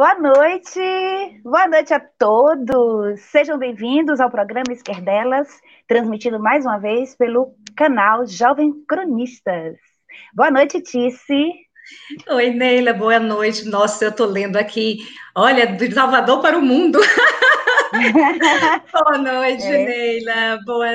[0.00, 0.80] Boa noite,
[1.42, 3.20] boa noite a todos.
[3.20, 5.46] Sejam bem-vindos ao programa Esquerdelas,
[5.86, 9.76] transmitido mais uma vez pelo canal Jovem Cronistas.
[10.32, 11.52] Boa noite, Tice.
[12.28, 13.64] Oi, Neila, boa noite.
[13.64, 14.98] Nossa, eu estou lendo aqui,
[15.34, 16.98] olha, de Salvador para o mundo.
[18.92, 19.84] Boa noite, é.
[19.84, 20.58] Neila.
[20.64, 20.86] Boa.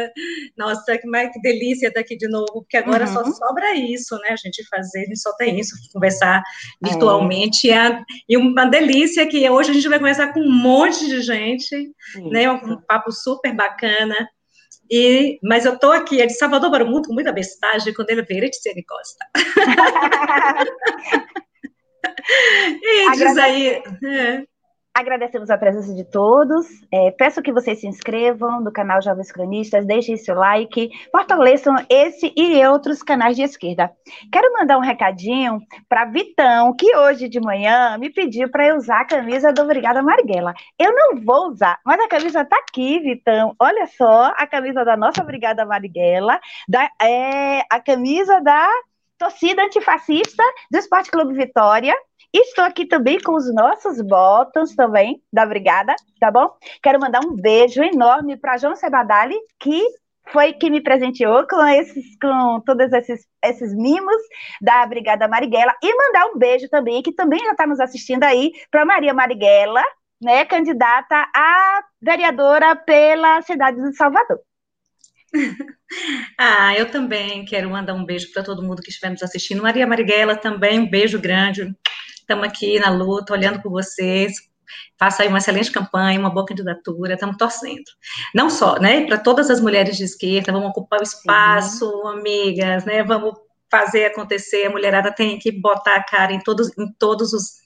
[0.57, 3.13] Nossa, que, que delícia estar aqui de novo, porque agora uhum.
[3.13, 4.29] só sobra isso, né?
[4.29, 6.41] A gente fazer, a gente só tem isso, conversar
[6.81, 7.69] virtualmente.
[7.69, 7.99] É.
[8.29, 11.91] E uma delícia que hoje a gente vai conversar com um monte de gente,
[12.31, 12.49] né?
[12.49, 14.15] Um, um papo super bacana.
[14.91, 18.11] E, mas eu estou aqui, é de Salvador para o Mundo, com muita bestagem, quando
[18.11, 19.25] ele veio, Tiziane Costa.
[22.81, 23.83] e diz aí.
[24.03, 24.43] É.
[24.97, 26.65] Agradecemos a presença de todos.
[26.89, 32.31] É, peço que vocês se inscrevam no canal Jovens Cronistas, deixem seu like, fortaleçam esse
[32.33, 33.91] e outros canais de esquerda.
[34.31, 39.01] Quero mandar um recadinho para Vitão, que hoje de manhã me pediu para eu usar
[39.01, 40.53] a camisa do Obrigada Marighella.
[40.79, 43.53] Eu não vou usar, mas a camisa está aqui, Vitão.
[43.59, 48.65] Olha só, a camisa da nossa Obrigada Marighella, da, é, a camisa da
[49.17, 51.93] torcida antifascista do Esporte Clube Vitória.
[52.37, 56.49] Estou aqui também com os nossos botões também, da Brigada, tá bom?
[56.83, 59.81] Quero mandar um beijo enorme para João Sebadali, que
[60.33, 64.21] foi que me presenteou com esses, com todos esses, esses mimos
[64.61, 68.51] da Brigada Marighella, e mandar um beijo também, que também já está nos assistindo aí,
[68.69, 69.83] para Maria Marighella,
[70.21, 74.41] né, candidata a vereadora pela cidade de Salvador.
[76.37, 79.61] Ah, eu também quero mandar um beijo para todo mundo que estiver nos assistindo.
[79.61, 81.73] Maria Marighella também, um beijo grande.
[82.25, 84.33] Estamos aqui na luta, olhando por vocês.
[84.97, 87.83] Faça aí uma excelente campanha, uma boa candidatura, estamos torcendo.
[88.33, 92.07] Não só, né, para todas as mulheres de esquerda, vamos ocupar o espaço, Sim.
[92.07, 93.35] amigas, né, vamos
[93.69, 97.64] fazer acontecer, a mulherada tem que botar a cara em todos, em todos os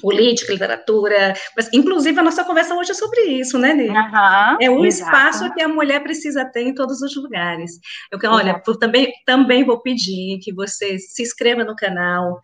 [0.00, 3.88] política, literatura, mas inclusive a nossa conversa hoje é sobre isso, né, Ney?
[3.88, 5.16] Uhum, é um exato.
[5.16, 7.72] espaço que a mulher precisa ter em todos os lugares.
[8.10, 12.40] Eu, olha, também, também vou pedir que você se inscreva no canal,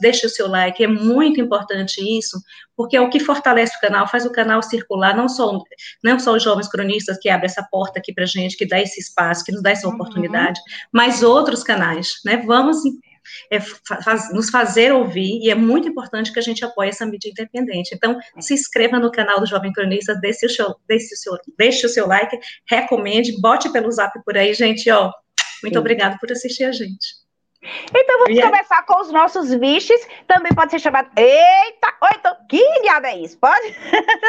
[0.00, 2.38] deixe o seu like, é muito importante isso,
[2.76, 5.58] porque é o que fortalece o canal, faz o canal circular, não só,
[6.02, 9.00] não só os jovens cronistas que abrem essa porta aqui para gente, que dá esse
[9.00, 9.94] espaço, que nos dá essa uhum.
[9.94, 10.60] oportunidade,
[10.92, 12.36] mas outros canais, né?
[12.46, 12.78] Vamos
[13.50, 17.30] é, faz, nos fazer ouvir, e é muito importante que a gente apoie essa mídia
[17.30, 17.94] independente.
[17.94, 21.86] Então, se inscreva no canal do Jovem Cronista, deixe o seu, deixe o seu, deixe
[21.86, 22.38] o seu like,
[22.68, 25.10] recomende, bote pelo zap por aí, gente, ó,
[25.62, 25.78] muito Sim.
[25.78, 27.17] obrigado por assistir a gente.
[27.94, 28.50] Então vamos yeah.
[28.50, 30.00] começar com os nossos viches.
[30.26, 31.10] Também pode ser chamado.
[31.16, 31.94] Eita!
[32.02, 33.38] Ou então, que diabo é isso?
[33.40, 33.74] Pode?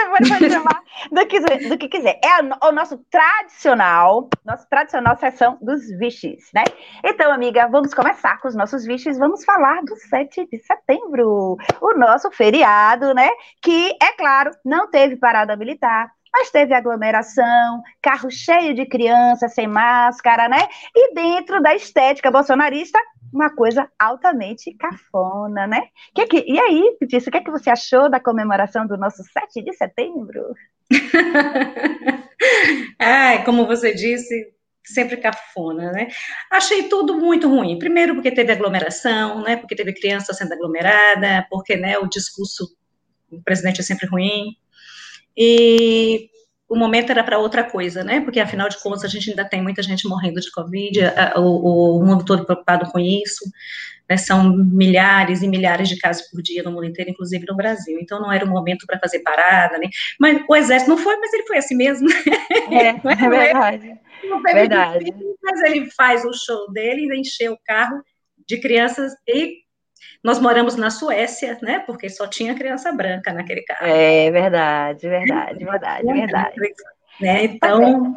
[0.10, 2.20] pode chamar do que, do que quiser.
[2.24, 6.64] É o, o nosso tradicional, nossa tradicional sessão dos viches, né?
[7.04, 9.18] Então, amiga, vamos começar com os nossos viches.
[9.18, 13.30] Vamos falar do 7 de setembro, o nosso feriado, né?
[13.62, 19.68] Que, é claro, não teve parada militar mas teve aglomeração, carro cheio de crianças sem
[19.68, 20.68] máscara, né?
[20.96, 23.00] E dentro da estética bolsonarista,
[23.34, 25.84] uma coisa altamente cafona, né?
[26.14, 29.24] Que que, e aí, Petícia, o que, é que você achou da comemoração do nosso
[29.24, 30.54] 7 de setembro?
[33.00, 34.54] Ai, como você disse,
[34.84, 36.08] sempre cafona, né?
[36.52, 37.78] Achei tudo muito ruim.
[37.78, 39.56] Primeiro porque teve aglomeração, né?
[39.56, 42.68] Porque teve criança sendo aglomerada, porque, né, o discurso
[43.32, 44.56] do presidente é sempre ruim.
[45.38, 46.30] E
[46.70, 48.22] o momento era para outra coisa, né?
[48.22, 51.00] Porque afinal de contas a gente ainda tem muita gente morrendo de Covid,
[51.38, 53.44] o, o, mundo todo preocupado com isso,
[54.08, 54.16] né?
[54.18, 57.98] São milhares e milhares de casos por dia no mundo inteiro, inclusive no Brasil.
[58.00, 59.90] Então não era o momento para fazer parada, né?
[60.20, 62.08] Mas o exército não foi, mas ele foi assim mesmo.
[62.70, 62.90] É, é,
[63.26, 64.00] é verdade.
[64.24, 65.06] Não teve verdade.
[65.06, 68.00] Fim, mas ele faz o show dele, ainda encheu o carro
[68.48, 69.58] de crianças e
[70.24, 71.80] nós moramos na Suécia, né?
[71.80, 73.86] Porque só tinha criança branca naquele carro.
[73.86, 76.56] É verdade, verdade, verdade, verdade.
[77.22, 77.44] Né?
[77.46, 78.16] Então.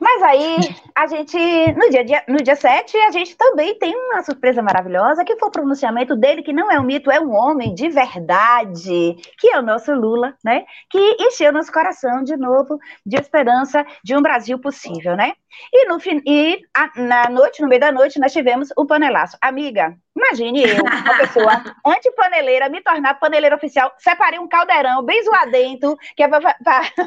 [0.00, 0.56] Mas aí,
[0.96, 1.38] a gente,
[1.74, 5.52] no dia, no dia 7, a gente também tem uma surpresa maravilhosa, que foi o
[5.52, 9.62] pronunciamento dele, que não é um mito, é um homem de verdade, que é o
[9.62, 10.64] nosso Lula, né?
[10.90, 12.76] Que encheu nosso coração de novo
[13.06, 15.32] de esperança de um Brasil possível, né?
[15.72, 19.36] E, no, e a, na noite, no meio da noite, nós tivemos o panelaço.
[19.40, 25.96] Amiga, Imagine eu, uma pessoa antipaneleira, me tornar paneleira oficial, separei um caldeirão bem zoadento,
[26.14, 26.54] que é para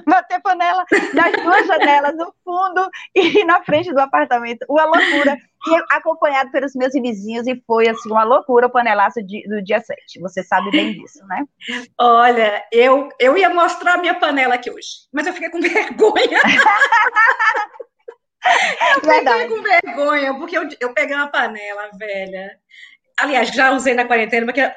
[0.08, 4.66] bater panela nas duas janelas, no fundo e na frente do apartamento.
[4.68, 5.38] Uma loucura.
[5.68, 9.82] E acompanhado pelos meus vizinhos, e foi assim, uma loucura o panelaço de, do dia
[9.82, 10.20] 7.
[10.20, 11.44] Você sabe bem disso, né?
[12.00, 16.40] Olha, eu, eu ia mostrar a minha panela aqui hoje, mas eu fiquei com vergonha.
[18.94, 22.56] Eu fiquei com vergonha, porque eu, eu peguei uma panela velha
[23.20, 24.72] aliás, já usei na quarentena, porque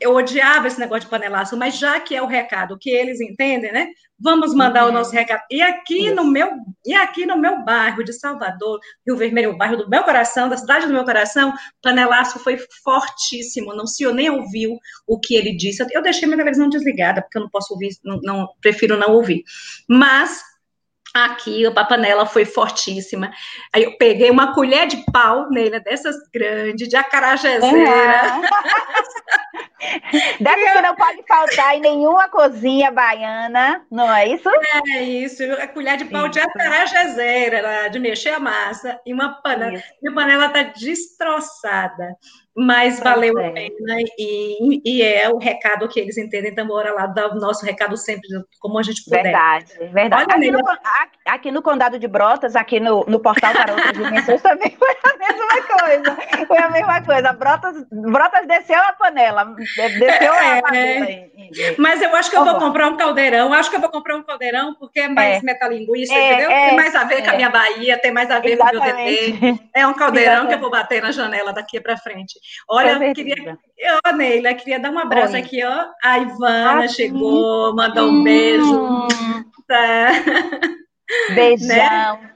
[0.00, 3.72] eu odiava esse negócio de panelaço, mas já que é o recado que eles entendem,
[3.72, 3.88] né?
[4.18, 4.90] Vamos mandar uhum.
[4.90, 5.42] o nosso recado.
[5.50, 6.14] E aqui Isso.
[6.14, 6.50] no meu,
[6.84, 10.56] e aqui no meu bairro de Salvador, Rio Vermelho, o bairro do meu coração, da
[10.56, 11.52] cidade do meu coração,
[11.82, 13.74] panelaço foi fortíssimo.
[13.74, 15.84] Não se eu nem ouviu o que ele disse.
[15.92, 19.42] Eu deixei minha televisão desligada porque eu não posso ouvir, não, não prefiro não ouvir.
[19.88, 20.42] Mas
[21.14, 23.30] Aqui a panela foi fortíssima.
[23.72, 27.92] Aí eu peguei uma colher de pau nele, dessas grandes, de acarajézeira.
[27.92, 29.14] É.
[30.40, 34.48] Dessa que não pode faltar em nenhuma cozinha baiana, não é isso?
[34.88, 36.30] É isso, a colher de pau isso.
[36.30, 39.80] de acarajézeira, de mexer a massa, e uma panela.
[40.02, 42.16] E a panela está destroçada
[42.56, 43.48] mas valeu é.
[43.48, 47.34] a pena e, e, é o recado que eles entendem, então bora lá dar o
[47.34, 48.28] nosso recado sempre,
[48.60, 49.24] como a gente puder.
[49.24, 50.32] Verdade, verdade.
[50.32, 51.18] Aqui no, aqui
[51.50, 55.62] no, Condado de Brotas, aqui no, no portal para outras dimensões também foi a mesma
[55.62, 61.06] coisa, foi a mesma coisa, Brotas, Brotas desceu a panela, desceu é, a panela.
[61.78, 64.22] Mas eu acho que eu vou comprar um caldeirão, acho que eu vou comprar um
[64.22, 65.42] caldeirão, porque é mais é.
[65.42, 66.50] metalinguista, é, entendeu?
[66.50, 69.32] É, tem mais a ver com a minha Bahia, tem mais a ver Exatamente.
[69.32, 70.48] com o meu DT, é um caldeirão Exatamente.
[70.48, 72.38] que eu vou bater na janela daqui para frente.
[72.68, 73.58] Olha, eu queria.
[73.76, 75.40] Eu, Neila, queria dar um abraço Oi.
[75.40, 75.86] aqui, ó.
[76.02, 78.78] A Ivana ah, chegou, mandou um beijo.
[78.78, 79.44] Hum.
[79.66, 80.10] Tá.
[81.34, 82.22] Beijão.
[82.22, 82.33] Né?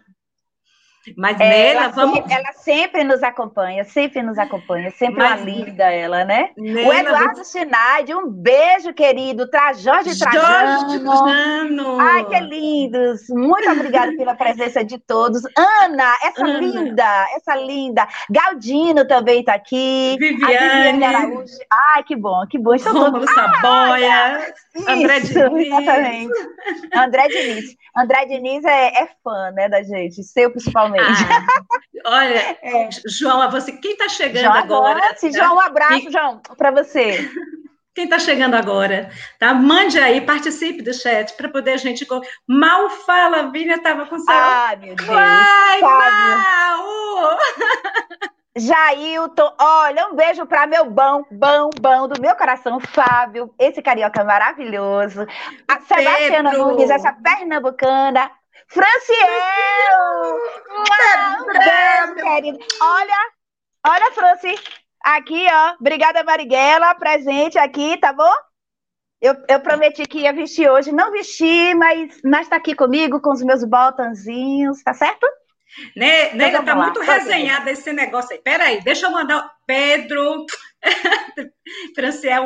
[1.16, 2.16] Mas é, ela, vamos.
[2.16, 6.50] Sempre, ela sempre nos acompanha, sempre nos acompanha, sempre Mas, uma linda ela, né?
[6.56, 7.44] Nela, o Eduardo.
[7.44, 9.48] Schneid, um beijo, querido.
[9.48, 10.80] Tra Jorge Trajano.
[10.80, 12.00] Jorge Trajano.
[12.00, 13.28] Ai, que lindos.
[13.30, 15.42] Muito obrigada pela presença de todos.
[15.56, 16.60] Ana, essa Ana.
[16.60, 18.06] linda, essa linda.
[18.30, 20.16] Galdino também está aqui.
[20.18, 21.04] Viviane.
[21.04, 21.52] Araújo.
[21.94, 22.74] Ai, que bom, que bom.
[22.74, 23.34] Estou Rômulo todo...
[23.34, 24.52] Saboia.
[24.86, 25.66] Ah, André Diniz.
[25.66, 26.32] Exatamente.
[26.94, 27.76] André Diniz.
[27.96, 30.97] André Diniz é, é fã, né, da gente, seu principalmente.
[31.00, 31.46] Ah,
[32.06, 32.88] olha, é.
[33.06, 35.00] João, você, quem está chegando João agora?
[35.00, 35.30] Tá?
[35.30, 36.12] João, um abraço, e...
[36.12, 37.28] João, para você.
[37.94, 39.10] Quem está chegando agora,
[39.40, 39.52] tá?
[39.52, 42.06] Mande aí, participe do chat para poder a gente.
[42.46, 44.32] Mal fala, Vina estava com seu.
[44.32, 45.08] Ah, meu Deus.
[45.08, 47.38] Vai, Mal!
[48.58, 54.24] Jailton, olha, um beijo para meu bom, bom, bom do meu coração, Fábio, esse carioca
[54.24, 55.26] maravilhoso.
[55.66, 58.30] A Sebastiana Nunes, essa pernambucana.
[58.66, 60.38] Franciel!
[62.22, 62.58] Querido.
[62.80, 63.30] Olha,
[63.86, 64.54] olha, Franci,
[65.02, 65.74] aqui, ó.
[65.80, 68.32] Obrigada, Marighella, presente aqui, tá bom?
[69.20, 73.42] Eu, eu prometi que ia vestir hoje, não vesti, mas está aqui comigo com os
[73.42, 75.26] meus botãozinhos, tá certo?
[75.96, 78.38] Né, né tá muito resenhado esse negócio aí.
[78.38, 79.50] Peraí, deixa eu mandar.
[79.66, 80.46] Pedro,
[81.94, 82.44] Franciel,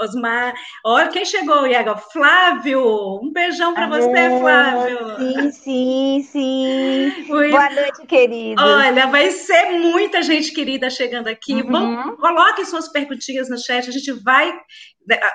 [0.00, 0.54] Osmar.
[0.84, 1.98] Olha quem chegou, Iago.
[2.12, 5.16] Flávio, um beijão para você, Flávio.
[5.16, 7.24] Sim, sim, sim.
[7.26, 8.62] Boa noite, querido.
[8.62, 11.54] Olha, vai ser muita gente querida chegando aqui.
[11.54, 11.70] Uhum.
[11.70, 14.52] Bom, coloque suas perguntinhas no chat, a gente vai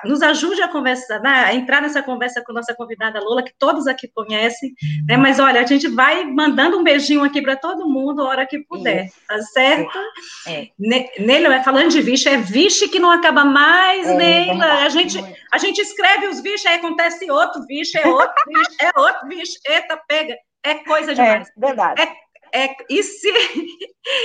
[0.04, 3.86] nos ajude a conversar, né, a entrar nessa conversa com nossa convidada Lula, que todos
[3.86, 4.72] aqui conhecem,
[5.06, 5.16] né?
[5.16, 8.58] Mas olha, a gente vai mandando um beijinho aqui para todo mundo a hora que
[8.60, 9.16] puder, Isso.
[9.26, 9.98] tá certo?
[10.46, 10.68] É.
[11.18, 14.84] Neila, falando de vixe, é vixe que não acaba mais, é, Neila.
[14.84, 15.18] a gente,
[15.52, 19.58] a gente escreve os vixe, aí acontece outro vixe, é outro vixe, é outro vixe,
[19.66, 20.36] eita, pega.
[20.62, 21.48] É coisa é, demais.
[21.48, 22.02] É, verdade.
[22.02, 23.30] É é, e se.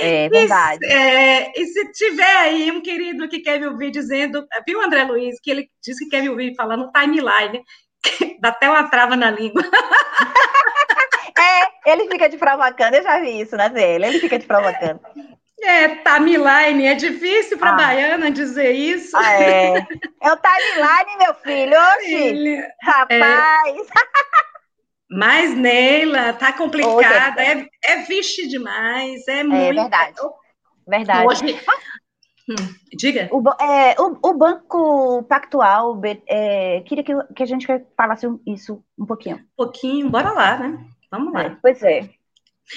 [0.00, 0.84] É verdade.
[0.84, 5.04] E, é, e se tiver aí um querido que quer me ouvir dizendo, viu, André
[5.04, 7.62] Luiz, que ele disse que quer me ouvir falando timeline,
[8.40, 9.62] dá até uma trava na língua.
[11.38, 15.00] É, ele fica te provocando, eu já vi isso na dele, ele fica te provocando.
[15.62, 17.76] É, timeline, é difícil para ah.
[17.76, 19.16] Baiana dizer isso.
[19.16, 19.86] Ah, é.
[20.22, 23.76] é o timeline, meu filho, oxi, rapaz.
[23.76, 24.46] É.
[25.10, 29.78] Mas, Neila, tá complicada, é, é vixe demais, é, é muito.
[29.78, 30.16] É verdade.
[30.86, 31.26] Verdade.
[31.26, 31.60] Hoje...
[32.48, 32.54] Hum,
[32.96, 33.28] diga.
[33.32, 39.04] O, é, o, o, Banco Pactual, é, queria que, que a gente falasse isso um
[39.04, 39.36] pouquinho.
[39.36, 40.78] Um pouquinho, bora lá, né?
[41.10, 41.42] Vamos lá.
[41.42, 42.08] É, pois é.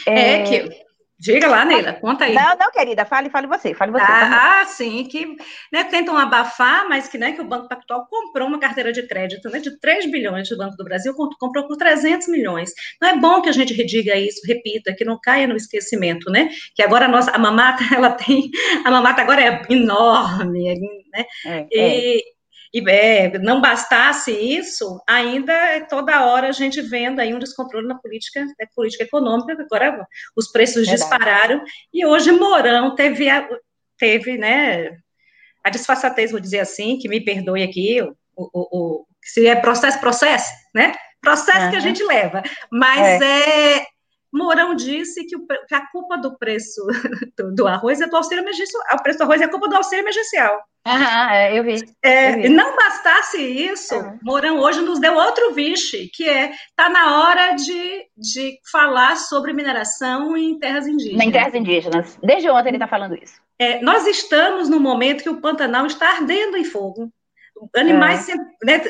[0.07, 0.88] É, que
[1.19, 2.33] Diga lá, Neila, conta aí.
[2.33, 4.05] Não, não, querida, fale, fale você, fale você.
[4.07, 5.35] Ah, ah sim, que
[5.69, 9.49] né, tentam abafar, mas que, né, que o Banco Pactual comprou uma carteira de crédito
[9.49, 12.71] né, de 3 bilhões do Banco do Brasil, comprou por 300 milhões.
[13.01, 16.49] Não é bom que a gente rediga isso, repita, que não caia no esquecimento, né?
[16.73, 18.49] Que agora a nossa, a mamata, ela tem,
[18.85, 20.79] a mamata agora é enorme,
[21.13, 21.25] né?
[21.45, 22.38] É, e, é
[22.73, 27.87] e é, não bastasse isso, ainda é toda hora a gente vendo aí um descontrole
[27.87, 30.97] na política, na política econômica, agora os preços Verdade.
[30.97, 33.47] dispararam, e hoje Mourão teve, a,
[33.97, 34.97] teve né,
[35.63, 39.99] a disfarçatez, vou dizer assim, que me perdoe aqui, o, o, o se é processo,
[39.99, 40.93] processo, né?
[41.21, 41.71] Processo uhum.
[41.71, 43.85] que a gente leva, mas é, é
[44.31, 46.81] Mourão disse que, o, que, a culpa do preço
[47.37, 48.81] do, do, arroz é do auxílio emergencial.
[48.93, 50.57] O preço do arroz é a culpa do auxílio emergencial.
[50.85, 51.75] Aham, é, eu vi.
[52.01, 52.49] É, eu vi.
[52.49, 54.19] Não bastasse isso, uhum.
[54.23, 59.53] Mourão hoje nos deu outro vixe, que é tá na hora de, de falar sobre
[59.53, 61.25] mineração em terras indígenas.
[61.25, 62.19] Em terras indígenas.
[62.23, 63.39] Desde ontem ele está falando isso.
[63.59, 67.11] É, nós estamos no momento que o Pantanal está ardendo em fogo.
[67.75, 68.23] Animais é.
[68.23, 68.81] sendo, né,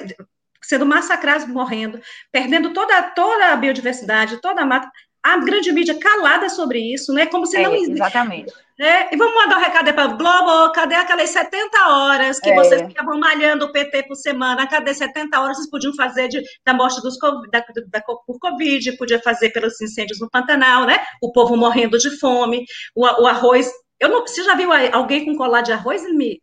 [0.61, 1.99] sendo massacrados, morrendo,
[2.31, 4.89] perdendo toda, toda a biodiversidade, toda a mata
[5.23, 7.25] a grande mídia calada sobre isso, né?
[7.25, 7.93] Como se é, não existe.
[7.93, 8.53] Exatamente.
[8.79, 12.55] É, e vamos mandar um recado para o Globo, cadê aquelas 70 horas que é.
[12.55, 14.65] vocês ficavam malhando o PT por semana?
[14.67, 17.17] Cadê 70 horas vocês podiam fazer de, da morte dos,
[17.51, 20.97] da, da, por Covid, podia fazer pelos incêndios no Pantanal, né?
[21.21, 22.63] O povo morrendo de fome,
[22.95, 23.69] o, o arroz.
[23.99, 26.01] Eu não, você já viu alguém com colar de arroz?
[26.13, 26.39] Me,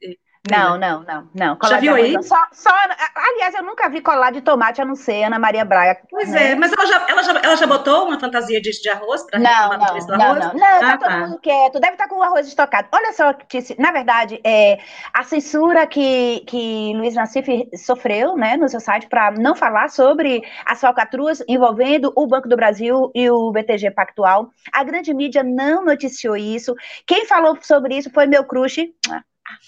[0.50, 1.57] não, não, não, não.
[1.57, 2.23] Colar Já viu aí?
[2.23, 2.71] Só, só,
[3.15, 6.00] aliás, eu nunca vi colar de tomate, a não ser Ana Maria Braga.
[6.11, 6.53] Pois né?
[6.53, 9.38] é, mas ela já, ela, já, ela já botou uma fantasia de, de arroz para
[9.38, 11.19] não, não, não, não, não, não, tá ah, todo tá.
[11.19, 12.88] mundo quieto, deve estar tá com o arroz estocado.
[12.93, 13.35] Olha só,
[13.79, 14.79] na verdade, é,
[15.12, 20.43] a censura que, que Luiz Nassif sofreu, né, no seu site, para não falar sobre
[20.65, 25.85] as falcatruas envolvendo o Banco do Brasil e o BTG Pactual, a grande mídia não
[25.85, 26.75] noticiou isso.
[27.07, 28.88] Quem falou sobre isso foi meu crush,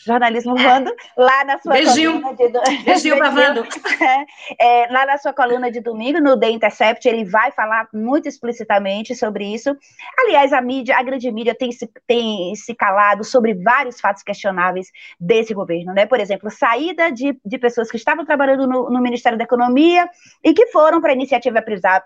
[0.04, 2.20] jornalismo Vando, lá na sua Beijinho.
[2.20, 3.66] coluna de Beijinho Vando.
[4.60, 8.28] É, é, lá na sua coluna de domingo, no The Intercept, ele vai falar muito
[8.28, 9.76] explicitamente sobre isso.
[10.18, 14.88] Aliás, a mídia, a grande mídia tem se, tem se calado sobre vários fatos questionáveis
[15.18, 16.06] desse governo, né?
[16.06, 20.08] Por exemplo, saída de, de pessoas que estavam trabalhando no, no Ministério da Economia
[20.44, 21.62] e que foram para a iniciativa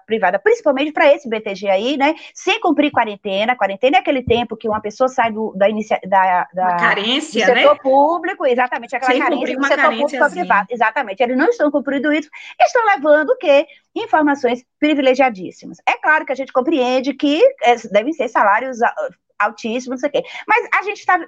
[0.06, 2.14] privada, principalmente para esse BTG aí, né?
[2.34, 3.56] Sem cumprir quarentena.
[3.56, 7.61] Quarentena é aquele tempo que uma pessoa sai do, da, inicia, da, da carência, né?
[7.62, 10.66] Setor público, exatamente, aquela Sem carência do setor público privado.
[10.70, 12.28] Exatamente, eles não estão cumprindo isso,
[12.60, 13.66] estão levando o quê?
[13.94, 15.78] Informações privilegiadíssimas.
[15.86, 18.78] É claro que a gente compreende que é, devem ser salários
[19.38, 20.24] altíssimos, não sei o quê.
[20.46, 21.20] Mas a gente está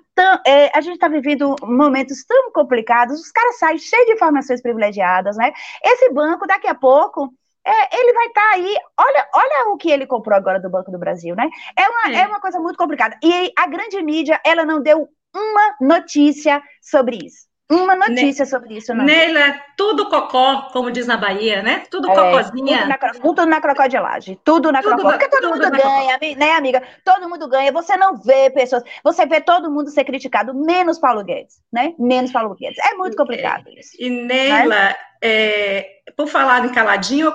[0.47, 5.37] é, a gente está vivendo momentos tão complicados, os caras saem cheios de informações privilegiadas,
[5.37, 5.53] né?
[5.83, 7.33] Esse banco, daqui a pouco,
[7.67, 8.77] é, ele vai estar tá aí.
[8.99, 11.49] Olha, olha o que ele comprou agora do Banco do Brasil, né?
[11.77, 12.23] É uma, é.
[12.23, 13.19] é uma coisa muito complicada.
[13.23, 17.47] E a grande mídia, ela não deu uma notícia sobre isso.
[17.75, 18.95] Uma notícia ne sobre isso.
[18.95, 19.05] Não.
[19.05, 21.85] Neila, tudo cocó, como diz na Bahia, né?
[21.91, 22.79] Tudo é, cocôzinha.
[22.79, 24.41] Tudo na, tudo na crocodilagem.
[24.45, 25.29] Tudo na tudo crocodilagem.
[25.29, 26.83] Porque todo mundo ganha, né, amiga?
[27.05, 27.73] Todo mundo ganha.
[27.73, 28.83] Você não vê pessoas.
[29.03, 31.95] Você vê todo mundo ser criticado, menos Paulo Guedes, né?
[31.99, 32.79] Menos Paulo Guedes.
[32.79, 33.91] É muito complicado isso.
[33.99, 34.95] E, Neila, né?
[35.23, 37.33] é, por falar em caladinho,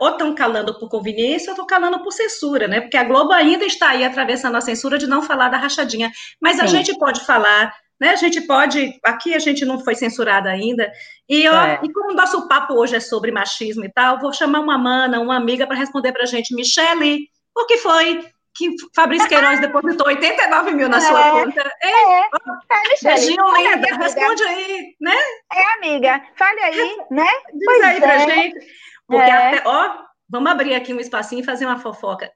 [0.00, 2.80] ou estão calando por conveniência ou estão calando por censura, né?
[2.80, 6.12] Porque a Globo ainda está aí atravessando a censura de não falar da rachadinha.
[6.40, 6.62] Mas Sim.
[6.62, 8.10] a gente pode falar né?
[8.10, 10.90] A gente pode, aqui a gente não foi censurada ainda,
[11.28, 11.80] e, ó, é.
[11.82, 15.20] e como o nosso papo hoje é sobre machismo e tal, vou chamar uma mana,
[15.20, 18.24] uma amiga para responder para a gente, Michele, o que foi
[18.54, 21.72] que Fabrício Queiroz depositou 89 mil na é, sua conta?
[21.82, 22.28] É, é, é
[23.02, 25.16] Beijinho, linda, responde aí, né?
[25.52, 27.28] É, amiga, fale aí, né?
[27.52, 28.18] Diz pois aí pra é.
[28.28, 28.66] gente,
[29.06, 29.32] porque é.
[29.32, 32.30] até, ó, vamos abrir aqui um espacinho e fazer uma fofoca,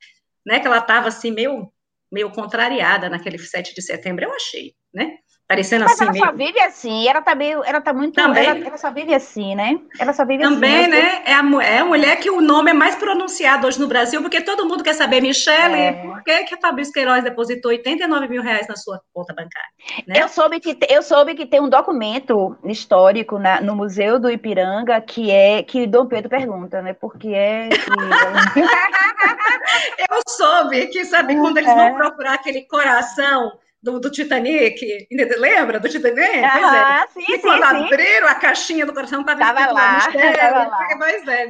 [0.45, 1.71] né, que ela estava assim, meio,
[2.11, 5.19] meio contrariada naquele 7 de setembro, eu achei, né?
[5.49, 6.05] Parecendo Mas assim.
[6.05, 6.25] Ela meio...
[6.27, 7.65] só vive assim, ela tá meio.
[7.65, 8.15] Ela tá muito.
[8.15, 8.45] Também.
[8.45, 9.81] Ela, ela só vive assim, né?
[9.99, 10.91] Ela só vive Também, assim.
[10.91, 11.23] Também, né?
[11.25, 14.43] É a, é a mulher que o nome é mais pronunciado hoje no Brasil, porque
[14.43, 15.93] todo mundo quer saber, Michele, é.
[15.95, 19.71] por que, que a Fabrício Queiroz depositou 89 mil reais na sua conta bancária?
[20.07, 20.23] Né?
[20.23, 25.01] Eu, soube que, eu soube que tem um documento histórico na, no Museu do Ipiranga
[25.01, 26.93] que é que Dom Pedro pergunta, né?
[26.93, 28.61] Por que é que.
[30.13, 31.95] eu soube que, sabe, quando eles vão é.
[31.95, 33.53] procurar aquele coração
[33.83, 35.07] do, do Titanic,
[35.39, 36.45] lembra do Titanic?
[36.45, 37.13] Ah, é.
[37.13, 40.89] sim, e quando sim, abriram a caixinha do coração, estava escrito lá, mistério, tava lá.
[40.99, 41.49] Pois é,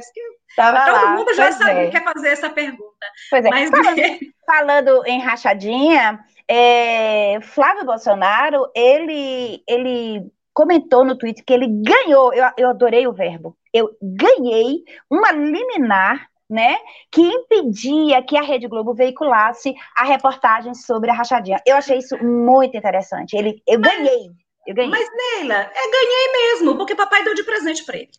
[0.55, 1.89] tava todo lá, mundo já sabe é.
[1.89, 3.05] quer fazer essa pergunta.
[3.29, 3.49] Pois é.
[3.49, 4.01] Mas, falando,
[4.45, 12.45] falando em rachadinha, é, Flávio Bolsonaro, ele, ele comentou no Twitter que ele ganhou, eu,
[12.57, 16.77] eu adorei o verbo, eu ganhei uma liminar né,
[17.11, 21.61] que impedia que a Rede Globo veiculasse a reportagem sobre a rachadinha.
[21.65, 23.35] Eu achei isso muito interessante.
[23.35, 24.31] Ele, eu mas, ganhei,
[24.65, 24.89] eu ganhei.
[24.89, 28.09] Mas Neila, é ganhei mesmo, porque papai deu de presente para ele.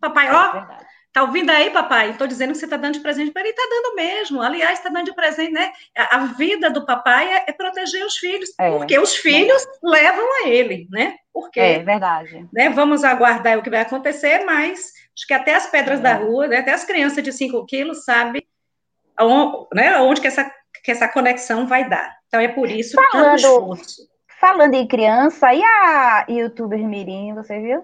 [0.00, 0.86] Papai, é, ó, verdade.
[1.14, 2.10] Tá ouvindo aí, papai?
[2.10, 3.50] Estou dizendo que você está dando de presente para ele.
[3.50, 4.42] Está dando mesmo.
[4.42, 5.70] Aliás, está dando de presente, né?
[5.96, 9.68] A, a vida do papai é, é proteger os filhos, é, porque os filhos é.
[9.84, 11.14] levam a ele, né?
[11.32, 12.48] Porque, é verdade.
[12.52, 16.14] Né, vamos aguardar o que vai acontecer, mas acho que até as pedras da é.
[16.14, 18.42] rua, né, até as crianças de 5 quilos sabem
[19.20, 20.50] onde, né, onde que, essa,
[20.82, 22.16] que essa conexão vai dar.
[22.26, 23.78] Então é por isso falando,
[24.44, 27.82] Falando em criança, e a youtuber Mirim, você viu?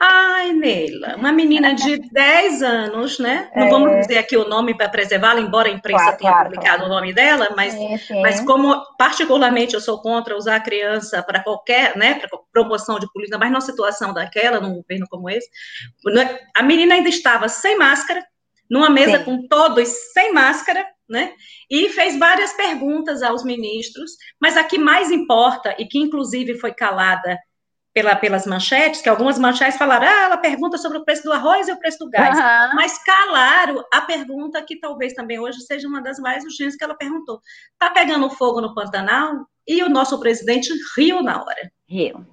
[0.00, 3.48] Ai, Neila, uma menina de 10 anos, né?
[3.54, 3.70] Não é...
[3.70, 6.92] vamos dizer aqui o nome para preservá-la, embora a imprensa claro, tenha claro, publicado claro.
[6.92, 8.22] o nome dela, mas, sim, sim.
[8.22, 13.06] mas como particularmente eu sou contra usar a criança para qualquer, né, para promoção de
[13.12, 15.48] política, mas numa situação daquela, num governo como esse,
[16.06, 18.26] né, a menina ainda estava sem máscara,
[18.70, 19.24] numa mesa sim.
[19.24, 21.34] com todos sem máscara, né?
[21.68, 26.72] E fez várias perguntas aos ministros, mas a que mais importa, e que inclusive foi
[26.72, 27.36] calada
[27.92, 31.66] pela, pelas manchetes, que algumas manchetes falaram, ah, ela pergunta sobre o preço do arroz
[31.66, 32.76] e o preço do gás, uhum.
[32.76, 36.94] mas calaram a pergunta que talvez também hoje seja uma das mais urgentes que ela
[36.94, 37.40] perguntou.
[37.72, 39.46] Está pegando fogo no Pantanal?
[39.66, 41.70] E o nosso presidente riu na hora.
[41.88, 42.24] Riu.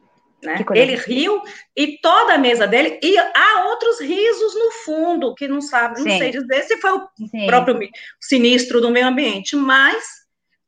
[0.44, 0.64] Né?
[0.76, 1.42] Ele riu
[1.76, 6.04] e toda a mesa dele, e há outros risos no fundo, que não sabe, não
[6.04, 6.20] Sim.
[6.20, 7.48] sei dizer se foi o Sim.
[7.48, 7.80] próprio
[8.22, 10.06] sinistro do meio ambiente, mas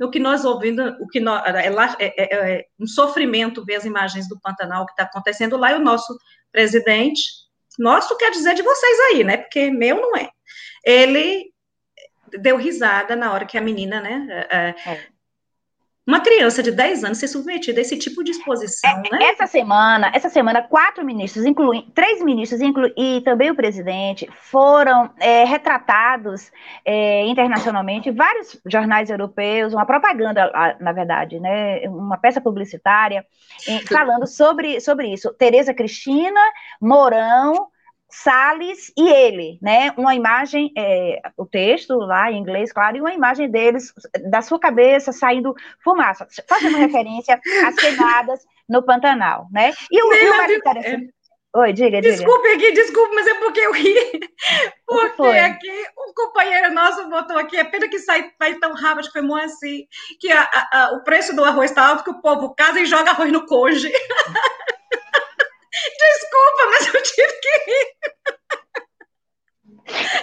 [0.02, 1.68] o que nós ouvimos, o que nós, é,
[2.00, 5.76] é, é, é um sofrimento ver as imagens do Pantanal que está acontecendo lá, e
[5.76, 6.18] o nosso
[6.52, 7.22] presidente,
[7.78, 9.38] nosso quer dizer de vocês aí, né?
[9.38, 10.30] Porque meu não é.
[10.84, 11.52] Ele
[12.40, 14.28] deu risada na hora que a menina, né?
[14.30, 14.76] É, é
[16.10, 19.26] uma criança de 10 anos ser submetida a esse tipo de exposição, é, né?
[19.32, 25.12] Essa semana, essa semana, quatro ministros, incluindo três ministros, inclu, e também o presidente, foram
[25.20, 26.52] é, retratados
[26.84, 31.88] é, internacionalmente, vários jornais europeus, uma propaganda, na verdade, né?
[31.88, 33.24] Uma peça publicitária,
[33.88, 35.32] falando sobre, sobre isso.
[35.36, 36.42] Tereza Cristina,
[36.82, 37.68] Mourão,
[38.10, 39.94] Salles e ele, né?
[39.96, 43.94] Uma imagem, é, o texto lá em inglês, claro, e uma imagem deles,
[44.30, 49.74] da sua cabeça saindo fumaça, fazendo referência às queimadas no Pantanal, né?
[49.92, 51.14] E o, e o mais interessante.
[51.56, 52.16] Oi, diga, diga.
[52.16, 53.96] Desculpe aqui, desculpe, mas é porque eu ri.
[54.86, 59.22] Porque aqui um companheiro nosso botou aqui, é pena que sai, vai tão rápido, que
[59.22, 59.88] foi assim,
[60.20, 62.86] que a, a, a, o preço do arroz está alto, que o povo casa e
[62.86, 63.92] joga arroz no coje.
[65.72, 67.96] Desculpa, mas eu tive que rir.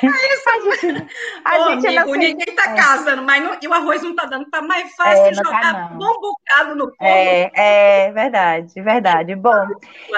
[0.02, 0.48] É isso.
[0.48, 1.07] A gente,
[1.44, 2.74] a Ô, gente amigo, ninguém tá é.
[2.74, 5.90] casando, mas não, e o arroz não tá dando, tá mais fácil é, jogar tá,
[5.94, 6.96] um bocado no fogo.
[7.00, 7.50] É,
[8.07, 9.35] é verdade, verdade.
[9.35, 9.66] Bom,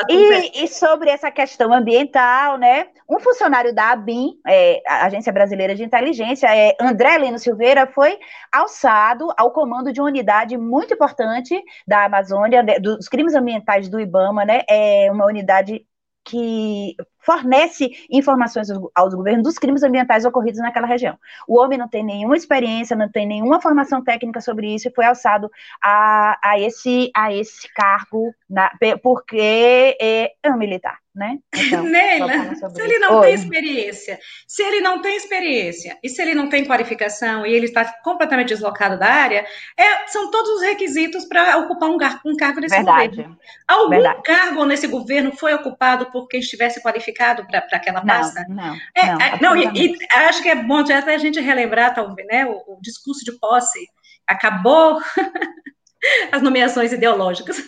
[0.09, 2.89] e, e, sobre essa questão ambiental, né?
[3.09, 8.19] Um funcionário da ABIN, é, a Agência Brasileira de Inteligência, é, André Lino Silveira, foi
[8.53, 14.45] alçado ao comando de uma unidade muito importante da Amazônia, dos crimes ambientais do IBAMA,
[14.45, 14.63] né?
[14.69, 15.87] É uma unidade
[16.25, 21.19] que fornece informações aos governos dos crimes ambientais ocorridos naquela região.
[21.47, 25.05] O homem não tem nenhuma experiência, não tem nenhuma formação técnica sobre isso e foi
[25.05, 25.51] alçado
[25.83, 28.71] a, a, esse, a esse cargo na,
[29.03, 31.39] porque é, é um militar né?
[31.53, 33.27] Então, Neila, se ele não Oi.
[33.27, 37.67] tem experiência, se ele não tem experiência e se ele não tem qualificação e ele
[37.67, 39.45] está completamente deslocado da área,
[39.77, 43.17] é, são todos os requisitos para ocupar um, um, cargo nesse Verdade.
[43.17, 43.39] governo.
[43.67, 44.23] Algum Verdade.
[44.23, 48.45] cargo nesse governo foi ocupado por quem estivesse qualificado para aquela pasta?
[48.49, 48.77] Não, não.
[48.95, 52.27] É, não, é, não e, e, acho que é bom até a gente relembrar, talvez,
[52.29, 53.79] né, o, o discurso de posse
[54.27, 55.01] acabou
[56.33, 57.59] as nomeações ideológicas.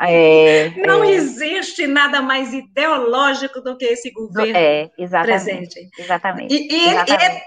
[0.00, 1.12] É, não é.
[1.12, 5.90] existe nada mais ideológico do que esse governo é, exatamente, presente.
[5.98, 6.54] Exatamente.
[6.54, 7.42] E, e, exatamente.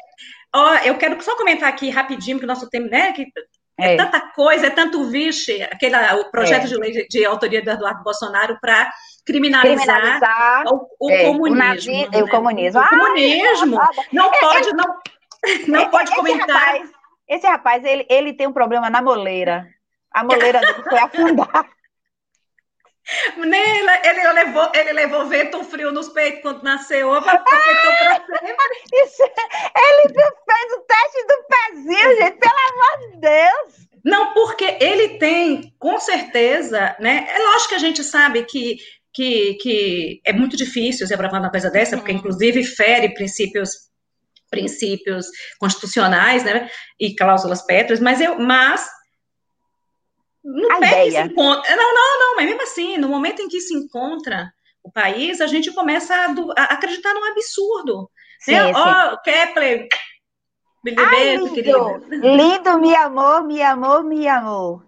[0.54, 3.14] Ó, eu quero só comentar aqui rapidinho, que o nosso tempo, né?
[3.14, 3.26] Que
[3.80, 6.68] é, é tanta coisa, é tanto vixe, aquele, o projeto é.
[6.68, 8.92] de lei de, de autoria do Eduardo Bolsonaro para
[9.26, 11.56] criminalizar, criminalizar, o, o é, comunismo.
[11.56, 12.24] O, nazi, né?
[12.24, 12.82] o comunismo.
[12.82, 13.80] O comunismo.
[13.80, 15.00] Ah, não pode, não,
[15.68, 16.58] não pode comentar.
[16.58, 16.92] Rapaz,
[17.28, 19.68] esse rapaz, ele, ele tem um problema na moleira.
[20.14, 21.70] A moleira dele foi afundar.
[23.38, 27.12] Nela, ele levou, ele levou vento frio nos peitos quando nasceu.
[27.14, 27.22] Ah,
[28.94, 33.92] isso, ele fez o teste do pezinho, gente, pelo amor de Deus.
[34.04, 37.28] Não, porque ele tem, com certeza, né?
[37.30, 38.78] É lógico que a gente sabe que,
[39.14, 43.92] que, que é muito difícil se aprovar uma coisa dessa, porque inclusive fere princípios
[44.50, 46.70] princípios constitucionais, né?
[47.00, 48.86] E cláusulas pétreas, mas eu, mas
[50.44, 51.26] no a ideia.
[51.26, 54.52] Encontra, não, não, não, mas mesmo assim, no momento em que se encontra
[54.84, 58.10] o país, a gente começa a, a acreditar num absurdo.
[58.42, 58.72] Sim, né?
[58.76, 59.88] Ó, oh, Kepler,
[60.98, 62.06] Ai, lindo, querido.
[62.10, 64.84] lindo, me amou, me amou, me amou.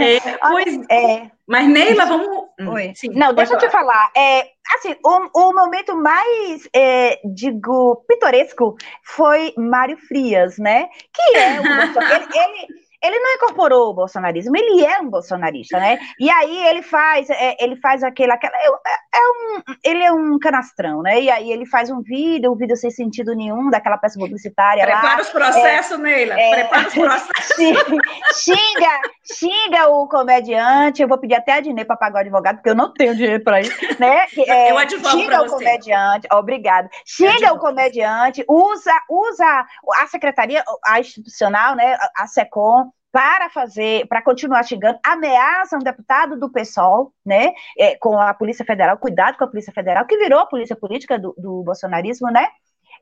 [0.00, 1.30] É, pois, é.
[1.46, 2.28] Mas Neila, vamos.
[2.58, 2.92] Hum, Oi.
[2.94, 3.62] Sim, não, deixa falar.
[3.62, 4.10] eu te falar.
[4.16, 10.88] É, assim, o, o momento mais, é, digo, pitoresco foi Mário Frias, né?
[11.12, 15.98] Que é o ele, ele ele não incorporou o bolsonarismo, ele é um bolsonarista, né?
[16.20, 20.38] E aí ele faz, é, ele faz aquele, aquela, é, é, um, ele é um
[20.38, 21.20] canastrão, né?
[21.20, 25.16] E aí ele faz um vídeo, um vídeo sem sentido nenhum daquela peça publicitária Prepara
[25.16, 25.20] lá.
[25.20, 27.56] os processos, é, Neila, é, prepara os processos.
[28.44, 29.00] xinga,
[29.34, 32.74] xinga o comediante, eu vou pedir até a Dinê para pagar o advogado, porque eu
[32.74, 34.26] não tenho dinheiro para isso, né?
[34.46, 35.64] É, eu advogo xinga o você.
[35.64, 36.88] comediante, obrigado.
[37.04, 41.96] Xinga o comediante, usa, usa a secretaria, a institucional, né?
[42.16, 48.18] A SECOM, para fazer, para continuar xingando, ameaça um deputado do PSOL, né, é, com
[48.18, 51.62] a Polícia Federal, cuidado com a Polícia Federal, que virou a polícia política do, do
[51.62, 52.48] bolsonarismo, né?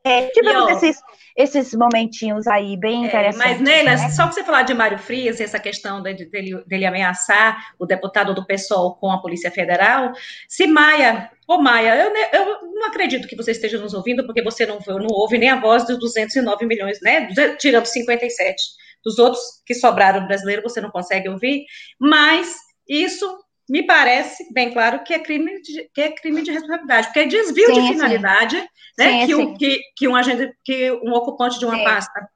[0.02, 1.02] É, tivemos esses,
[1.36, 3.38] esses momentinhos aí bem é, interessantes.
[3.38, 4.08] mas, Neila, né?
[4.08, 8.34] só que você falar de Mário Frias, essa questão dele, dele, dele, ameaçar o deputado
[8.34, 10.12] do PSOL com a Polícia Federal,
[10.48, 14.64] se Maia, ô Maia, eu, eu não acredito que você esteja nos ouvindo, porque você
[14.64, 19.74] não, não ouve nem a voz dos 209 milhões, né, tirando 57 dos outros que
[19.74, 21.64] sobraram brasileiro, você não consegue ouvir,
[21.98, 22.54] mas
[22.88, 27.20] isso me parece bem claro que é crime de, que é crime de responsabilidade, porque
[27.20, 28.66] é desvio sim, de finalidade, sim.
[28.98, 29.20] né?
[29.20, 32.28] Sim, que, um, que, que, um agente, que um ocupante de uma pasta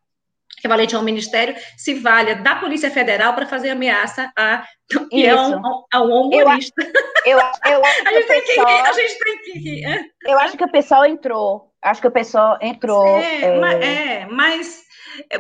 [0.57, 4.65] equivalente a um ministério se valha da Polícia Federal para fazer ameaça a,
[5.13, 6.83] é um, a um humorista.
[7.27, 9.83] Eu, eu, eu acho a, gente tem pessoal, que, a gente tem que
[10.25, 11.71] Eu acho que o pessoal entrou.
[11.83, 13.07] Acho que o pessoal entrou.
[13.19, 13.61] É, é...
[13.61, 14.84] Mas, é, mas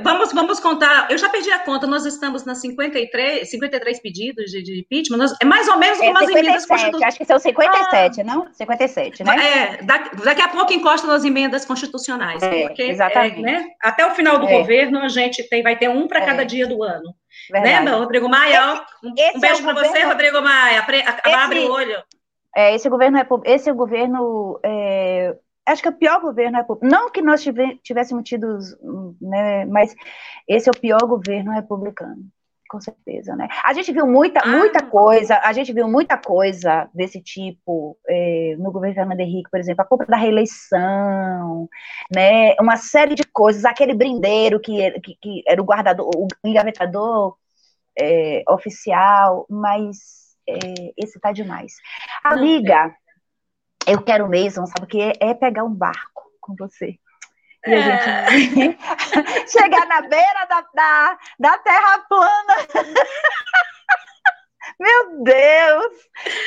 [0.02, 1.08] Vamos, vamos contar.
[1.10, 5.16] Eu já perdi a conta, nós estamos nas 53, 53 pedidos de, de impeachment.
[5.16, 7.08] Nós, é mais ou menos como é, as emendas constitucionais.
[7.08, 8.52] Acho que são 57, ah, não?
[8.52, 9.36] 57, né?
[9.36, 12.42] É, daqui, a pouco encosta nas emendas constitucionais.
[12.42, 13.38] É, porque, exatamente.
[13.38, 14.58] É, né, até o final do é.
[14.58, 16.44] governo, a gente tem, vai ter um para cada é.
[16.44, 17.14] dia do ano.
[17.50, 17.76] Verdade.
[17.76, 18.84] Lembra, Rodrigo Maia?
[19.02, 20.84] Um, um beijo para você, Rodrigo Maia.
[20.88, 22.02] esse, abre o olho.
[22.56, 25.34] É, esse governo, esse governo é,
[25.66, 26.92] acho que é o pior governo republicano.
[26.92, 27.44] Não que nós
[27.82, 28.58] tivéssemos tido,
[29.20, 29.94] né, mas
[30.48, 32.22] esse é o pior governo republicano,
[32.68, 33.48] com certeza, né?
[33.64, 34.46] A gente viu muita, ah.
[34.46, 39.60] muita coisa, a gente viu muita coisa desse tipo é, no governo Fernando Henrique, por
[39.60, 41.68] exemplo, a compra da reeleição,
[42.14, 42.54] né?
[42.60, 47.36] Uma série de coisas, aquele brindeiro que, que, que era o guardador, o engavetador
[47.98, 51.74] é, oficial, mas é, esse tá demais.
[52.22, 52.94] A Liga
[53.86, 55.12] eu quero mesmo, sabe o que é?
[55.20, 56.98] É pegar um barco com você.
[57.66, 58.08] E a gente
[58.60, 59.46] é.
[59.48, 62.56] chegar na beira da, da, da terra plana.
[64.78, 65.92] Meu Deus!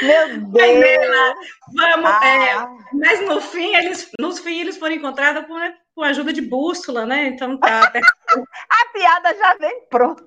[0.01, 1.37] Meu Deus!
[1.75, 2.27] vamos, ah.
[2.27, 5.55] é, mas no fim, eles, nos fim, eles foram encontrados com,
[5.95, 7.27] com a ajuda de bússola, né?
[7.27, 7.79] Então tá.
[7.91, 10.25] a piada já vem pronta.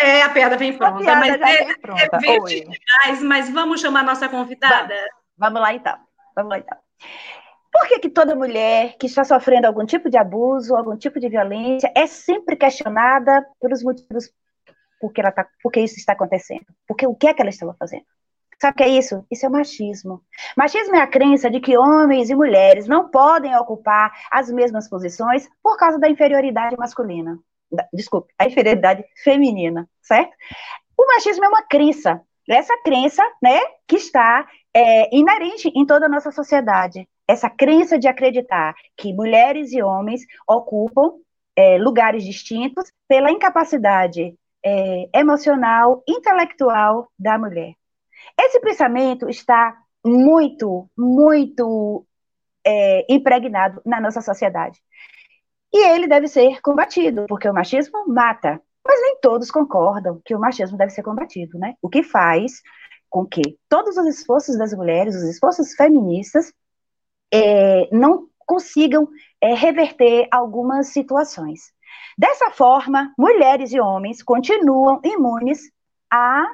[0.00, 0.96] É, a piada vem pronta.
[0.96, 2.02] A piada mas já é, vem pronta.
[2.02, 4.94] É demais, mas vamos chamar a nossa convidada?
[4.94, 6.09] Vamos, vamos lá então.
[6.42, 6.78] Vamos então.
[7.72, 11.28] Por que, que toda mulher que está sofrendo algum tipo de abuso, algum tipo de
[11.28, 14.32] violência, é sempre questionada pelos motivos
[15.00, 16.66] por que, ela tá, por que isso está acontecendo?
[16.86, 18.04] Porque o que é que ela estava fazendo?
[18.60, 19.24] Sabe o que é isso?
[19.30, 20.22] Isso é machismo.
[20.54, 25.48] Machismo é a crença de que homens e mulheres não podem ocupar as mesmas posições
[25.62, 27.38] por causa da inferioridade masculina.
[27.92, 30.32] Desculpe, a inferioridade feminina, certo?
[30.98, 32.20] O machismo é uma crença.
[32.46, 37.08] Essa crença, né, que está é, inerente em toda a nossa sociedade.
[37.26, 41.14] Essa crença de acreditar que mulheres e homens ocupam
[41.56, 47.74] é, lugares distintos pela incapacidade é, emocional, intelectual da mulher.
[48.38, 52.04] Esse pensamento está muito, muito
[52.64, 54.78] é, impregnado na nossa sociedade.
[55.72, 58.60] E ele deve ser combatido, porque o machismo mata.
[58.84, 61.74] Mas nem todos concordam que o machismo deve ser combatido, né?
[61.82, 62.60] O que faz
[63.10, 66.52] com que todos os esforços das mulheres, os esforços feministas,
[67.32, 69.08] é, não consigam
[69.40, 71.72] é, reverter algumas situações.
[72.16, 75.60] Dessa forma, mulheres e homens continuam imunes
[76.10, 76.46] a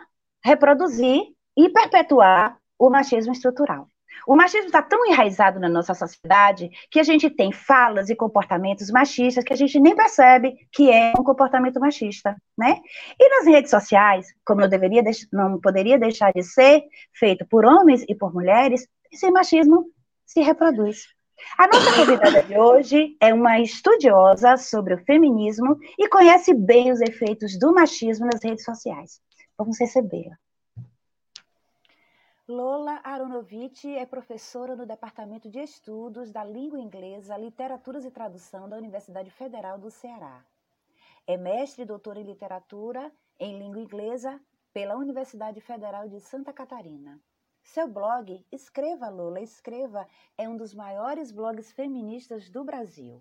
[0.42, 1.22] reproduzir
[1.56, 3.88] e perpetuar o machismo estrutural.
[4.26, 8.90] O machismo está tão enraizado na nossa sociedade que a gente tem falas e comportamentos
[8.90, 12.80] machistas que a gente nem percebe que é um comportamento machista, né?
[13.18, 15.02] E nas redes sociais, como não deveria,
[15.32, 19.86] não poderia deixar de ser feito por homens e por mulheres, esse machismo
[20.24, 21.04] se reproduz.
[21.58, 27.00] A nossa convidada de hoje é uma estudiosa sobre o feminismo e conhece bem os
[27.00, 29.20] efeitos do machismo nas redes sociais.
[29.58, 30.36] Vamos recebê-la.
[32.48, 38.76] Lola Aronovitch é professora no Departamento de Estudos da Língua Inglesa, Literaturas e Tradução da
[38.76, 40.44] Universidade Federal do Ceará.
[41.26, 44.40] É mestre e doutora em Literatura em Língua Inglesa
[44.72, 47.18] pela Universidade Federal de Santa Catarina.
[47.64, 50.06] Seu blog, Escreva Lola, Escreva,
[50.38, 53.20] é um dos maiores blogs feministas do Brasil.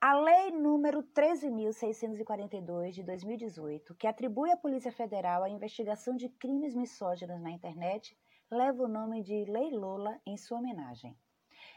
[0.00, 6.74] A Lei número 13.642 de 2018, que atribui à Polícia Federal a investigação de crimes
[6.74, 8.16] misóginos na internet,
[8.50, 11.16] leva o nome de Lei Lola em sua homenagem.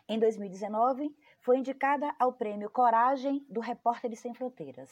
[0.07, 4.89] Em 2019, foi indicada ao prêmio Coragem do Repórteres Sem Fronteiras.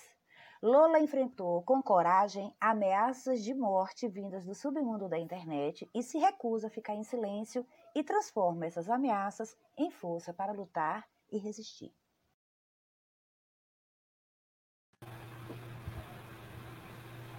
[0.62, 6.68] Lola enfrentou com coragem ameaças de morte vindas do submundo da internet e se recusa
[6.68, 7.66] a ficar em silêncio
[7.96, 11.94] e transforma essas ameaças em força para lutar e resistir.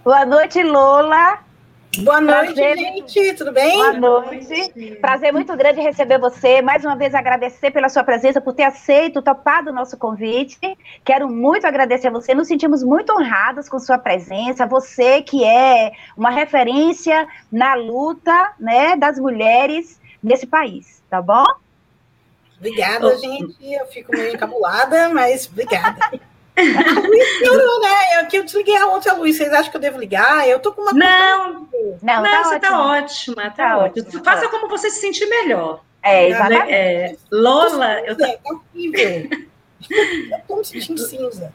[0.03, 1.50] Boa noite, Lola.
[1.99, 2.77] Boa noite, Prazer.
[2.77, 3.33] gente.
[3.33, 3.73] Tudo bem?
[3.73, 4.95] Boa noite.
[5.01, 6.61] Prazer muito grande receber você.
[6.61, 10.57] Mais uma vez agradecer pela sua presença, por ter aceito, topado o nosso convite.
[11.03, 12.33] Quero muito agradecer a você.
[12.33, 14.65] Nos sentimos muito honrados com sua presença.
[14.65, 21.45] Você que é uma referência na luta, né, das mulheres nesse país, tá bom?
[22.57, 23.55] Obrigada, gente.
[23.61, 25.99] Eu fico meio encabulada, mas obrigada.
[27.39, 28.19] Piorou, né?
[28.19, 29.37] Eu, que eu desliguei a outra luz.
[29.37, 30.47] Vocês acham que eu devo ligar?
[30.47, 30.93] Eu tô com uma.
[30.93, 31.67] Não,
[32.01, 34.07] não, não tá você tá ótima, tá, tá ótima.
[34.07, 34.23] ótima.
[34.23, 35.81] Faça como você se sentir melhor.
[36.03, 36.71] É, exatamente.
[36.71, 38.25] É, Lola, eu tô.
[38.25, 39.47] É horrível.
[39.89, 41.53] eu tô me sentindo cinza.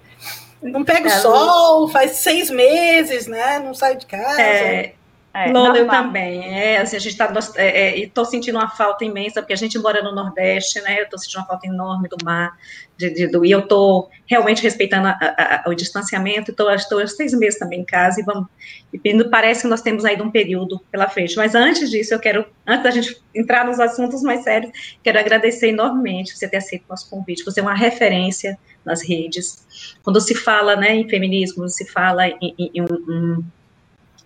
[0.63, 3.59] Não pega o é, sol, faz seis meses, né?
[3.59, 4.41] Não sai de casa.
[4.41, 4.95] É,
[5.37, 6.43] é, Lola, eu também.
[6.59, 7.31] É, assim, a gente está.
[7.57, 10.99] É, é, estou sentindo uma falta imensa, porque a gente mora no Nordeste, né?
[10.99, 12.57] Eu estou sentindo uma falta enorme do mar,
[12.97, 16.53] de, de, do, e eu estou realmente respeitando a, a, a, o distanciamento.
[16.53, 18.47] Estou estou seis meses também em casa e vamos.
[18.95, 21.37] E parece que nós temos aí um período pela frente.
[21.37, 24.73] Mas antes disso, eu quero, antes da gente entrar nos assuntos mais sérios,
[25.03, 27.45] quero agradecer enormemente você ter aceito o nosso convite.
[27.45, 29.67] Você é uma referência nas redes.
[30.03, 33.45] Quando se fala né, em feminismo, se fala em, em, em um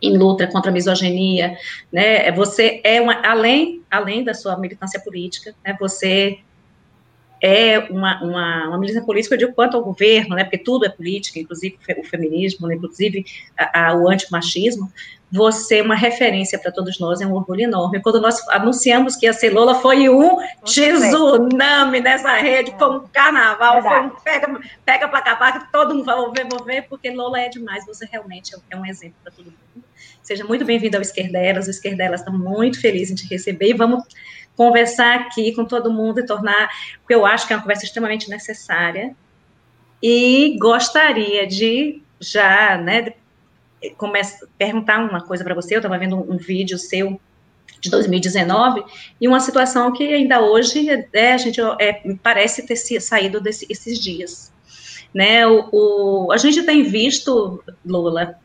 [0.03, 1.57] em luta contra a misoginia,
[1.93, 2.31] né?
[2.33, 5.77] Você é uma, além, além da sua militância política, né?
[5.79, 6.39] Você
[7.43, 10.45] é uma, uma, uma militância política, digo, quanto ao governo, né?
[10.45, 12.75] Porque tudo é política, inclusive o feminismo, né?
[12.75, 13.25] inclusive
[13.57, 14.93] a, a, o antimachismo.
[15.33, 18.03] Você é uma referência para todos nós, é um orgulho enorme.
[18.03, 24.09] Quando nós anunciamos que a Celola foi um tsunami nessa rede, foi um carnaval, Verdade.
[24.09, 27.41] foi um pega, pega para acabar, que todo mundo vai ver, vou ver, porque Lola
[27.41, 29.85] é demais, você realmente é um exemplo para todo mundo.
[30.21, 31.67] Seja muito bem-vindo ao Esquerdelas.
[31.67, 34.05] O Esquerdelas está muito feliz em te receber e vamos
[34.57, 36.69] conversar aqui com todo mundo e tornar,
[37.01, 39.15] porque eu acho que é uma conversa extremamente necessária.
[40.03, 43.15] E gostaria de já, né,
[43.97, 45.75] começar, perguntar uma coisa para você.
[45.75, 47.21] Eu estava vendo um, um, vídeo seu
[47.81, 48.85] de 2019
[49.21, 54.53] e uma situação que ainda hoje é, a gente é, parece ter saído desses dias.
[55.13, 58.39] Né, o, o, a gente tem visto, Lula,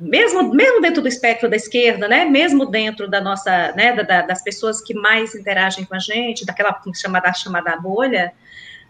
[0.00, 4.42] mesmo, mesmo dentro do espectro da esquerda, né, mesmo dentro da nossa, né, da, das
[4.42, 8.32] pessoas que mais interagem com a gente, daquela chamada, chamada bolha,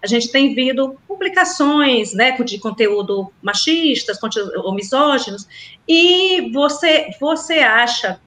[0.04, 4.18] a gente tem visto publicações, né, de conteúdo machistas,
[4.62, 5.48] ou misóginos,
[5.88, 8.20] e você, você acha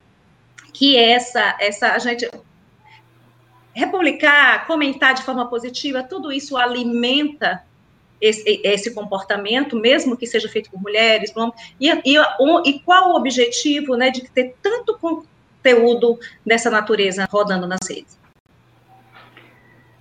[0.73, 2.27] que essa, essa, a gente
[3.73, 7.63] republicar, comentar de forma positiva, tudo isso alimenta
[8.19, 11.31] esse, esse, comportamento, mesmo que seja feito por mulheres,
[11.79, 12.17] e, e,
[12.65, 18.16] e, qual o objetivo né, de ter tanto conteúdo dessa natureza rodando nas redes?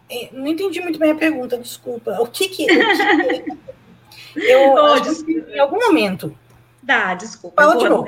[0.08, 2.16] É, não entendi muito bem a pergunta, desculpa.
[2.20, 2.66] O que que.
[4.36, 5.50] eu, oh, desculpa.
[5.50, 6.36] em algum momento.
[6.82, 7.62] Dá, desculpa.
[7.62, 8.06] Fala de novo.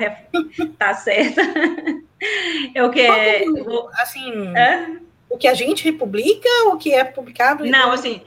[0.77, 1.41] Tá certo.
[2.73, 3.89] Eu quero.
[3.93, 4.55] Assim.
[4.55, 4.97] É?
[5.29, 7.65] O que a gente republica, o que é publicado?
[7.65, 8.21] Não, assim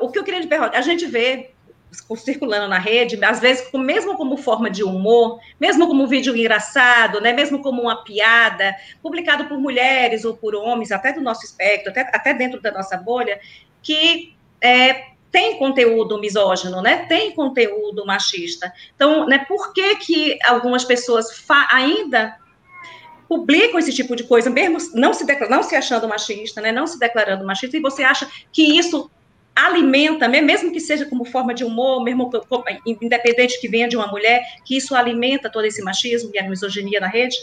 [0.00, 1.50] o que eu queria te perguntar, a gente vê
[2.16, 7.32] circulando na rede, às vezes mesmo como forma de humor, mesmo como vídeo engraçado, né,
[7.32, 12.02] mesmo como uma piada, publicado por mulheres ou por homens, até do nosso espectro, até,
[12.12, 13.40] até dentro da nossa bolha,
[13.82, 18.72] que é, tem conteúdo misógino, né, tem conteúdo machista.
[18.94, 21.26] Então, né, por que que algumas pessoas
[21.70, 22.36] ainda
[23.28, 26.98] publicam esse tipo de coisa, mesmo não se, não se achando machista, né, não se
[26.98, 29.08] declarando machista, e você acha que isso
[29.54, 32.30] alimenta, mesmo que seja como forma de humor, mesmo
[32.84, 37.00] independente que venha de uma mulher, que isso alimenta todo esse machismo e a misoginia
[37.00, 37.36] na rede?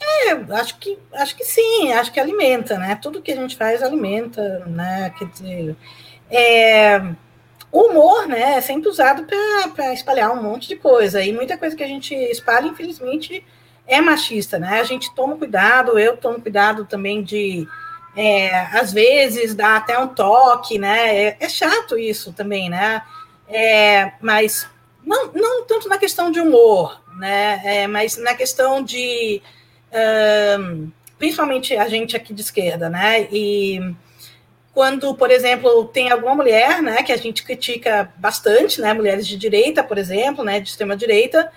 [0.00, 2.94] É, acho que, acho que sim, acho que alimenta, né?
[2.96, 5.12] Tudo que a gente faz alimenta, né?
[5.18, 5.76] Quer dizer,
[6.30, 6.98] é,
[7.70, 11.76] o humor, né, é sempre usado para espalhar um monte de coisa, e muita coisa
[11.76, 13.44] que a gente espalha, infelizmente,
[13.86, 14.80] é machista, né?
[14.80, 17.66] A gente toma cuidado, eu tomo cuidado também de
[18.20, 21.16] é, às vezes dá até um toque, né?
[21.16, 23.00] É, é chato isso também, né?
[23.48, 24.68] É, mas
[25.02, 27.62] não, não tanto na questão de humor, né?
[27.64, 29.40] É, mas na questão de
[30.60, 33.26] um, principalmente a gente aqui de esquerda, né?
[33.32, 33.94] E
[34.74, 39.36] quando, por exemplo, tem alguma mulher, né, que a gente critica bastante, né, mulheres de
[39.36, 41.50] direita, por exemplo, né, de extrema direita,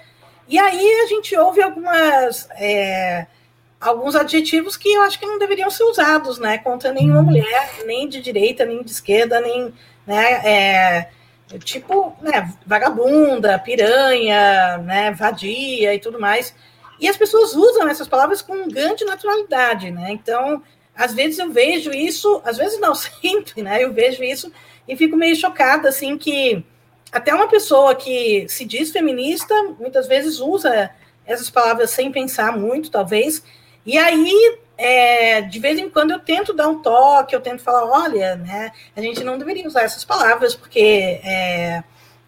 [0.47, 3.27] e aí a gente ouve algumas é,
[3.83, 7.25] alguns adjetivos que eu acho que não deveriam ser usados, né, contra nenhuma uhum.
[7.25, 9.73] mulher, nem de direita, nem de esquerda, nem,
[10.07, 11.09] né, é,
[11.59, 16.55] tipo, né, vagabunda, piranha, né, vadia e tudo mais.
[16.99, 20.11] E as pessoas usam essas palavras com grande naturalidade, né?
[20.11, 20.63] Então,
[20.95, 23.83] às vezes eu vejo isso, às vezes não, sempre, né?
[23.83, 24.51] Eu vejo isso
[24.87, 26.63] e fico meio chocada, assim, que
[27.11, 30.89] até uma pessoa que se diz feminista, muitas vezes usa
[31.25, 33.43] essas palavras sem pensar muito, talvez,
[33.85, 37.85] e aí, é, de vez em quando eu tento dar um toque, eu tento falar,
[37.85, 41.83] olha, né, a gente não deveria usar essas palavras, porque é,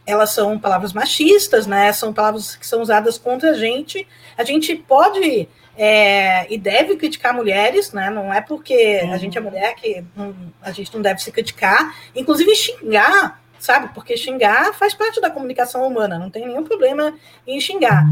[0.06, 4.76] elas são palavras machistas, né, são palavras que são usadas contra a gente, a gente
[4.76, 8.10] pode é, e deve criticar mulheres, né?
[8.10, 9.14] Não é porque uhum.
[9.14, 13.90] a gente é mulher que não, a gente não deve se criticar, inclusive xingar, sabe?
[13.94, 17.14] Porque xingar faz parte da comunicação humana, não tem nenhum problema
[17.46, 18.06] em xingar.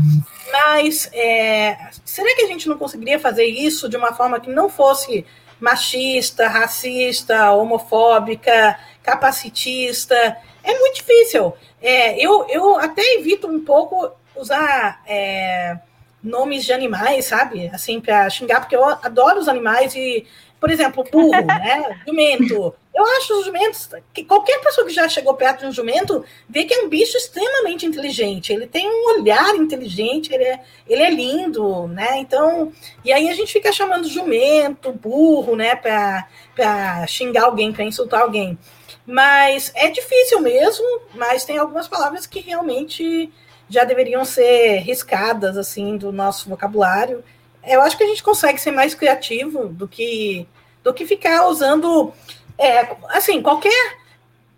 [0.51, 4.69] Mas é, será que a gente não conseguiria fazer isso de uma forma que não
[4.69, 5.25] fosse
[5.59, 10.37] machista, racista, homofóbica, capacitista?
[10.63, 11.53] É muito difícil.
[11.81, 15.01] É, eu, eu até evito um pouco usar.
[15.05, 15.77] É,
[16.23, 17.69] nomes de animais, sabe?
[17.73, 20.25] Assim, para xingar, porque eu adoro os animais e,
[20.63, 21.99] por exemplo, burro, né?
[22.07, 22.73] Jumento.
[22.95, 26.63] Eu acho os jumentos, que qualquer pessoa que já chegou perto de um jumento vê
[26.63, 28.53] que é um bicho extremamente inteligente.
[28.53, 32.17] Ele tem um olhar inteligente, ele é, ele é lindo, né?
[32.19, 32.71] Então,
[33.03, 35.75] e aí a gente fica chamando jumento, burro, né?
[35.75, 38.57] Para xingar alguém, para insultar alguém.
[39.05, 43.29] Mas é difícil mesmo, mas tem algumas palavras que realmente
[43.67, 47.21] já deveriam ser riscadas assim do nosso vocabulário.
[47.65, 50.47] Eu acho que a gente consegue ser mais criativo do que
[50.83, 52.13] do que ficar usando
[52.57, 53.97] é, assim qualquer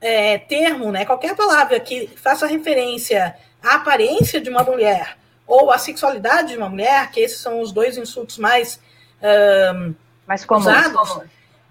[0.02, 5.78] é, termo, né, qualquer palavra que faça referência à aparência de uma mulher ou à
[5.78, 8.80] sexualidade de uma mulher, que esses são os dois insultos mais
[9.22, 9.94] um,
[10.26, 10.66] mais comuns.
[10.66, 11.20] usados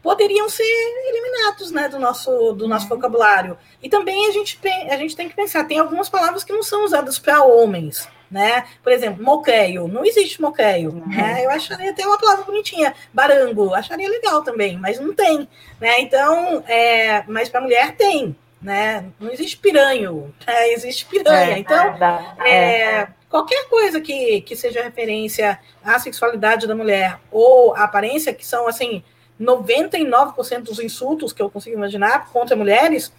[0.04, 0.62] poderiam ser
[1.08, 3.56] eliminados né, do nosso, do nosso vocabulário.
[3.82, 6.84] E também a gente, a gente tem que pensar, tem algumas palavras que não são
[6.84, 8.06] usadas para homens.
[8.30, 8.64] Né?
[8.82, 9.86] Por exemplo, moqueio.
[9.86, 10.90] Não existe moqueio.
[10.90, 11.06] Uhum.
[11.06, 11.44] Né?
[11.44, 12.94] Eu acharia até uma palavra bonitinha.
[13.12, 15.48] Barango, acharia legal também, mas não tem.
[15.80, 16.00] Né?
[16.00, 18.34] Então, é, mas para mulher tem.
[18.60, 19.04] Né?
[19.20, 20.72] Não existe piranho, né?
[20.72, 21.54] existe piranha.
[21.54, 21.96] É, então,
[22.44, 28.32] é, é, qualquer coisa que, que seja referência à sexualidade da mulher ou à aparência,
[28.32, 29.04] que são assim
[29.40, 33.12] 99% dos insultos que eu consigo imaginar contra mulheres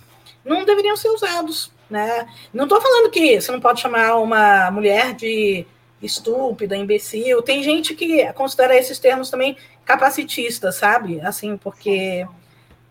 [0.44, 2.28] não deveriam ser usados, né?
[2.54, 5.66] Não estou falando que você não pode chamar uma mulher de
[6.02, 7.42] estúpida, imbecil.
[7.42, 11.22] Tem gente que considera esses termos também capacitistas, sabe?
[11.22, 12.28] Assim, porque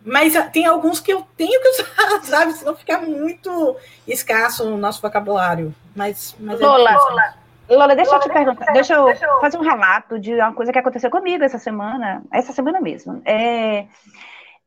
[0.05, 2.53] mas tem alguns que eu tenho que usar, sabe?
[2.53, 3.77] Senão fica muito
[4.07, 5.75] escasso no nosso vocabulário.
[5.97, 7.35] Mas, mas é Lola, Lola,
[7.71, 9.07] Lola, deixa eu te perguntar, deixa eu
[9.41, 13.23] fazer um relato de uma coisa que aconteceu comigo essa semana, essa semana mesmo.
[13.25, 13.87] É,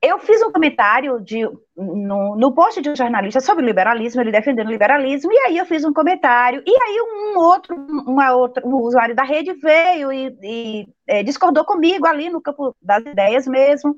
[0.02, 1.44] eu fiz um comentário de,
[1.76, 5.58] no, no post de um jornalista sobre o liberalismo, ele defendendo o liberalismo, e aí
[5.58, 10.12] eu fiz um comentário, e aí um outro, uma outra, um usuário da rede veio
[10.12, 13.96] e, e é, discordou comigo ali no campo das ideias mesmo,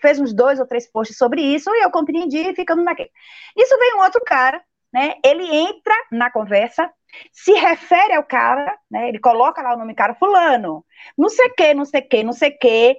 [0.00, 3.10] fez uns dois ou três posts sobre isso, e eu compreendi e ficamos naquele.
[3.56, 5.14] Isso veio um outro cara, né?
[5.24, 6.90] Ele entra na conversa,
[7.32, 9.08] se refere ao cara, né?
[9.08, 10.84] Ele coloca lá o nome cara, fulano,
[11.16, 12.96] não sei que, não sei que, não sei que,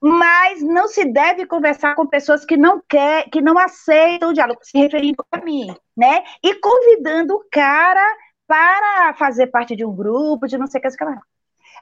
[0.00, 4.60] mas não se deve conversar com pessoas que não quer, que não aceitam o diálogo,
[4.62, 6.22] se referindo a mim, né?
[6.42, 8.04] E convidando o cara
[8.46, 11.20] para fazer parte de um grupo, de não sei o que, sei lá.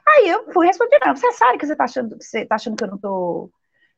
[0.07, 2.87] Aí eu fui responder, não, você sabe que você está achando, tá achando que eu
[2.89, 3.51] não estou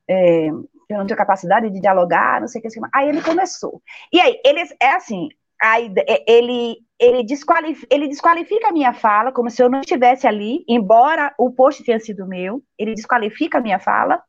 [0.08, 2.70] é, eu não tenho capacidade de dialogar, não sei o que.
[2.94, 3.82] Aí ele começou.
[4.12, 5.30] E aí, ele é assim,
[5.62, 5.92] aí,
[6.28, 11.34] ele ele desqualifica, ele desqualifica a minha fala, como se eu não estivesse ali, embora
[11.38, 14.22] o post tenha sido meu, ele desqualifica a minha fala.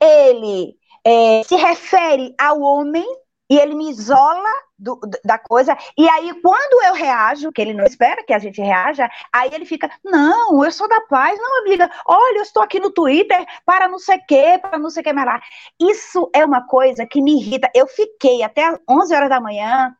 [0.00, 0.74] Ele
[1.04, 3.06] é, se refere ao homem
[3.48, 4.48] e ele me isola
[4.78, 5.76] do, da coisa.
[5.96, 9.64] E aí, quando eu reajo, que ele não espera que a gente reaja, aí ele
[9.64, 11.90] fica: Não, eu sou da paz, não, amiga.
[12.06, 15.04] Olha, eu estou aqui no Twitter para não sei o quê, para não sei o
[15.04, 15.40] que mais lá.
[15.80, 17.70] Isso é uma coisa que me irrita.
[17.74, 19.94] Eu fiquei até 11 horas da manhã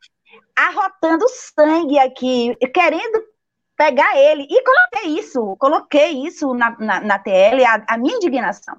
[0.56, 3.24] arrotando sangue aqui, querendo
[3.76, 4.46] pegar ele.
[4.48, 8.76] E coloquei isso, coloquei isso na, na, na TL, a, a, minha indignação.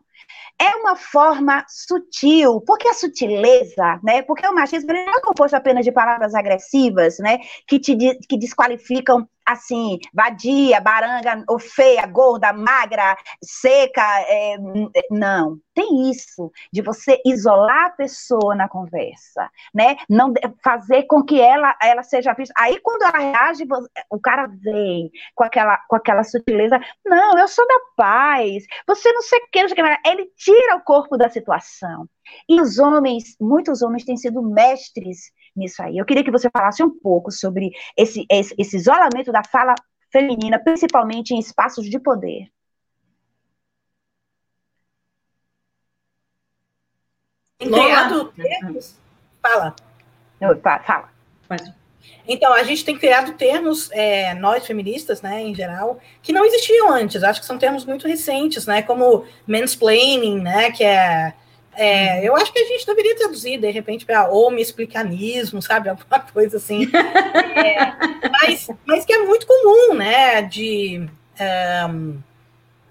[0.60, 4.22] É uma forma sutil, porque a sutileza, né?
[4.22, 7.40] Porque o machismo não é composto apenas de palavras agressivas, né?
[7.68, 7.96] Que te
[8.28, 14.02] que desqualificam assim, vadia, baranga, ou feia, gorda, magra, seca.
[14.28, 14.58] É,
[15.12, 19.98] não, tem isso de você isolar a pessoa na conversa, né?
[20.10, 22.54] Não fazer com que ela, ela seja vista.
[22.58, 23.66] Aí quando ela reage,
[24.10, 26.80] o cara vem com aquela, com aquela sutileza.
[27.06, 28.64] Não, eu sou da paz.
[28.88, 30.10] Você não sei o que, não sei o que.
[30.16, 32.10] Ele tira o corpo da situação.
[32.48, 35.98] E os homens, muitos homens têm sido mestres nisso aí.
[35.98, 39.76] Eu queria que você falasse um pouco sobre esse, esse, esse isolamento da fala
[40.12, 42.48] feminina, principalmente em espaços de poder.
[48.32, 48.98] Termos.
[49.42, 49.76] Fala.
[51.48, 51.76] fala.
[52.28, 56.92] Então, a gente tem criado termos, é, nós feministas, né, em geral, que não existiam
[56.92, 57.24] antes.
[57.24, 61.34] Acho que são termos muito recentes, né, como mansplaining, né, que é
[61.78, 65.90] é, eu acho que a gente deveria traduzir, de repente, para homem explicanismo, sabe?
[65.90, 66.90] Alguma coisa assim.
[66.94, 67.94] é,
[68.32, 70.42] mas, mas que é muito comum, né?
[70.42, 71.08] De,
[71.90, 72.22] um,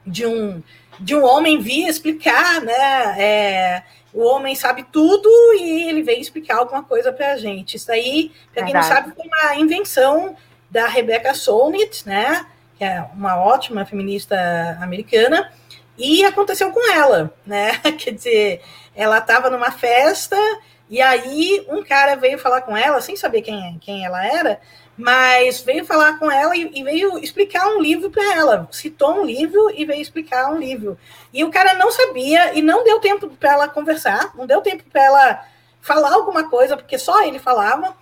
[0.07, 0.63] de, um,
[1.01, 3.83] de um homem vir explicar, né?
[4.15, 7.77] O homem sabe tudo e ele vem explicar alguma coisa para a gente.
[7.77, 10.37] Isso aí, para quem não sabe, foi uma invenção
[10.71, 12.47] da Rebecca Solnit, né?
[12.79, 14.37] Que é uma ótima feminista
[14.81, 15.53] americana
[15.99, 17.77] e aconteceu com ela, né?
[17.99, 18.63] Quer dizer,
[18.95, 20.37] ela estava numa festa
[20.89, 24.61] e aí um cara veio falar com ela, sem saber quem, quem ela era,
[24.97, 28.69] mas veio falar com ela e, e veio explicar um livro para ela.
[28.71, 30.99] Citou um livro e veio explicar um livro.
[31.33, 34.85] E o cara não sabia e não deu tempo para ela conversar, não deu tempo
[34.91, 35.45] para ela
[35.81, 37.97] falar alguma coisa, porque só ele falava.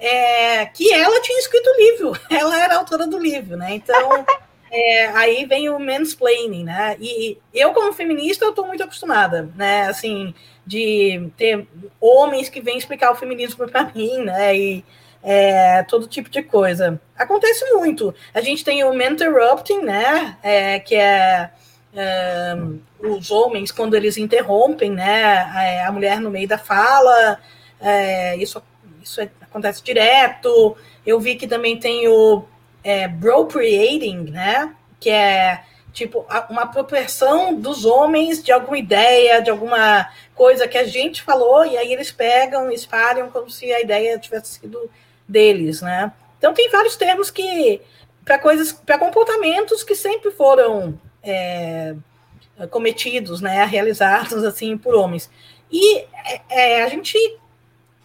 [0.00, 3.74] É, que ela tinha escrito o livro, ela era autora do livro, né?
[3.74, 4.24] Então.
[4.70, 6.94] É, aí vem o mansplaining, né?
[7.00, 9.86] E eu, como feminista, eu tô muito acostumada, né?
[9.86, 10.34] Assim,
[10.66, 11.66] de ter
[11.98, 14.54] homens que vêm explicar o feminismo para mim, né?
[14.54, 14.84] E
[15.30, 16.98] é, todo tipo de coisa.
[17.14, 18.14] Acontece muito.
[18.32, 20.38] A gente tem o interrupting, né?
[20.42, 21.50] É, que é,
[21.94, 22.56] é,
[22.98, 25.52] os homens, quando eles interrompem, né?
[25.54, 27.38] É, a mulher no meio da fala.
[27.78, 28.62] É, isso
[29.02, 30.74] isso acontece direto.
[31.04, 32.44] Eu vi que também tem o
[32.82, 34.74] é, bropriating, né?
[34.98, 35.62] Que é
[35.92, 41.66] tipo uma apropriação dos homens de alguma ideia, de alguma coisa que a gente falou,
[41.66, 44.90] e aí eles pegam espalham como se a ideia tivesse sido
[45.28, 46.12] deles, né?
[46.38, 47.80] Então tem vários termos que
[48.24, 51.94] para coisas, para comportamentos que sempre foram é,
[52.70, 55.30] cometidos, né, realizados assim por homens.
[55.70, 57.16] E é, é a gente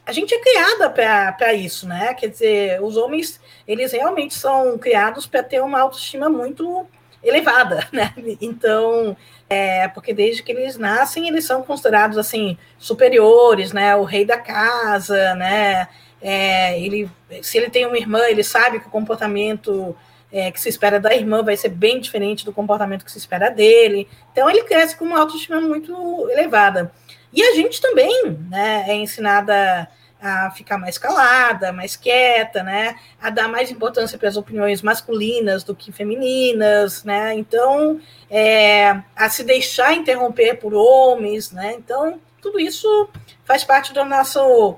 [0.05, 2.13] a gente é criada para isso, né?
[2.13, 6.85] Quer dizer, os homens, eles realmente são criados para ter uma autoestima muito
[7.23, 8.13] elevada, né?
[8.41, 9.15] Então,
[9.49, 13.95] é, porque desde que eles nascem, eles são considerados, assim, superiores, né?
[13.95, 15.87] O rei da casa, né?
[16.23, 17.09] É, ele,
[17.41, 19.93] se ele tem uma irmã, ele sabe que o comportamento
[20.31, 23.51] é, que se espera da irmã vai ser bem diferente do comportamento que se espera
[23.51, 24.07] dele.
[24.31, 25.93] Então, ele cresce com uma autoestima muito
[26.31, 26.91] elevada.
[27.33, 29.89] E a gente também né, é ensinada
[30.23, 35.65] a ficar mais calada, mais quieta, né, a dar mais importância para as opiniões masculinas
[35.65, 37.99] do que femininas, né, então
[38.29, 43.09] é, a se deixar interromper por homens, né, então tudo isso
[43.43, 44.77] faz parte do nosso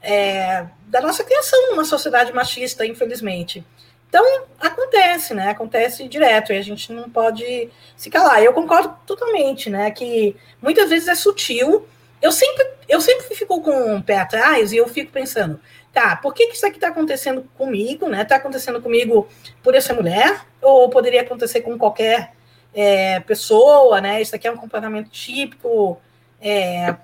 [0.00, 3.64] é, da nossa criação numa sociedade machista, infelizmente.
[4.08, 4.24] Então,
[4.58, 5.50] acontece, né?
[5.50, 8.42] Acontece direto e a gente não pode se calar.
[8.42, 9.90] Eu concordo totalmente, né?
[9.90, 11.86] Que muitas vezes é sutil.
[12.20, 15.60] Eu sempre, eu sempre fico com o pé atrás e eu fico pensando,
[15.92, 18.22] tá, por que, que isso aqui está acontecendo comigo, né?
[18.22, 19.28] Está acontecendo comigo
[19.62, 20.46] por eu ser mulher?
[20.62, 22.32] Ou poderia acontecer com qualquer
[22.74, 24.22] é, pessoa, né?
[24.22, 26.00] Isso aqui é um comportamento típico
[26.40, 26.96] é,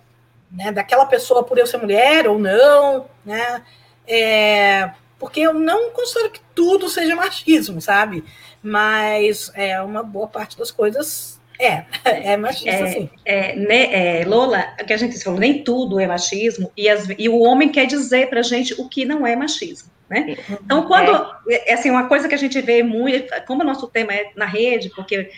[0.55, 3.63] né, daquela pessoa por eu ser mulher ou não, né?
[4.07, 8.25] É, porque eu não considero que tudo seja machismo, sabe?
[8.63, 11.85] Mas é uma boa parte das coisas é,
[12.33, 13.11] é machista, é, sim.
[13.25, 17.29] É, né, é, Lola, que a gente falou, nem tudo é machismo, e, as, e
[17.29, 19.91] o homem quer dizer pra gente o que não é machismo.
[20.09, 20.37] Né?
[20.51, 21.11] Então, quando,
[21.49, 21.71] é.
[21.71, 24.45] é assim, uma coisa que a gente vê muito, como o nosso tema é na
[24.45, 25.31] rede, porque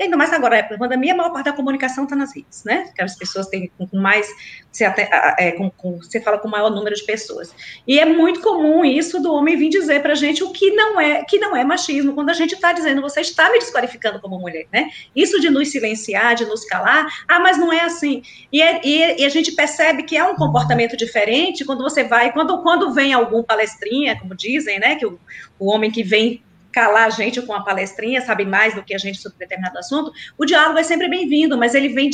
[0.00, 2.90] e ainda mais agora, a pandemia, a maior parte da comunicação está nas redes, né?
[2.96, 4.26] Que as pessoas têm com mais,
[4.72, 7.54] você, até, é, com, com, você fala com o maior número de pessoas.
[7.86, 10.98] E é muito comum isso do homem vir dizer para a gente o que não
[10.98, 14.38] é, que não é machismo, quando a gente está dizendo, você está me desqualificando como
[14.38, 14.88] mulher, né?
[15.14, 18.22] Isso de nos silenciar, de nos calar, ah, mas não é assim.
[18.50, 22.32] E, é, e, e a gente percebe que é um comportamento diferente quando você vai,
[22.32, 24.96] quando, quando vem algum palestrinha, como dizem, né?
[24.96, 25.20] Que o,
[25.58, 26.42] o homem que vem
[26.72, 30.12] calar a gente com uma palestrinha, sabe mais do que a gente sobre determinado assunto,
[30.38, 32.10] o diálogo é sempre bem-vindo, mas ele vem,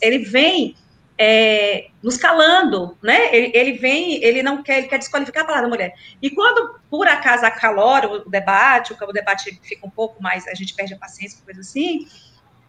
[0.00, 0.76] ele vem
[1.18, 3.34] é, nos calando, né?
[3.34, 5.94] Ele, ele, vem, ele não quer, ele quer desqualificar a palavra mulher.
[6.20, 10.74] E quando, por acaso, acalora o debate, o, debate fica um pouco mais, a gente
[10.74, 12.06] perde a paciência, coisa assim,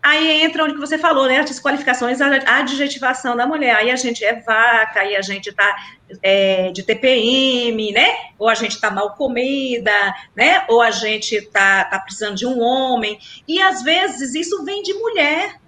[0.08, 1.39] Aí entra onde que você falou, né?
[1.39, 3.76] As desqualificações, a adjetivação da mulher.
[3.76, 5.76] Aí a gente é vaca, aí a gente tá
[6.24, 8.16] é, de TPM, né?
[8.39, 9.91] Ou a gente tá mal comida,
[10.34, 10.64] né?
[10.70, 13.20] Ou a gente tá, tá precisando de um homem.
[13.45, 15.60] E às vezes isso vem de mulher.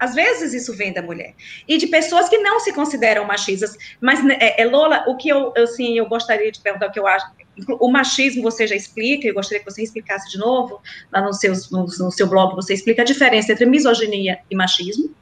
[0.00, 1.34] Às vezes isso vem da mulher.
[1.68, 3.76] E de pessoas que não se consideram machistas.
[4.00, 6.98] Mas, né, é, é, Lola, o que eu, assim, eu gostaria de perguntar, o que
[6.98, 7.26] eu acho,
[7.80, 10.80] o machismo você já explica, eu gostaria que você explicasse de novo,
[11.12, 15.14] lá no, seus, no, no seu blog você explica a diferença entre misoginia e machismo,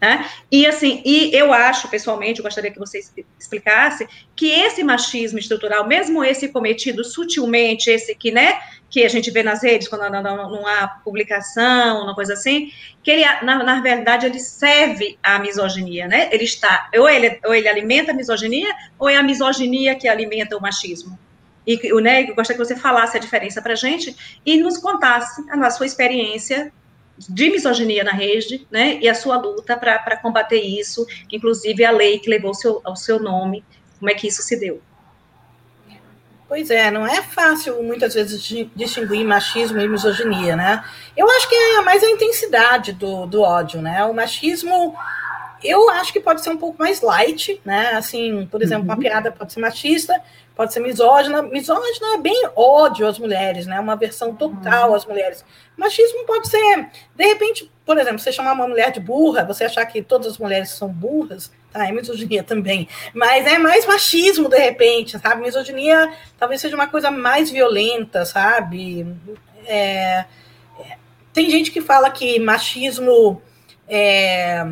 [0.00, 0.26] né?
[0.50, 3.00] E assim, e eu acho, pessoalmente, eu gostaria que você
[3.38, 8.58] explicasse que esse machismo estrutural, mesmo esse cometido sutilmente, esse que, né,
[8.88, 12.72] que a gente vê nas redes, quando não, não, não há publicação, uma coisa assim,
[13.02, 16.30] que ele, na, na, verdade, ele serve à misoginia, né?
[16.32, 20.56] Ele está, ou ele, ou ele alimenta a misoginia, ou é a misoginia que alimenta
[20.56, 21.18] o machismo.
[21.70, 25.44] E né, eu gostaria que você falasse a diferença para a gente e nos contasse
[25.48, 26.72] a sua experiência
[27.16, 32.18] de misoginia na rede, né, e a sua luta para combater isso, inclusive a lei
[32.18, 33.62] que levou seu, ao seu nome,
[33.98, 34.80] como é que isso se deu?
[36.48, 38.42] Pois é, não é fácil muitas vezes
[38.74, 40.82] distinguir machismo e misoginia, né?
[41.16, 44.04] Eu acho que é mais a intensidade do, do ódio, né?
[44.06, 44.96] O machismo
[45.62, 47.90] eu acho que pode ser um pouco mais light, né?
[47.90, 48.94] Assim, por exemplo, uhum.
[48.94, 50.20] uma piada pode ser machista,
[50.60, 51.40] pode ser misógina.
[51.40, 53.80] Misógina é bem ódio às mulheres, né?
[53.80, 54.94] Uma versão total uhum.
[54.94, 55.42] às mulheres.
[55.74, 56.86] Machismo pode ser,
[57.16, 60.36] de repente, por exemplo, você chamar uma mulher de burra, você achar que todas as
[60.36, 61.88] mulheres são burras, tá?
[61.88, 62.86] É misoginia também.
[63.14, 65.40] Mas é mais machismo, de repente, sabe?
[65.40, 69.06] Misoginia talvez seja uma coisa mais violenta, sabe?
[69.64, 70.26] É,
[70.78, 70.98] é,
[71.32, 73.40] tem gente que fala que machismo
[73.88, 74.62] é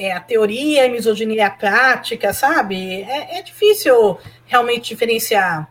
[0.00, 3.02] é, a teoria e misoginia a prática, sabe?
[3.02, 5.70] É, é, difícil realmente diferenciar.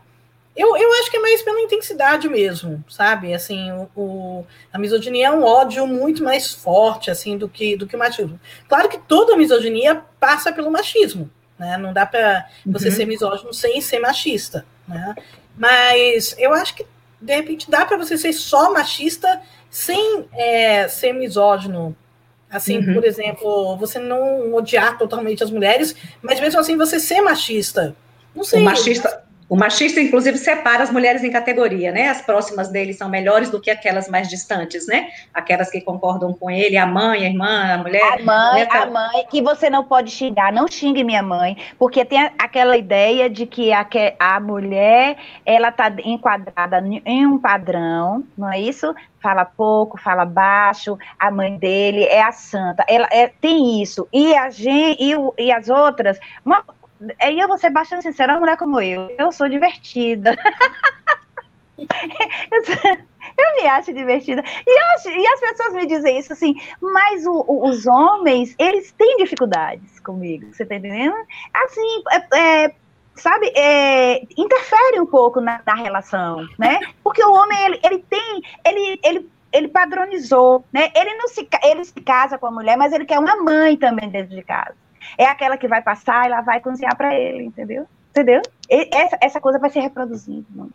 [0.56, 3.34] Eu, eu acho que é mais pela intensidade mesmo, sabe?
[3.34, 7.88] Assim, o, o, a misoginia é um ódio muito mais forte, assim, do que, do
[7.88, 8.38] que o machismo.
[8.68, 11.28] Claro que toda misoginia passa pelo machismo,
[11.58, 11.76] né?
[11.76, 12.94] Não dá para você uhum.
[12.94, 15.14] ser misógino sem ser machista, né?
[15.56, 16.86] Mas eu acho que,
[17.20, 21.96] de repente, dá para você ser só machista sem é, ser misógino,
[22.50, 22.94] Assim, uhum.
[22.94, 27.94] por exemplo, você não odiar totalmente as mulheres, mas mesmo assim você ser machista.
[28.34, 28.60] Não sei.
[28.60, 32.08] O machista, o machista, inclusive, separa as mulheres em categoria, né?
[32.08, 35.08] As próximas dele são melhores do que aquelas mais distantes, né?
[35.34, 38.00] Aquelas que concordam com ele, a mãe, a irmã, a mulher.
[38.00, 42.30] A mãe, a mãe, que você não pode xingar, não xingue minha mãe, porque tem
[42.38, 43.84] aquela ideia de que a,
[44.20, 48.94] a mulher, ela tá enquadrada em um padrão, não é isso?
[49.20, 54.06] Fala pouco, fala baixo, a mãe dele é a santa, ela é, tem isso.
[54.12, 56.64] E a gente, e, e as outras, uma,
[57.20, 60.36] Aí eu vou ser bastante sincera, uma mulher como eu, eu sou divertida.
[61.78, 64.42] eu, me acho divertida.
[64.66, 68.92] E, acho, e, as pessoas me dizem isso assim, mas o, o, os homens, eles
[68.92, 71.14] têm dificuldades comigo, você tá entendendo?
[71.54, 72.74] Assim, é, é,
[73.14, 76.80] sabe, é, interfere um pouco na, na, relação, né?
[77.02, 80.92] Porque o homem, ele, ele tem, ele, ele, ele padronizou, né?
[80.94, 84.10] Ele não se, ele se casa com a mulher, mas ele quer uma mãe também
[84.10, 84.74] dentro de casa
[85.16, 87.86] é aquela que vai passar e ela vai cozinhar para ele, entendeu?
[88.10, 88.42] Entendeu?
[88.68, 90.74] E essa, essa coisa vai se reproduzindo muito.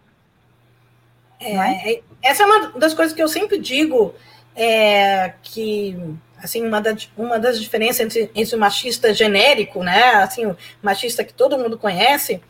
[1.39, 1.93] É, é?
[1.93, 2.01] é?
[2.21, 4.13] Essa é uma das coisas que eu sempre digo
[4.55, 5.97] é, que
[6.41, 11.23] assim uma, da, uma das diferenças entre, entre o machista genérico, né, assim o machista
[11.23, 12.41] que todo mundo conhece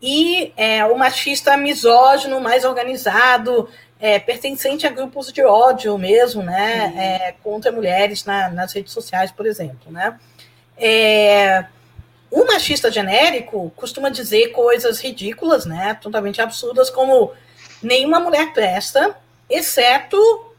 [0.00, 3.68] e é, o machista misógino, mais organizado,
[4.00, 9.30] é, pertencente a grupos de ódio mesmo, né, é, contra mulheres na, nas redes sociais,
[9.30, 10.18] por exemplo, né.
[10.76, 11.64] É,
[12.30, 15.98] o machista genérico costuma dizer coisas ridículas, né?
[16.00, 17.32] Totalmente absurdas, como
[17.82, 19.16] nenhuma mulher presta,
[19.50, 20.16] exceto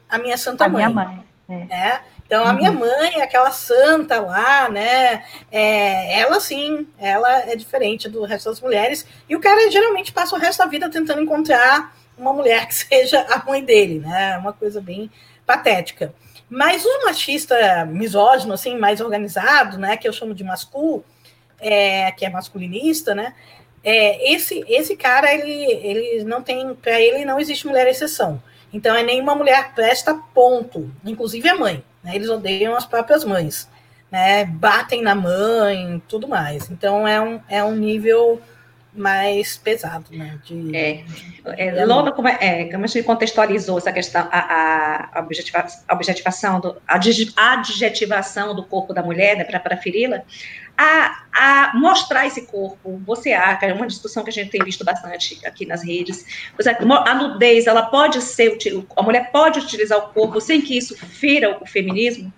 [0.08, 0.86] a minha santa a mãe.
[0.86, 1.24] Minha mãe.
[1.50, 1.66] É.
[1.66, 2.02] Né?
[2.26, 2.56] Então, a uhum.
[2.56, 5.24] minha mãe, aquela santa lá, né?
[5.52, 9.06] É, ela sim, ela é diferente do resto das mulheres.
[9.28, 13.26] E o cara geralmente passa o resto da vida tentando encontrar uma mulher que seja
[13.30, 14.34] a mãe dele, né?
[14.34, 15.12] É uma coisa bem
[15.46, 16.14] patética.
[16.50, 21.04] Mas o machista misógino, assim, mais organizado, né, que eu chamo de mascul,
[21.60, 23.34] é, que é masculinista, né,
[23.84, 28.42] é, esse, esse cara, ele, ele não tem, para ele não existe mulher exceção.
[28.72, 31.84] Então, é nenhuma mulher presta ponto, inclusive a mãe.
[32.04, 33.70] Né, eles odeiam as próprias mães,
[34.12, 36.70] né, batem na mãe, tudo mais.
[36.70, 38.42] Então, é um, é um nível
[38.96, 40.40] mais pesado, né?
[40.44, 41.04] De, é.
[41.58, 46.82] é Lola, como, é, é, como a gente contextualizou essa questão, a, a objetivação, do,
[46.88, 50.24] a adjetivação do corpo da mulher, né, para ferila,
[50.78, 54.84] a, a mostrar esse corpo, você acha, é uma discussão que a gente tem visto
[54.84, 56.52] bastante aqui nas redes,
[57.06, 58.58] a nudez, ela pode ser,
[58.96, 62.32] a mulher pode utilizar o corpo sem que isso fira o feminismo?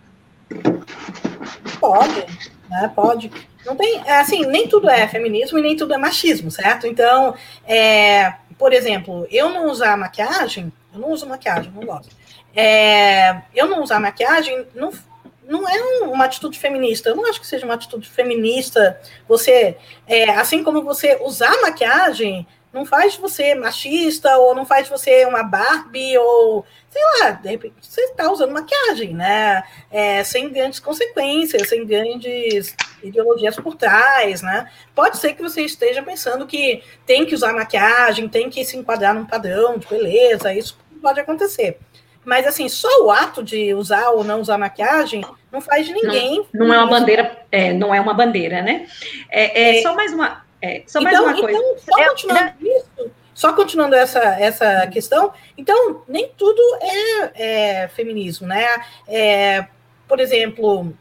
[1.79, 2.25] Pode,
[2.69, 3.31] né, pode.
[3.65, 6.85] Não tem, é, assim, nem tudo é feminismo e nem tudo é machismo, certo?
[6.85, 7.35] Então,
[7.67, 12.15] é, por exemplo, eu não usar maquiagem, eu não uso maquiagem, não gosto.
[12.55, 14.91] É, eu não usar maquiagem não,
[15.43, 17.09] não é uma atitude feminista.
[17.09, 18.99] Eu não acho que seja uma atitude feminista.
[19.27, 25.25] Você, é, assim como você usar maquiagem, não faz você machista, ou não faz você
[25.25, 29.63] uma Barbie, ou sei lá, de repente você está usando maquiagem, né?
[29.89, 32.75] É, sem grandes consequências, sem grandes
[33.07, 34.69] ideologias por trás, né?
[34.93, 39.13] Pode ser que você esteja pensando que tem que usar maquiagem, tem que se enquadrar
[39.13, 41.77] num padrão de beleza, isso pode acontecer.
[42.25, 46.45] Mas, assim, só o ato de usar ou não usar maquiagem não faz de ninguém.
[46.51, 48.87] Não, não é uma bandeira, é, não é uma bandeira, né?
[49.29, 51.59] É, é, é só mais uma, é, só mais então, uma coisa.
[51.59, 57.87] Então, só é, continuando isso, só continuando essa, essa questão, então, nem tudo é, é
[57.89, 58.65] feminismo, né?
[59.07, 59.67] É,
[60.07, 60.93] por exemplo,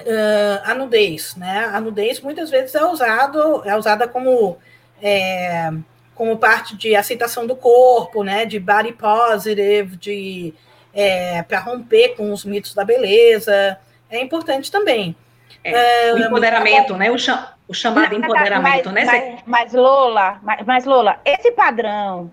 [0.00, 1.70] uh, a nudez, né?
[1.72, 4.58] A nudez muitas vezes é usado, é usada como
[5.02, 5.72] é,
[6.14, 8.44] como parte de aceitação do corpo, né?
[8.44, 10.54] De body positive, de
[10.92, 13.78] é, para romper com os mitos da beleza,
[14.10, 15.14] é importante também.
[15.62, 17.10] É, o empoderamento, né?
[17.10, 19.40] O, cham, o chamado empoderamento, mas, né?
[19.46, 22.30] Mas, mas Lola, mas, mas, Lola, esse padrão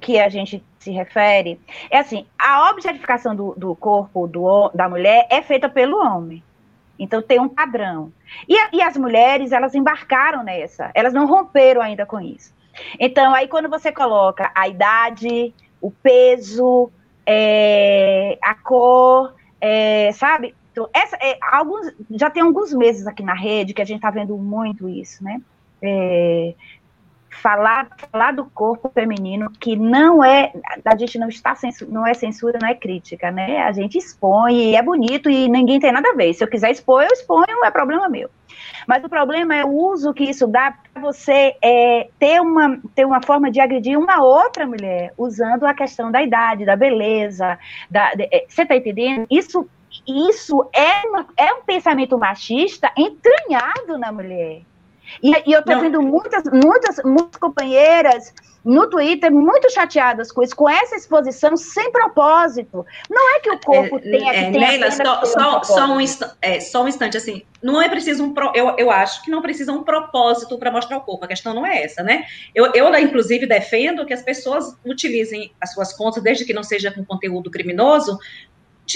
[0.00, 1.60] que a gente se refere
[1.90, 6.42] é assim: a objetificação do, do corpo do, da mulher é feita pelo homem.
[6.98, 8.12] Então tem um padrão.
[8.48, 12.54] E, e as mulheres, elas embarcaram nessa, elas não romperam ainda com isso.
[12.98, 16.90] Então, aí quando você coloca a idade, o peso,
[17.24, 20.54] é, a cor, é, sabe?
[20.72, 24.10] Então, essa, é, alguns, já tem alguns meses aqui na rede que a gente está
[24.10, 25.40] vendo muito isso, né?
[27.42, 30.52] Falar, falar do corpo feminino que não é,
[30.84, 31.54] a gente não está
[31.88, 33.62] não é censura, não é crítica, né?
[33.62, 36.32] A gente expõe e é bonito e ninguém tem nada a ver.
[36.34, 38.30] Se eu quiser expor, eu exponho, é problema meu.
[38.86, 43.04] Mas o problema é o uso que isso dá para você é, ter, uma, ter
[43.04, 47.58] uma forma de agredir uma outra mulher, usando a questão da idade, da beleza.
[47.90, 49.26] Da, de, é, você está entendendo?
[49.30, 49.68] Isso
[50.06, 54.62] isso é, uma, é um pensamento machista entranhado na mulher.
[55.22, 58.32] E, e eu estou vendo muitas, muitas, muitas companheiras
[58.66, 62.84] no Twitter muito chateadas com isso, com essa exposição sem propósito.
[63.08, 65.86] Não é que o corpo é, tenha que é, ter Leila, só, só, um só,
[65.86, 69.30] um é, só um instante, assim, não é preciso um, pro, eu, eu acho que
[69.30, 72.24] não precisa um propósito para mostrar o corpo, a questão não é essa, né?
[72.52, 76.90] Eu, eu, inclusive, defendo que as pessoas utilizem as suas contas, desde que não seja
[76.90, 78.18] com conteúdo criminoso,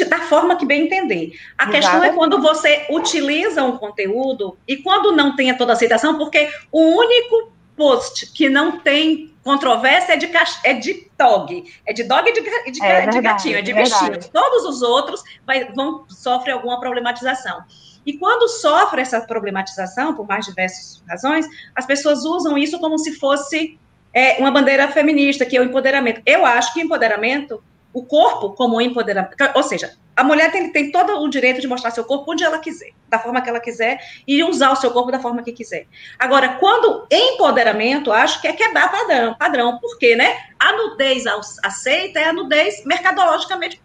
[0.08, 1.32] da forma que bem entender.
[1.58, 1.70] A Exato.
[1.70, 6.48] questão é quando você utiliza um conteúdo e quando não tem toda a aceitação, porque
[6.70, 10.30] o único post que não tem controvérsia é de,
[10.64, 12.40] é de dog, é de dog e de,
[12.72, 16.78] de, é verdade, de gatinho, é de é Todos os outros vai, vão sofrer alguma
[16.78, 17.64] problematização.
[18.04, 23.18] E quando sofre essa problematização, por mais diversas razões, as pessoas usam isso como se
[23.18, 23.78] fosse
[24.12, 26.20] é, uma bandeira feminista, que é o empoderamento.
[26.26, 27.62] Eu acho que empoderamento
[27.92, 29.36] o corpo como empoderamento.
[29.54, 32.58] Ou seja, a mulher tem, tem todo o direito de mostrar seu corpo onde ela
[32.58, 35.86] quiser, da forma que ela quiser, e usar o seu corpo da forma que quiser.
[36.18, 40.36] Agora, quando empoderamento, acho que é quebrar padrão, padrão porque, né?
[40.58, 41.24] A nudez
[41.62, 43.80] aceita é a nudez mercadologicamente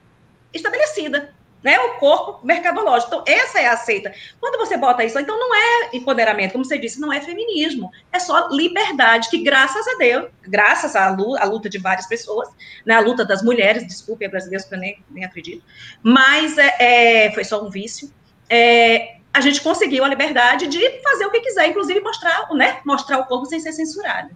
[0.53, 1.33] estabelecida
[1.65, 1.79] né?
[1.79, 3.07] O corpo mercadológico.
[3.07, 4.13] Então, essa é a aceita.
[4.39, 7.91] Quando você bota isso, então não é empoderamento, como você disse, não é feminismo.
[8.11, 12.47] É só liberdade, que graças a Deus, graças à luta, à luta de várias pessoas,
[12.85, 12.93] né?
[12.93, 15.63] A luta das mulheres, desculpe, brasileiros, que eu nem, nem acredito,
[16.03, 16.75] mas é,
[17.25, 18.13] é, foi só um vício.
[18.47, 23.17] É, a gente conseguiu a liberdade de fazer o que quiser, inclusive mostrar, né, mostrar
[23.17, 24.29] o corpo sem ser censurado.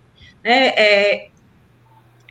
[0.43, 1.29] É, é,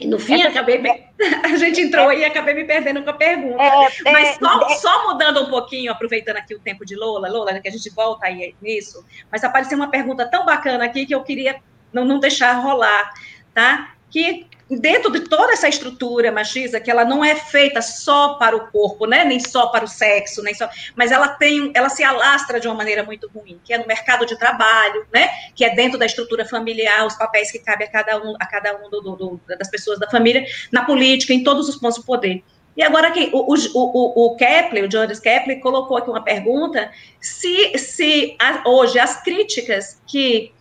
[0.01, 0.49] e no fim, Essa...
[0.49, 0.91] acabei me...
[1.43, 3.63] a gente entrou aí e acabei me perdendo com a pergunta.
[3.63, 4.75] É, mas é, só, é...
[4.77, 8.27] só, mudando um pouquinho, aproveitando aqui o tempo de Lola, Lola, que a gente volta
[8.27, 11.61] aí nisso, mas apareceu uma pergunta tão bacana aqui que eu queria
[11.93, 13.13] não, não deixar rolar,
[13.53, 13.95] tá?
[14.11, 14.47] Que
[14.77, 19.07] dentro de toda essa estrutura machista, que ela não é feita só para o corpo,
[19.07, 22.69] né, nem só para o sexo, nem só, mas ela tem, ela se alastra de
[22.69, 26.07] uma maneira muito ruim, que é no mercado de trabalho, né, que é dentro da
[26.07, 29.41] estrutura familiar, os papéis que cabem a cada um, a cada um do, do, do,
[29.47, 32.43] das pessoas da família, na política, em todos os pontos do poder.
[32.77, 37.77] E agora aqui, o, o, o, Kepler, o Jonas Kepler, colocou aqui uma pergunta: se,
[37.77, 40.53] se a, hoje as críticas que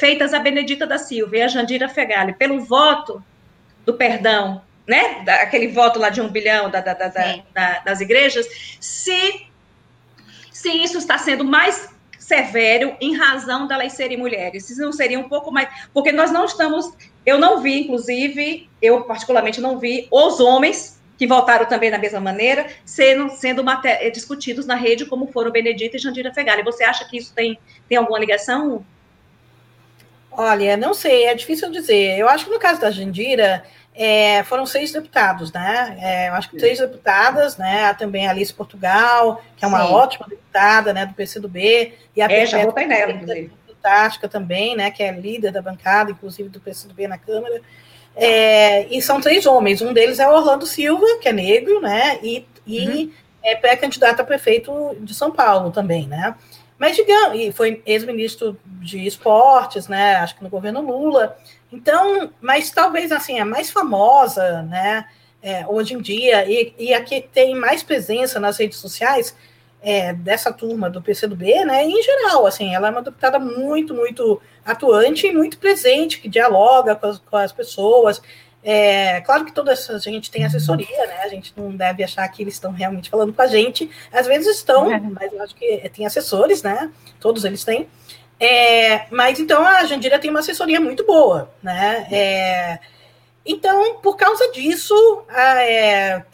[0.00, 3.22] feitas a Benedita da Silva e a Jandira Fegali pelo voto
[3.84, 5.24] do perdão, né?
[5.42, 8.46] Aquele voto lá de um bilhão da, da, da, das igrejas,
[8.80, 9.46] se,
[10.50, 14.66] se isso está sendo mais severo em razão da lei serem mulheres.
[14.66, 15.68] Se não seria um pouco mais.
[15.92, 16.92] Porque nós não estamos.
[17.26, 22.18] Eu não vi, inclusive, eu particularmente não vi os homens que votaram também da mesma
[22.18, 23.62] maneira, sendo, sendo
[24.10, 26.62] discutidos na rede, como foram Benedita e Jandira Fegali.
[26.62, 28.86] Você acha que isso tem, tem alguma ligação?
[30.32, 32.18] Olha, não sei, é difícil dizer.
[32.18, 33.62] Eu acho que no caso da Jandira,
[33.94, 35.98] é, foram seis deputados, né?
[36.00, 37.84] É, eu acho que três deputadas, né?
[37.86, 39.92] Há também a Alice Portugal, que é uma Sim.
[39.92, 41.04] ótima deputada, né?
[41.04, 41.92] Do PCdoB.
[42.16, 43.52] E a é, já votei nela, inclusive.
[43.66, 44.90] Fantástica também, né?
[44.90, 47.60] Que é líder da bancada, inclusive, do PCdoB na Câmara.
[48.14, 49.82] É, e são três homens.
[49.82, 52.18] Um deles é o Orlando Silva, que é negro, né?
[52.22, 53.12] E, e uhum.
[53.42, 56.34] é pré-candidato a prefeito de São Paulo também, né?
[56.80, 60.14] Mas digamos, e foi ex-ministro de esportes, né?
[60.16, 61.36] Acho que no governo Lula.
[61.70, 65.04] Então, mas talvez assim, a mais famosa, né?
[65.42, 69.36] É, hoje em dia, e, e a que tem mais presença nas redes sociais
[69.82, 74.40] é, dessa turma do PCdoB, né, em geral, assim, ela é uma deputada muito, muito
[74.64, 78.20] atuante e muito presente, que dialoga com as, com as pessoas.
[78.62, 81.20] É, claro que toda essa gente tem assessoria, né?
[81.22, 83.90] A gente não deve achar que eles estão realmente falando com a gente.
[84.12, 85.00] Às vezes estão, é.
[85.00, 86.90] mas eu acho que tem assessores, né?
[87.18, 87.88] Todos eles têm.
[88.38, 92.06] É, mas então a Jandira tem uma assessoria muito boa, né?
[92.10, 92.78] É,
[93.44, 94.94] então, por causa disso,
[95.28, 96.24] a, é,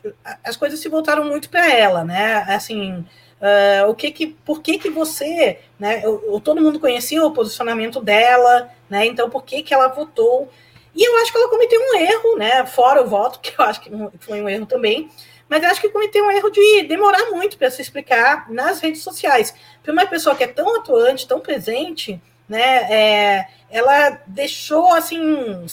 [0.45, 2.45] as coisas se voltaram muito para ela, né?
[2.49, 3.05] Assim,
[3.37, 8.01] Uh, o que que, por que que você, né, eu, todo mundo conhecia o posicionamento
[8.01, 10.51] dela, né, então por que que ela votou,
[10.97, 13.81] e eu acho que ela cometeu um erro, né, fora o voto, que eu acho
[13.81, 13.91] que
[14.21, 15.11] foi um erro também,
[15.49, 19.55] mas acho que cometeu um erro de demorar muito para se explicar nas redes sociais,
[19.83, 25.67] para uma pessoa que é tão atuante, tão presente, né, é, ela deixou, assim,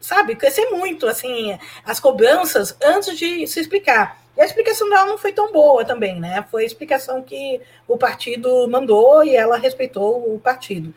[0.00, 5.18] sabe, crescer muito, assim, as cobranças antes de se explicar, e a explicação dela não
[5.18, 6.42] foi tão boa também, né?
[6.50, 10.94] Foi a explicação que o partido mandou e ela respeitou o partido.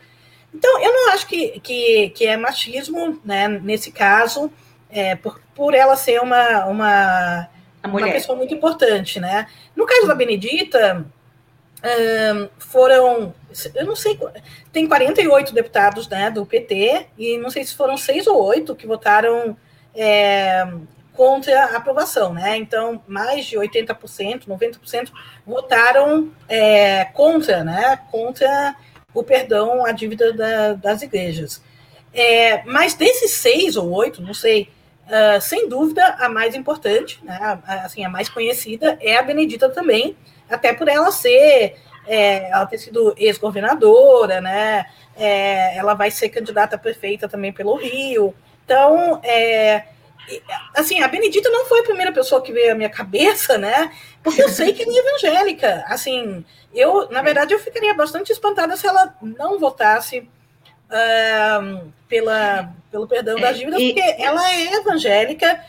[0.56, 4.50] Então, eu não acho que, que, que é machismo, né, nesse caso,
[4.88, 7.48] é, por, por ela ser uma, uma,
[7.84, 9.46] uma pessoa muito importante, né?
[9.76, 11.04] No caso da Benedita,
[11.84, 13.34] um, foram,
[13.74, 14.18] eu não sei,
[14.72, 18.86] tem 48 deputados né, do PT, e não sei se foram seis ou oito que
[18.86, 19.54] votaram
[19.94, 20.66] é,
[21.12, 22.56] contra a aprovação, né?
[22.56, 25.10] Então, mais de 80%, 90%
[25.46, 28.00] votaram é, contra, né?
[28.10, 28.74] Contra
[29.20, 31.62] o perdão à dívida da, das igrejas.
[32.12, 34.70] É, mas desses seis ou oito, não sei,
[35.06, 37.38] uh, sem dúvida a mais importante, né?
[37.66, 40.16] A, assim, a mais conhecida é a Benedita também,
[40.48, 44.86] até por ela ser, é, ela ter sido ex-governadora, né?
[45.16, 48.34] É, ela vai ser candidata a prefeita também pelo Rio.
[48.64, 49.84] Então, é,
[50.74, 53.92] assim, a Benedita não foi a primeira pessoa que veio à minha cabeça, né?
[54.22, 55.84] Porque eu sei que ela é evangélica.
[55.88, 63.06] Assim, eu, na verdade, eu ficaria bastante espantada se ela não votasse uh, pela, pelo
[63.06, 65.60] perdão das dívidas, porque ela é evangélica,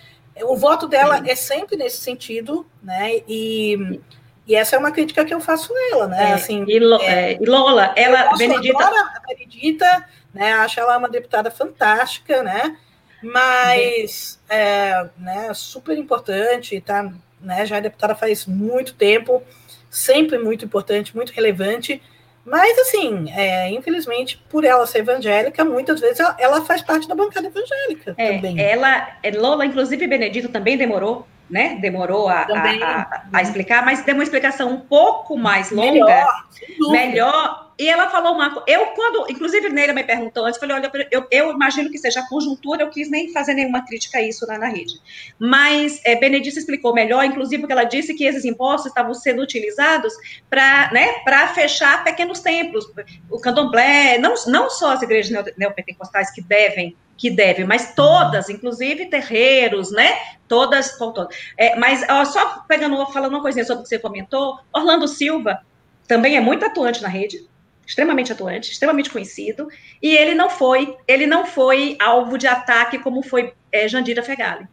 [0.44, 3.22] o voto dela é sempre nesse sentido, né?
[3.28, 4.00] E,
[4.46, 6.32] e essa é uma crítica que eu faço nela, né?
[6.32, 8.86] É, assim, e, é, e Lola, ela, Benedita...
[8.86, 10.54] a Benedita, né?
[10.54, 12.78] Acho ela uma deputada fantástica, né?
[13.22, 17.12] Mas é, né, super importante, tá,
[17.42, 19.44] né, já é deputada faz muito tempo,
[19.90, 22.02] sempre muito importante, muito relevante,
[22.46, 27.14] mas assim, é, infelizmente, por ela ser evangélica, muitas vezes ela, ela faz parte da
[27.16, 28.60] bancada evangélica é, também.
[28.60, 31.78] Ela, Lola, inclusive Benedito também demorou né?
[31.82, 36.48] Demorou a, a, a, a, explicar, mas deu uma explicação um pouco mais longa, melhor,
[36.92, 37.67] melhor.
[37.80, 41.52] E ela falou uma Eu, quando, inclusive, Neira me perguntou antes, falei: olha, eu, eu
[41.52, 44.96] imagino que seja conjuntura, eu quis nem fazer nenhuma crítica a isso lá na rede.
[45.38, 50.14] Mas é, Benedita explicou melhor, inclusive, porque ela disse que esses impostos estavam sendo utilizados
[50.50, 51.22] para né,
[51.54, 52.92] fechar pequenos templos,
[53.30, 59.08] o candomblé, não, não só as igrejas neopentecostais que devem que devem, mas todas, inclusive
[59.08, 60.16] terreiros, né?
[60.48, 61.36] Todas, todas.
[61.58, 65.60] É, mas ó, só pegando, falando uma coisinha sobre o que você comentou, Orlando Silva
[66.08, 67.46] também é muito atuante na rede,
[67.88, 69.70] extremamente atuante, extremamente conhecido,
[70.02, 74.68] e ele não foi, ele não foi alvo de ataque como foi é, Jandira Fegali.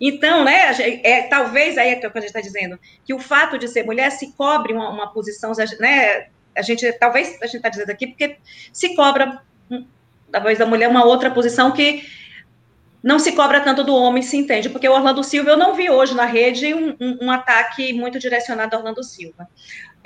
[0.00, 0.72] Então, né,
[1.04, 4.10] é, talvez aí é que a gente está dizendo, que o fato de ser mulher
[4.10, 8.38] se cobre uma, uma posição, né, a gente, talvez a gente está dizendo aqui, porque
[8.72, 9.42] se cobra
[10.32, 12.04] talvez da mulher uma outra posição que
[13.02, 15.90] não se cobra tanto do homem, se entende, porque o Orlando Silva, eu não vi
[15.90, 19.46] hoje na rede um, um, um ataque muito direcionado ao Orlando Silva.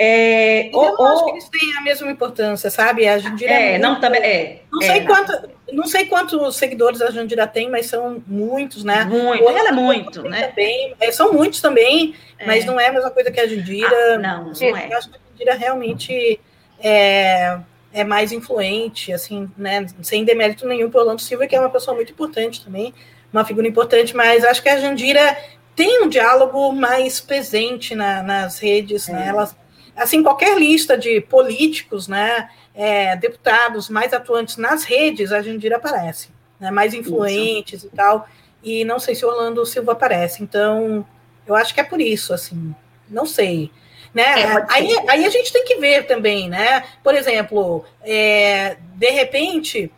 [0.00, 3.08] É, eu ou, acho que eles têm a mesma importância, sabe?
[3.08, 4.62] A Jandira é, é não também é.
[4.70, 9.04] Não sei é, quanto, não sei quantos seguidores a Jandira tem, mas são muitos, né?
[9.04, 10.48] Muito, ela é muito, né?
[10.48, 12.46] Também, é, são muitos também, é.
[12.46, 14.14] mas não é a mesma coisa que a Jandira.
[14.14, 14.88] Ah, não, não é.
[14.88, 16.40] Eu acho que a Jandira realmente
[16.78, 17.58] é,
[17.92, 19.84] é mais influente, assim, né?
[20.00, 22.94] Sem demérito nenhum para o Orlando Silva, que é uma pessoa muito importante também,
[23.32, 25.36] uma figura importante, mas acho que a Jandira
[25.74, 29.26] tem um diálogo mais presente na, nas redes, né?
[29.26, 29.28] É.
[29.30, 29.50] Ela,
[29.98, 32.50] assim, qualquer lista de políticos, né?
[32.74, 36.28] É, deputados mais atuantes nas redes, a Jandira aparece,
[36.58, 36.70] né?
[36.70, 37.90] Mais influentes isso.
[37.92, 38.28] e tal.
[38.62, 40.42] E não sei se o Orlando Silva aparece.
[40.42, 41.06] Então,
[41.46, 42.74] eu acho que é por isso, assim.
[43.08, 43.70] Não sei.
[44.14, 44.42] Né?
[44.42, 46.84] É, aí, aí a gente tem que ver também, né?
[47.02, 49.92] Por exemplo, é, de repente,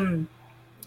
[0.00, 0.24] hum,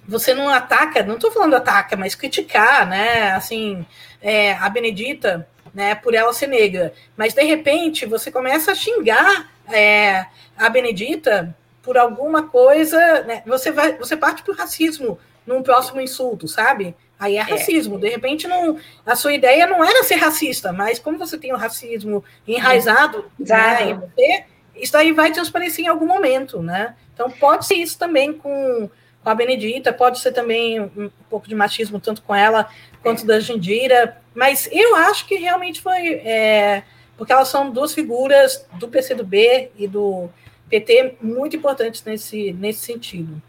[0.08, 3.32] você não ataca, não estou falando ataca, mas criticar, né?
[3.32, 3.86] Assim,
[4.22, 5.94] é, a Benedita, né?
[5.94, 6.94] Por ela ser negra.
[7.18, 10.26] Mas de repente você começa a xingar é,
[10.58, 13.44] a Benedita por alguma coisa, né?
[13.46, 16.96] Você vai, você parte para o racismo num próximo insulto, sabe?
[17.20, 17.44] Aí é, é.
[17.44, 17.98] racismo.
[17.98, 18.00] É.
[18.00, 21.58] De repente, não, a sua ideia não era ser racista, mas como você tem o
[21.58, 24.44] racismo enraizado né, em você,
[24.76, 26.96] isso aí vai transparecer em algum momento, né?
[27.14, 28.90] Então pode ser isso também com,
[29.26, 32.70] com a Benedita, pode ser também um, pouco de machismo, tanto com ela
[33.02, 36.14] quanto da Jandira, mas eu acho que realmente foi.
[36.24, 36.84] É,
[37.18, 40.30] porque elas são duas figuras do PCdoB e do
[40.70, 43.42] PT muito importantes nesse, nesse sentido.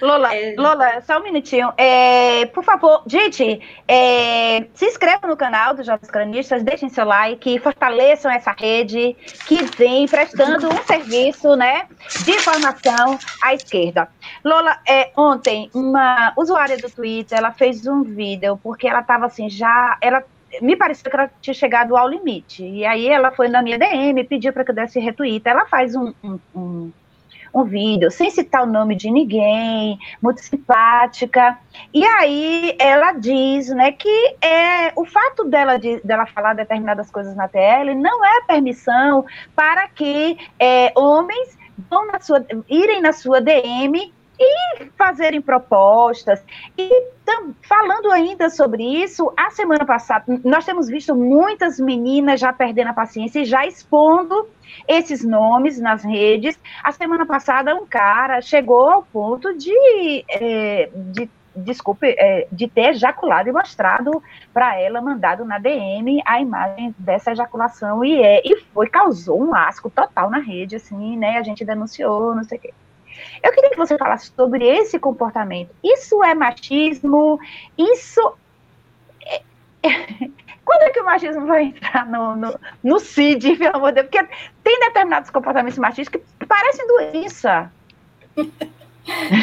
[0.00, 0.54] Lola, é...
[0.56, 1.72] Lola, só um minutinho.
[1.76, 7.58] É, por favor, gente, é, se inscrevam no canal dos Jovens Cronistas, deixem seu like,
[7.58, 11.86] fortaleçam essa rede que vem prestando um serviço né,
[12.24, 14.08] de informação à esquerda.
[14.44, 19.48] Lola, é, ontem, uma usuária do Twitter, ela fez um vídeo, porque ela estava assim,
[19.48, 19.98] já.
[20.00, 20.24] Ela
[20.60, 22.64] me pareceu que ela tinha chegado ao limite.
[22.64, 25.46] E aí ela foi na minha DM, pediu para que eu desse retweet.
[25.46, 26.92] Ela faz um, um, um
[27.52, 31.58] um vídeo sem citar o nome de ninguém, muito simpática.
[31.92, 37.34] E aí ela diz, né, que é o fato dela de, dela falar determinadas coisas
[37.34, 39.24] na TL não é permissão
[39.54, 46.42] para que é, homens vão na sua, irem na sua DM e fazerem propostas.
[46.76, 52.52] E tam, falando ainda sobre isso, a semana passada, nós temos visto muitas meninas já
[52.52, 54.48] perdendo a paciência e já expondo
[54.88, 56.58] esses nomes nas redes.
[56.82, 62.90] A semana passada, um cara chegou ao ponto de, é, de desculpe, é, de ter
[62.90, 64.22] ejaculado e mostrado
[64.54, 69.54] para ela, mandado na DM a imagem dessa ejaculação e é e foi causou um
[69.54, 71.36] asco total na rede, assim, né?
[71.36, 72.72] A gente denunciou, não sei o quê.
[73.42, 75.70] Eu queria que você falasse sobre esse comportamento.
[75.82, 77.38] Isso é machismo?
[77.76, 78.34] Isso
[79.26, 79.42] é,
[80.64, 84.08] quando é que o machismo vai entrar no, no, no CID, pelo amor de Deus?
[84.08, 87.72] Porque tem determinados comportamentos machistas que parecem doença.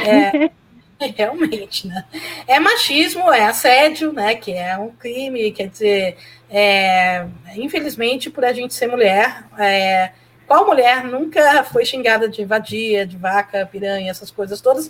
[0.06, 0.50] É,
[1.16, 2.06] realmente, né?
[2.48, 4.36] É machismo, é assédio, né?
[4.36, 6.18] Que é um crime, quer dizer,
[6.50, 10.12] é, infelizmente, por a gente ser mulher, é,
[10.48, 14.90] qual mulher nunca foi xingada de vadia, de vaca, piranha, essas coisas todas?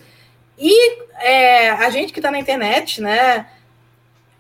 [0.57, 3.47] E é, a gente que está na internet, né?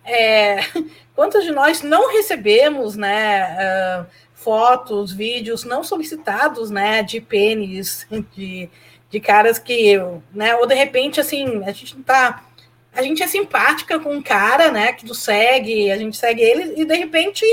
[0.05, 0.59] É,
[1.15, 3.55] quantos de nós não recebemos, né?
[3.55, 7.01] Uh, fotos, vídeos não solicitados, né?
[7.01, 8.69] De pênis, de,
[9.09, 9.95] de caras que,
[10.33, 10.55] né?
[10.55, 12.43] Ou de repente, assim, a gente não tá.
[12.93, 14.93] A gente é simpática com um cara, né?
[14.93, 17.45] Que nos segue, a gente segue ele, e de repente,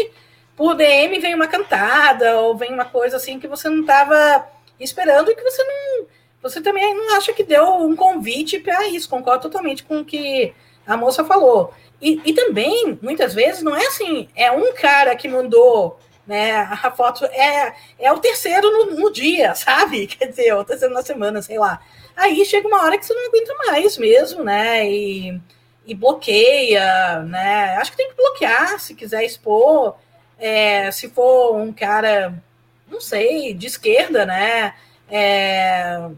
[0.56, 4.46] por DM vem uma cantada, ou vem uma coisa assim que você não estava
[4.78, 6.06] esperando e que você não.
[6.42, 10.54] Você também não acha que deu um convite para isso, concordo totalmente com o que
[10.86, 11.72] a moça falou.
[12.00, 16.90] E, e também, muitas vezes, não é assim, é um cara que mandou né, a
[16.90, 20.06] foto, é, é o terceiro no, no dia, sabe?
[20.06, 21.80] Quer dizer, é o terceiro na semana, sei lá.
[22.16, 24.88] Aí chega uma hora que você não aguenta mais mesmo, né?
[24.88, 25.40] E,
[25.86, 27.76] e bloqueia, né?
[27.76, 29.96] Acho que tem que bloquear se quiser expor.
[30.38, 32.34] É, se for um cara,
[32.88, 34.74] não sei, de esquerda, né?
[35.08, 36.08] É,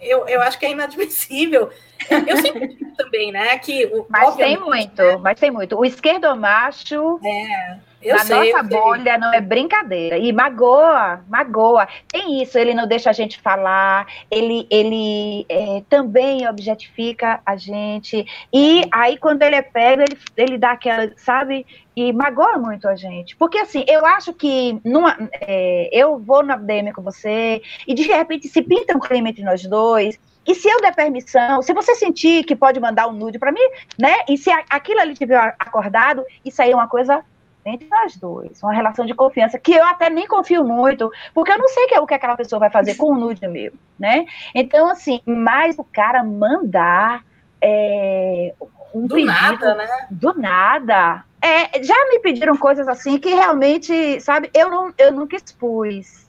[0.00, 1.70] eu, eu acho que é inadmissível
[2.10, 3.58] eu sempre também, né?
[3.58, 5.16] Que o, mas tem muito, né?
[5.16, 5.78] mas tem muito.
[5.78, 7.20] O esquerdo macho.
[7.24, 7.78] É.
[8.06, 10.16] Eu Na sei, nossa bolha não é brincadeira.
[10.16, 11.88] E magoa, magoa.
[12.06, 18.24] Tem isso, ele não deixa a gente falar, ele, ele é, também objetifica a gente.
[18.52, 21.66] E aí, quando ele é pego, ele, ele dá aquela, sabe?
[21.96, 23.34] E magoa muito a gente.
[23.34, 28.02] Porque, assim, eu acho que numa, é, eu vou na DM com você e, de
[28.02, 30.16] repente, se pinta um clima entre nós dois
[30.46, 33.68] E se eu der permissão, se você sentir que pode mandar um nude para mim,
[33.98, 34.14] né?
[34.28, 37.24] E se aquilo ali tiver acordado, isso aí é uma coisa
[37.64, 41.58] entre nós dois, uma relação de confiança, que eu até nem confio muito, porque eu
[41.58, 44.24] não sei que, o que aquela pessoa vai fazer com o nude meu, né?
[44.54, 47.24] Então, assim, mais o cara mandar
[47.60, 48.54] é,
[48.94, 50.06] um do pedido, nada, né?
[50.10, 51.24] Do nada.
[51.42, 56.25] É, já me pediram coisas assim que realmente, sabe, eu, não, eu nunca expus.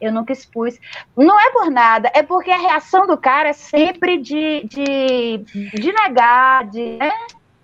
[0.00, 0.78] Eu nunca expus.
[1.16, 5.38] Não é por nada, é porque a reação do cara é sempre de, de,
[5.72, 6.96] de negar, de.
[6.96, 7.12] Né?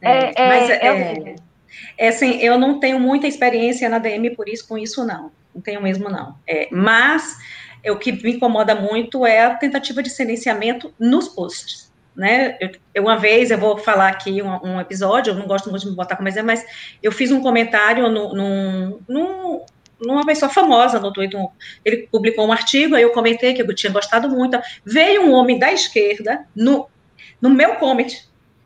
[0.01, 1.35] É, é, mas é, é,
[1.99, 5.31] é, assim, eu não tenho muita experiência na DM por isso, com isso não.
[5.55, 6.37] Não tenho mesmo, não.
[6.47, 7.37] É, mas
[7.87, 12.59] o que me incomoda muito é a tentativa de silenciamento nos posts né?
[12.95, 15.91] Eu, uma vez, eu vou falar aqui um, um, episódio, eu não gosto muito de
[15.91, 16.65] me botar como exemplo, mas
[17.03, 19.67] eu fiz um comentário no, no, no,
[20.01, 21.41] numa pessoa famosa no Twitter.
[21.85, 24.59] Ele publicou um artigo, aí eu comentei que eu tinha gostado muito.
[24.85, 26.89] Veio um homem da esquerda no,
[27.41, 28.11] no meu comment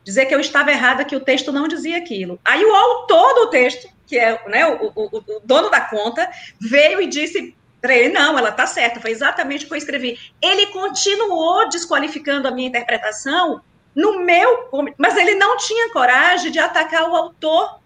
[0.03, 2.39] dizer que eu estava errada, que o texto não dizia aquilo.
[2.45, 6.29] Aí o autor do texto, que é né, o, o, o dono da conta,
[6.61, 10.17] veio e disse para ele, não, ela está certa, foi exatamente o que eu escrevi.
[10.41, 13.61] Ele continuou desqualificando a minha interpretação
[13.95, 17.79] no meu, mas ele não tinha coragem de atacar o autor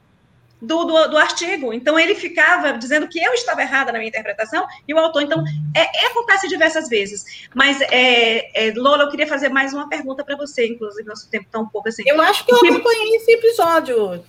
[0.62, 1.74] do, do, do, artigo.
[1.74, 5.22] Então, ele ficava dizendo que eu estava errada na minha interpretação e o autor.
[5.22, 5.44] Então,
[5.76, 7.48] é, é acontece diversas vezes.
[7.56, 11.46] Mas, é, é, Lola, eu queria fazer mais uma pergunta para você, inclusive, nosso tempo
[11.46, 12.04] está um pouco assim.
[12.06, 14.24] Eu acho que eu acompanhei esse episódio.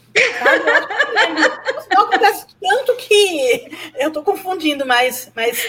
[1.92, 5.64] Não acontece tanto que eu estou confundindo, mas, mas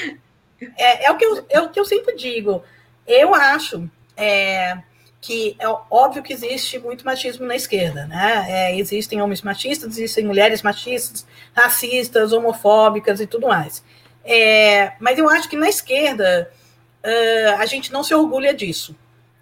[0.77, 2.63] é, é, o que eu, é o que eu sempre digo.
[3.07, 3.89] Eu acho.
[4.15, 4.77] É,
[5.21, 8.45] que é óbvio que existe muito machismo na esquerda, né?
[8.49, 13.83] É, existem homens machistas, existem mulheres machistas, racistas, homofóbicas e tudo mais.
[14.25, 16.51] É, mas eu acho que na esquerda
[17.03, 18.95] uh, a gente não se orgulha disso.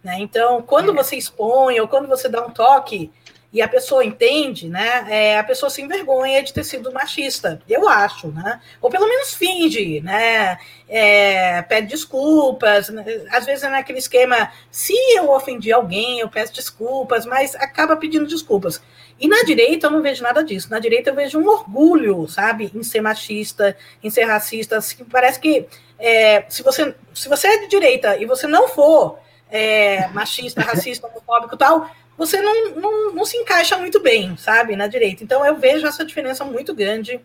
[0.04, 0.18] Né?
[0.20, 0.96] Então, quando é.
[0.96, 3.12] você expõe ou quando você dá um toque
[3.52, 5.06] e a pessoa entende, né?
[5.10, 8.62] É, a pessoa se envergonha de ter sido machista, eu acho, né?
[8.80, 10.60] Ou pelo menos finge, né?
[10.88, 13.04] É, pede desculpas, né?
[13.32, 18.28] às vezes é naquele esquema, se eu ofendi alguém, eu peço desculpas, mas acaba pedindo
[18.28, 18.82] desculpas.
[19.20, 20.70] E na direita eu não vejo nada disso.
[20.70, 24.78] Na direita eu vejo um orgulho, sabe, em ser machista, em ser racista.
[24.78, 29.20] Assim, parece que é, se, você, se você é de direita e você não for
[29.52, 31.90] é, machista, racista, homofóbico e tal,
[32.20, 35.24] você não, não, não se encaixa muito bem, sabe, na direita.
[35.24, 37.20] Então eu vejo essa diferença muito grande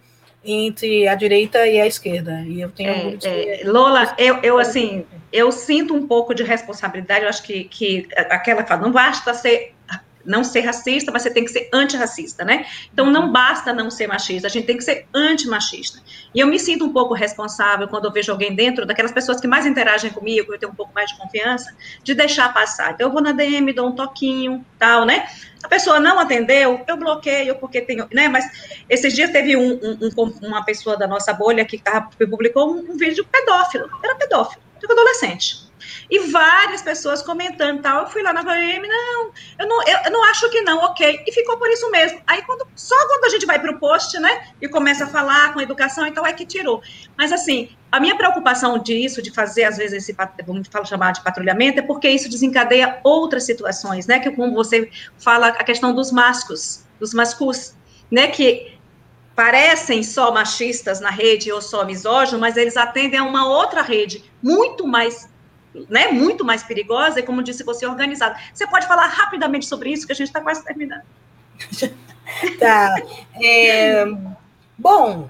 [0.44, 2.42] entre a direita e a esquerda.
[2.46, 7.24] E eu tenho é, é, Lola, eu, eu assim, eu sinto um pouco de responsabilidade,
[7.24, 9.73] eu acho que, que aquela fala, não basta ser
[10.24, 12.66] não ser racista, mas você tem que ser antirracista, né?
[12.92, 16.00] Então não basta não ser machista, a gente tem que ser antimachista.
[16.34, 19.46] E eu me sinto um pouco responsável quando eu vejo alguém dentro daquelas pessoas que
[19.46, 22.92] mais interagem comigo, eu tenho um pouco mais de confiança, de deixar passar.
[22.92, 25.26] Então eu vou na DM, dou um toquinho, tal, né?
[25.62, 28.28] A pessoa não atendeu, eu bloqueio porque tenho, né?
[28.28, 28.44] Mas
[28.88, 31.82] esses dias teve um, um, um, uma pessoa da nossa bolha que,
[32.28, 35.64] publicou um, vídeo pedófilo, era pedófilo, adolescente
[36.10, 38.02] e várias pessoas comentando tal.
[38.02, 41.22] Eu fui lá na VM, não, eu não, eu, não acho que não, ok.
[41.26, 42.20] E ficou por isso mesmo.
[42.26, 45.52] Aí quando, só quando a gente vai para o post, né, e começa a falar
[45.52, 46.82] com educação, então é que tirou.
[47.16, 50.16] Mas assim, a minha preocupação disso, de fazer às vezes esse,
[50.46, 55.48] vamos chamar de patrulhamento, é porque isso desencadeia outras situações, né, que como você fala,
[55.48, 57.74] a questão dos mascos, dos mascus,
[58.10, 58.74] né, que
[59.34, 64.24] parecem só machistas na rede ou só misóginos, mas eles atendem a uma outra rede
[64.42, 65.28] muito mais
[65.88, 68.38] né, muito mais perigosa e, como disse você, organizada.
[68.52, 71.02] Você pode falar rapidamente sobre isso, que a gente está quase terminando.
[72.58, 72.94] tá.
[73.42, 74.04] É,
[74.78, 75.28] bom,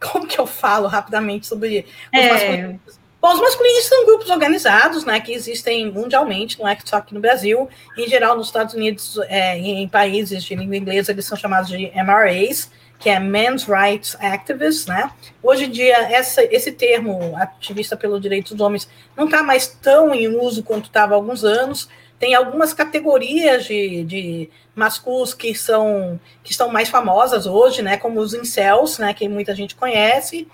[0.00, 2.32] como que eu falo rapidamente sobre os é...
[2.32, 3.02] masculinos?
[3.22, 7.20] Bom, os masculinos são grupos organizados, né, que existem mundialmente, não é só aqui no
[7.20, 7.68] Brasil.
[7.96, 11.92] Em geral, nos Estados Unidos, é, em países de língua inglesa, eles são chamados de
[11.94, 12.68] MRAs,
[13.02, 15.10] que é Men's Rights Activists, né?
[15.42, 20.14] Hoje em dia, essa, esse termo, ativista pelos direitos dos homens, não está mais tão
[20.14, 21.88] em uso quanto estava há alguns anos.
[22.16, 27.96] Tem algumas categorias de, de masculos que são que estão mais famosas hoje, né?
[27.96, 29.12] Como os incels, né?
[29.12, 30.46] Que muita gente conhece,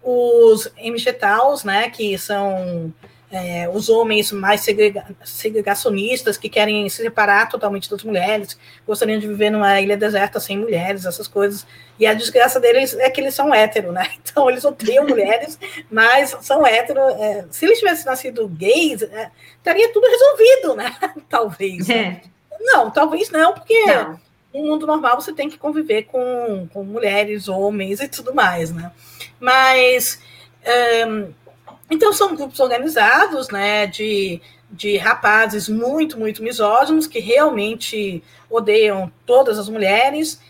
[0.00, 1.90] os MGTOWs, né?
[1.90, 2.94] Que são
[3.36, 9.28] é, os homens mais segrega segregacionistas que querem se separar totalmente das mulheres, gostariam de
[9.28, 11.66] viver numa ilha deserta sem mulheres, essas coisas.
[11.98, 14.08] E a desgraça deles é que eles são héteros, né?
[14.36, 15.58] Então eles odeiam mulheres,
[15.90, 17.14] mas são héteros.
[17.20, 20.96] É, se eles tivessem nascido gays, é, estaria tudo resolvido, né?
[21.28, 21.88] Talvez.
[21.88, 22.20] É.
[22.60, 24.18] Não, talvez não, porque não.
[24.52, 28.90] no mundo normal você tem que conviver com, com mulheres, homens e tudo mais, né?
[29.38, 30.20] Mas.
[31.06, 31.32] Um,
[31.90, 39.58] então, são grupos organizados, né, de de rapazes muito, muito misóginos, que realmente odeiam todas
[39.58, 40.40] as mulheres.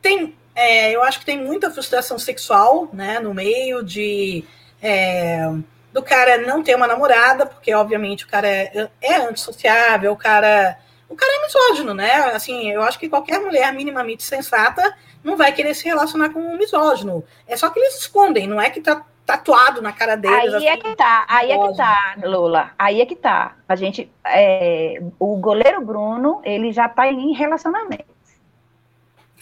[0.00, 4.44] Tem, é, eu acho que tem muita frustração sexual né, no meio de.
[4.82, 5.50] É,
[5.92, 10.78] do cara não ter uma namorada, porque obviamente o cara é, é antissociável, o cara,
[11.08, 12.14] o cara é misógino, né?
[12.32, 16.56] Assim, eu acho que qualquer mulher minimamente sensata não vai querer se relacionar com um
[16.56, 17.24] misógino.
[17.46, 20.36] É só que eles escondem, não é que tá tatuado na cara deles.
[20.36, 22.72] Aí é assim, é que tá, aí é que tá, Lula.
[22.76, 23.56] Aí é que tá.
[23.68, 28.10] A gente, é, o goleiro Bruno, ele já tá em relacionamento.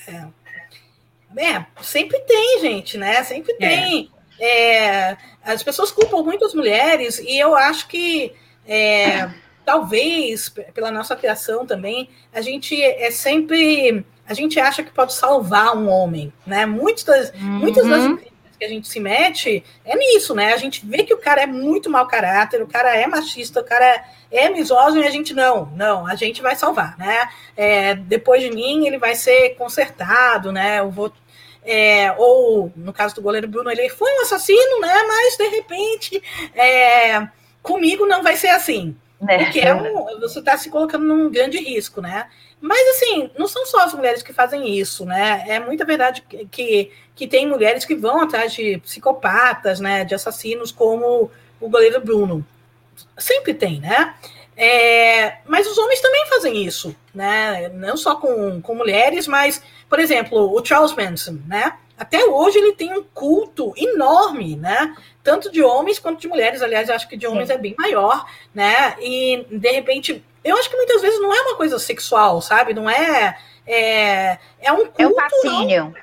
[0.07, 0.27] É.
[1.43, 1.67] é.
[1.81, 3.23] sempre tem, gente, né?
[3.25, 3.57] Sempre é.
[3.57, 4.11] tem.
[4.41, 5.17] É.
[5.43, 8.33] as pessoas culpam muito as mulheres e eu acho que
[8.69, 9.29] é,
[9.65, 15.77] talvez pela nossa criação também a gente é sempre a gente acha que pode salvar
[15.77, 16.67] um homem, né?
[16.67, 17.59] Muitas das, uhum.
[17.59, 18.19] muitas das uhum
[18.59, 20.53] que a gente se mete é nisso, né?
[20.53, 23.65] A gente vê que o cara é muito mau caráter, o cara é machista, o
[23.65, 27.29] cara é misógino e a gente não, não, a gente vai salvar, né?
[27.57, 30.81] É, depois de mim ele vai ser consertado, né?
[30.81, 31.13] Eu vou
[31.65, 34.95] é, ou no caso do goleiro Bruno, ele foi um assassino, né?
[35.07, 36.23] Mas de repente
[36.55, 37.29] é,
[37.63, 38.97] comigo não vai ser assim.
[39.27, 39.45] É.
[39.45, 42.29] Porque é um, você está se colocando num grande risco, né?
[42.61, 45.45] Mas, assim, não são só as mulheres que fazem isso, né?
[45.47, 50.05] É muita verdade que, que tem mulheres que vão atrás de psicopatas, né?
[50.05, 51.31] De assassinos, como
[51.61, 52.45] o goleiro Bruno.
[53.17, 54.15] Sempre tem, né?
[54.57, 57.69] É, mas os homens também fazem isso, né?
[57.69, 61.75] Não só com, com mulheres, mas, por exemplo, o Charles Manson, né?
[61.97, 64.97] Até hoje ele tem um culto enorme, né?
[65.23, 66.61] Tanto de homens quanto de mulheres.
[66.61, 67.55] Aliás, acho que de homens Sim.
[67.55, 68.97] é bem maior, né?
[69.01, 72.75] E de repente eu acho que muitas vezes não é uma coisa sexual, sabe?
[72.75, 73.39] Não é.
[73.67, 75.85] É, é um culto, é um fascínio.
[75.85, 75.95] Não,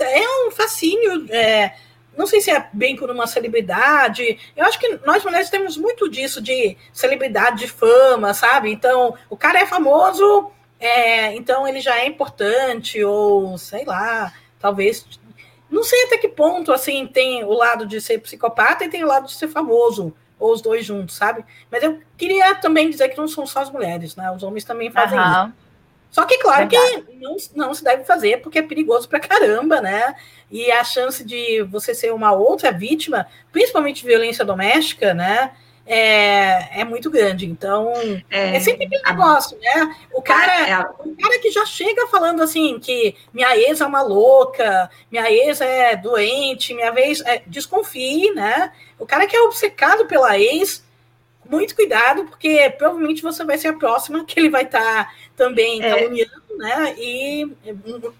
[0.00, 1.26] é um fascínio.
[1.30, 1.74] É,
[2.16, 4.38] não sei se é bem por uma celebridade.
[4.56, 8.72] Eu acho que nós mulheres temos muito disso de celebridade, de fama, sabe?
[8.72, 10.50] Então, o cara é famoso,
[10.80, 15.06] é, então ele já é importante, ou sei lá, talvez.
[15.70, 19.08] Não sei até que ponto assim tem o lado de ser psicopata e tem o
[19.08, 21.44] lado de ser famoso ou os dois juntos, sabe?
[21.70, 24.30] Mas eu queria também dizer que não são só as mulheres, né?
[24.30, 25.30] Os homens também fazem uhum.
[25.30, 25.52] isso.
[26.10, 27.02] Só que, claro, Verdade.
[27.02, 30.14] que não, não se deve fazer, porque é perigoso pra caramba, né?
[30.50, 35.52] E a chance de você ser uma outra vítima, principalmente violência doméstica, né?
[35.86, 37.46] É, é muito grande.
[37.46, 37.92] Então,
[38.28, 39.96] é, é sempre aquele negócio, né?
[40.12, 44.02] O cara, é, o cara que já chega falando assim que minha ex é uma
[44.02, 48.72] louca, minha ex é doente, minha vez é, desconfie, né?
[48.98, 50.84] O cara que é obcecado pela ex,
[51.48, 55.82] muito cuidado, porque provavelmente você vai ser a próxima que ele vai estar tá também
[55.82, 55.90] é.
[55.90, 56.94] caluniando, né?
[56.98, 57.48] E,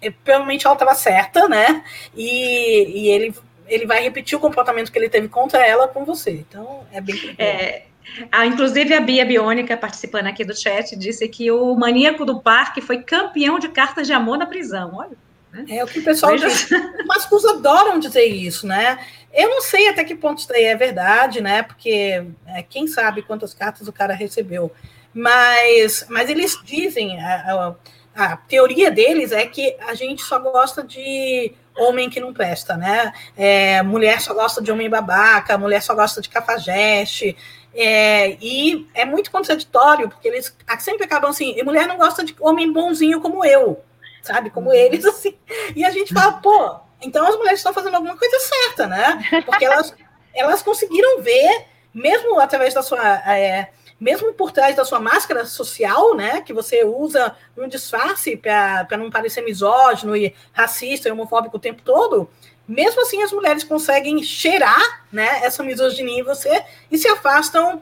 [0.01, 1.83] e, provavelmente ela estava certa, né?
[2.15, 3.33] E, e ele
[3.67, 6.31] ele vai repetir o comportamento que ele teve contra ela com você.
[6.31, 7.83] Então, é bem é,
[8.31, 12.81] ah, Inclusive, a Bia Biônica, participando aqui do chat, disse que o maníaco do parque
[12.81, 14.95] foi campeão de cartas de amor na prisão.
[14.95, 15.17] Olha.
[15.51, 15.77] Né?
[15.77, 16.47] É o que o pessoal Veja...
[16.47, 16.69] diz.
[17.05, 18.99] Mas os adoram dizer isso, né?
[19.33, 21.63] Eu não sei até que ponto isso daí é verdade, né?
[21.63, 24.71] Porque é, quem sabe quantas cartas o cara recebeu.
[25.13, 27.75] Mas, mas eles dizem, a,
[28.15, 32.75] a, a teoria deles é que a gente só gosta de homem que não presta,
[32.75, 33.13] né?
[33.35, 37.37] É, mulher só gosta de homem babaca, mulher só gosta de cafajeste.
[37.73, 42.35] É, e é muito contraditório, porque eles sempre acabam assim, e mulher não gosta de
[42.39, 43.83] homem bonzinho como eu,
[44.23, 44.49] sabe?
[44.49, 44.75] Como uhum.
[44.75, 45.37] eles, assim.
[45.75, 49.43] E a gente fala, pô, então as mulheres estão fazendo alguma coisa certa, né?
[49.45, 49.93] Porque elas,
[50.33, 52.99] elas conseguiram ver, mesmo através da sua.
[53.31, 53.69] É,
[53.99, 59.09] mesmo por trás da sua máscara social, né, que você usa um disfarce para não
[59.09, 62.29] parecer misógino e racista e homofóbico o tempo todo,
[62.67, 67.81] mesmo assim as mulheres conseguem cheirar, né, essa misoginia em você e se afastam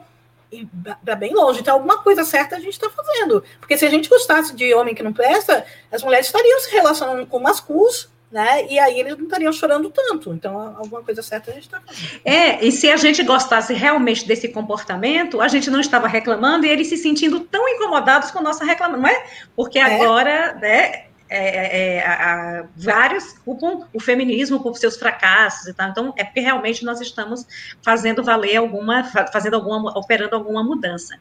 [1.04, 1.60] para bem longe.
[1.60, 3.42] Então, alguma coisa certa a gente está fazendo.
[3.58, 7.26] Porque se a gente gostasse de homem que não presta, as mulheres estariam se relacionando
[7.26, 8.66] com masculos né?
[8.66, 10.32] E aí eles não estariam chorando tanto.
[10.32, 12.20] Então, alguma coisa certa a gente está fazendo.
[12.24, 16.68] É, e se a gente gostasse realmente desse comportamento, a gente não estava reclamando e
[16.68, 19.24] eles se sentindo tão incomodados com a nossa reclamação, não é?
[19.54, 19.82] Porque é.
[19.82, 21.06] agora, né?
[21.28, 25.88] É, é, a, a, vários culpam o feminismo por seus fracassos e tal.
[25.90, 27.44] Então, é porque realmente nós estamos
[27.82, 31.18] fazendo valer alguma, fazendo alguma, operando alguma mudança.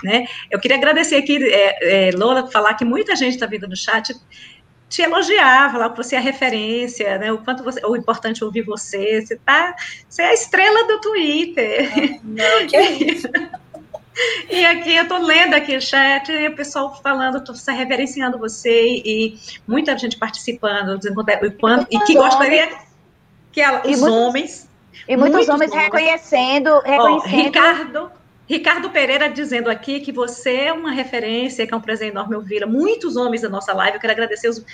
[0.00, 0.28] Né?
[0.48, 4.14] Eu queria agradecer aqui, é, é Lola, falar que muita gente está vindo no chat
[4.88, 7.30] te elogiar, falar que você é a referência, né?
[7.30, 9.76] O quanto você, o importante é ouvir você, você tá,
[10.08, 12.20] você é a estrela do Twitter.
[12.24, 13.28] Não, que é isso.
[14.50, 19.00] E aqui eu tô lendo aqui o chat, e o pessoal falando, tô reverenciando você
[19.04, 22.68] e muita gente participando, dizendo e, quando, e que gostaria
[23.52, 24.68] que ela, os muitos, homens
[25.06, 27.44] e muitos, muitos homens, homens reconhecendo, reconhecendo.
[27.44, 28.17] Ricardo
[28.48, 32.66] Ricardo Pereira dizendo aqui que você é uma referência, que é um prazer enorme ouvi-la.
[32.66, 34.64] Muitos homens da nossa live, eu quero agradecer os,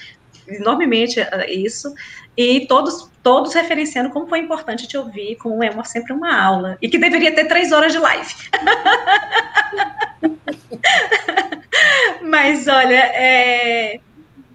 [0.47, 1.93] enormemente isso.
[2.37, 6.79] E todos, todos referenciando como foi importante te ouvir, como é uma, sempre uma aula.
[6.81, 8.33] E que deveria ter três horas de live.
[12.23, 13.99] Mas olha, é,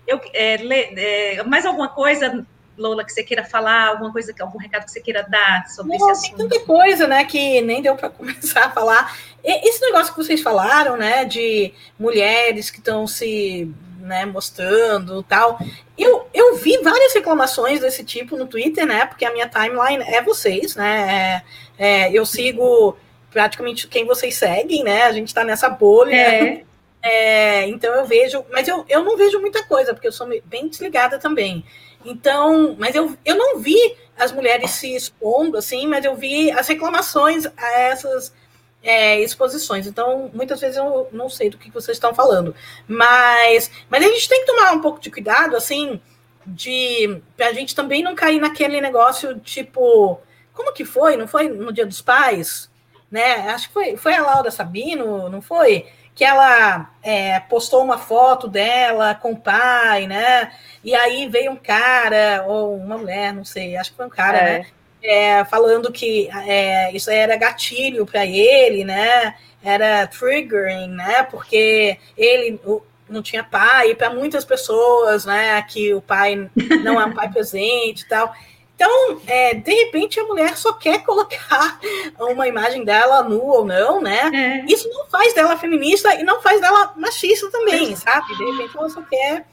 [0.08, 2.46] eu, é, é, mais alguma coisa
[2.80, 6.10] Lola, que você queira falar, alguma coisa, algum recado que você queira dar sobre Não,
[6.10, 6.38] esse assunto?
[6.38, 9.16] Tem tanta coisa, né, que nem deu para começar a falar.
[9.44, 13.70] Esse negócio que vocês falaram, né, de mulheres que estão se
[14.00, 15.60] né, mostrando tal.
[15.98, 20.22] Eu, eu vi várias reclamações desse tipo no Twitter, né, porque a minha timeline é
[20.22, 21.44] vocês, né,
[21.78, 22.98] é, é, eu sigo
[23.30, 26.16] praticamente quem vocês seguem, né, a gente está nessa bolha.
[26.16, 26.64] É.
[27.02, 30.68] É, então eu vejo, mas eu, eu não vejo muita coisa, porque eu sou bem
[30.68, 31.64] desligada também.
[32.06, 36.68] Então, mas eu, eu não vi as mulheres se expondo assim, mas eu vi as
[36.68, 38.34] reclamações a essas
[38.82, 39.88] é, exposições.
[39.88, 42.56] Então, muitas vezes eu não sei do que vocês estão falando.
[42.88, 46.00] Mas, mas a gente tem que tomar um pouco de cuidado, assim,
[46.46, 50.20] de a gente também não cair naquele negócio tipo.
[50.54, 51.16] Como que foi?
[51.16, 52.70] Não foi no Dia dos Pais?
[53.10, 53.50] Né?
[53.50, 55.86] Acho que foi, foi a Laura Sabino, não foi?
[56.20, 60.52] Que ela é, postou uma foto dela com o pai, né?
[60.84, 64.38] E aí veio um cara, ou uma mulher, não sei, acho que foi um cara,
[64.38, 64.60] é.
[64.60, 64.66] né?
[65.02, 69.34] É, falando que é, isso era gatilho para ele, né?
[69.64, 71.24] Era triggering, né?
[71.24, 72.60] Porque ele
[73.08, 75.62] não tinha pai, para muitas pessoas, né?
[75.62, 76.50] Que o pai
[76.84, 78.36] não é um pai presente e tal.
[78.80, 81.78] Então, é, de repente, a mulher só quer colocar
[82.18, 84.32] uma imagem dela nua ou não, né?
[84.34, 84.74] É.
[84.74, 88.34] Isso não faz dela feminista e não faz dela machista também, sabe?
[88.38, 89.46] De repente, ela só quer.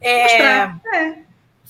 [0.00, 0.72] É,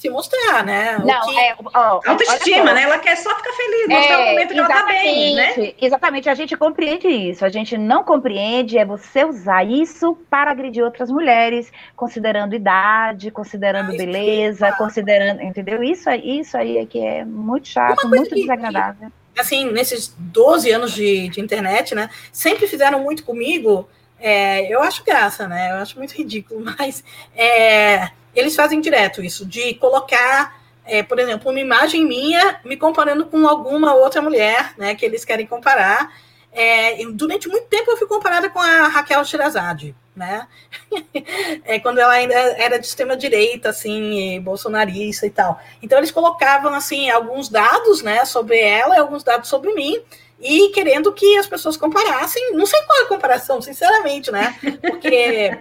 [0.01, 0.97] se mostrar, né?
[1.05, 1.39] Não, que...
[1.39, 2.85] é, ó, autoestima, né?
[2.85, 5.75] Ela quer só ficar feliz, mostrar é, o momento que ela tá bem, né?
[5.79, 7.45] Exatamente, a gente compreende isso.
[7.45, 13.93] A gente não compreende é você usar isso para agredir outras mulheres, considerando idade, considerando
[13.93, 15.83] ah, beleza, é considerando, entendeu?
[15.83, 19.13] Isso, isso aí é que é muito chato, muito que, desagradável.
[19.35, 22.09] Que, assim, nesses 12 anos de, de internet, né?
[22.33, 23.87] Sempre fizeram muito comigo.
[24.19, 25.73] É, eu acho graça, né?
[25.73, 27.05] Eu acho muito ridículo, mas
[27.37, 33.27] é, eles fazem direto isso, de colocar, é, por exemplo, uma imagem minha me comparando
[33.27, 36.13] com alguma outra mulher, né, que eles querem comparar.
[36.53, 40.49] É, durante muito tempo eu fui comparada com a Raquel Shirazade, né?
[41.65, 45.61] é, quando ela ainda era de extrema direita, assim, bolsonarista e tal.
[45.81, 50.03] Então eles colocavam assim alguns dados, né, sobre ela e alguns dados sobre mim
[50.41, 52.55] e querendo que as pessoas comparassem.
[52.55, 54.57] Não sei qual é a comparação, sinceramente, né?
[54.81, 55.57] Porque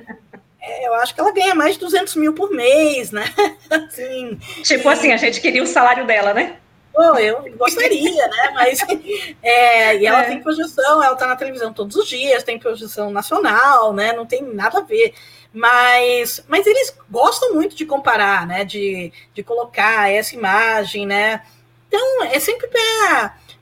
[0.62, 3.26] é, eu acho que ela ganha mais de 200 mil por mês, né?
[3.70, 4.94] Assim, tipo e...
[4.94, 6.58] assim, a gente queria o salário dela, né?
[6.92, 8.52] Pô, eu gostaria, né?
[8.54, 8.80] Mas
[9.42, 10.26] é, e ela é.
[10.26, 14.12] tem projeção, ela tá na televisão todos os dias, tem projeção nacional, né?
[14.12, 15.14] Não tem nada a ver.
[15.54, 18.66] Mas, mas eles gostam muito de comparar, né?
[18.66, 21.42] De, de colocar essa imagem, né?
[21.88, 22.70] Então, é sempre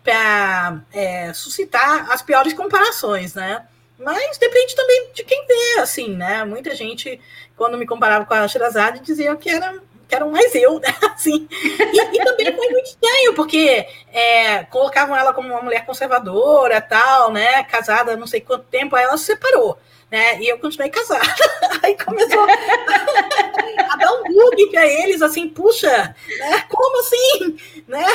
[0.04, 3.66] para é, suscitar as piores comparações, né?
[4.00, 6.44] Mas depende também de quem vê, assim, né?
[6.46, 7.20] Muita gente,
[7.56, 10.96] quando me comparava com a Shirazade, dizia que era que eram mais eu, né?
[11.14, 11.48] Assim.
[11.52, 17.32] E, e, também foi muito estranho, porque é, colocavam ela como uma mulher conservadora, tal,
[17.32, 17.64] né?
[17.66, 19.78] Casada não sei quanto tempo, aí ela se separou,
[20.10, 20.40] né?
[20.40, 21.22] E eu continuei casada.
[21.84, 26.66] Aí começou a dar um bug para eles, assim, puxa, né?
[26.70, 27.58] Como assim?
[27.88, 28.06] Né?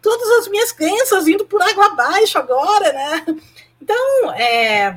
[0.00, 3.26] Todas as minhas crenças indo por água abaixo agora, né?
[3.86, 4.96] Então, é,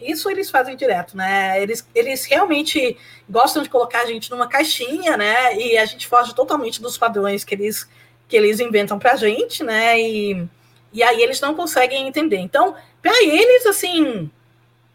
[0.00, 1.62] isso eles fazem direto, né?
[1.62, 2.96] Eles, eles realmente
[3.30, 5.56] gostam de colocar a gente numa caixinha, né?
[5.56, 7.88] E a gente foge totalmente dos padrões que eles,
[8.26, 10.00] que eles inventam pra gente, né?
[10.00, 10.44] E,
[10.92, 12.38] e aí eles não conseguem entender.
[12.38, 14.28] Então, para eles, assim,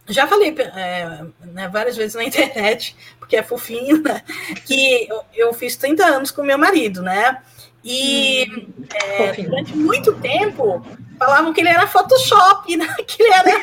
[0.06, 4.22] já falei é, né, várias vezes na internet, porque é fofinho, né?
[4.66, 7.42] Que eu, eu fiz 30 anos com meu marido, né?
[7.86, 10.86] E hum, é, durante muito tempo
[11.20, 12.88] falavam que ele era Photoshop, né?
[13.06, 13.60] que ele era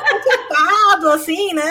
[0.00, 1.70] contratado, assim, né?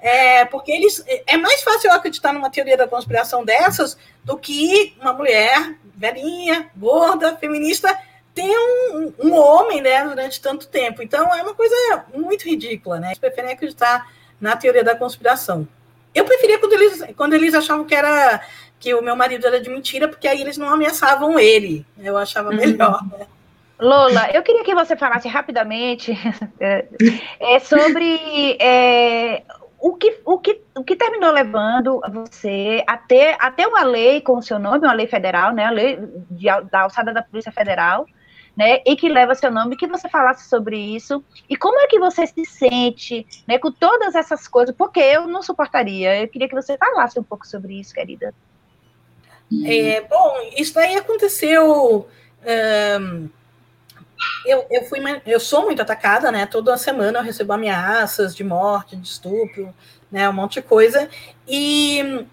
[0.00, 4.96] É, porque eles é mais fácil eu acreditar numa teoria da conspiração dessas do que
[5.00, 7.96] uma mulher velhinha, gorda, feminista
[8.34, 11.02] ter um, um homem, né, durante tanto tempo.
[11.02, 13.08] Então é uma coisa muito ridícula, né?
[13.08, 14.10] Eles preferem acreditar
[14.40, 15.68] na teoria da conspiração.
[16.14, 18.42] Eu preferia quando eles, quando eles achavam que era
[18.78, 21.86] que o meu marido era de mentira, porque aí eles não ameaçavam ele.
[21.96, 22.56] Eu achava uhum.
[22.56, 23.26] melhor, né?
[23.82, 26.12] Lola, eu queria que você falasse rapidamente
[26.60, 26.86] é,
[27.40, 29.42] é, sobre é,
[29.80, 34.20] o, que, o, que, o que terminou levando você a ter, a ter uma lei
[34.20, 35.98] com o seu nome, uma lei federal, né, a lei
[36.30, 38.06] de, da alçada da Polícia Federal,
[38.56, 41.98] né, e que leva seu nome, que você falasse sobre isso, e como é que
[41.98, 46.54] você se sente, né, com todas essas coisas, porque eu não suportaria, eu queria que
[46.54, 48.32] você falasse um pouco sobre isso, querida.
[49.66, 52.06] É, bom, isso daí aconteceu...
[53.00, 53.28] Um,
[54.46, 58.96] eu, eu, fui, eu sou muito atacada, né, toda semana eu recebo ameaças de morte,
[58.96, 59.72] de estupro,
[60.10, 61.08] né, um monte de coisa,
[61.46, 62.24] e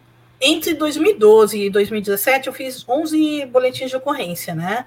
[0.41, 4.85] entre 2012 e 2017 eu fiz 11 boletins de ocorrência, né,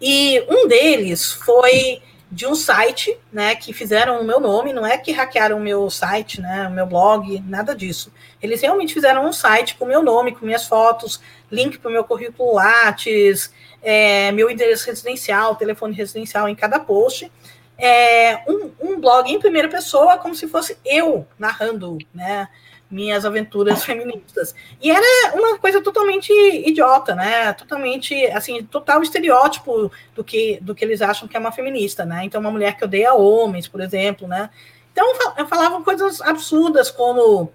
[0.00, 4.98] e um deles foi de um site, né, que fizeram o meu nome, não é
[4.98, 8.12] que hackearam o meu site, né, o meu blog, nada disso.
[8.44, 11.18] Eles realmente fizeram um site com meu nome, com minhas fotos,
[11.50, 13.50] link para o meu currículo Lattes,
[13.82, 17.32] é, meu endereço residencial, telefone residencial em cada post.
[17.78, 22.46] É, um, um blog em primeira pessoa, como se fosse eu narrando, né,
[22.90, 24.54] minhas aventuras feministas.
[24.78, 26.30] E era uma coisa totalmente
[26.68, 27.50] idiota, né?
[27.54, 32.24] Totalmente, assim, total estereótipo do que, do que eles acham que é uma feminista, né?
[32.24, 34.50] Então, uma mulher que odeia homens, por exemplo, né?
[34.92, 35.06] Então,
[35.38, 37.50] eu falava coisas absurdas, como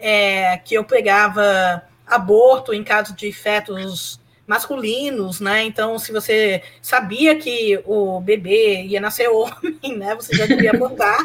[0.00, 5.62] é, que eu pegava aborto em caso de fetos masculinos, né?
[5.62, 10.16] Então, se você sabia que o bebê ia nascer homem, né?
[10.16, 11.18] Você já devia abortar.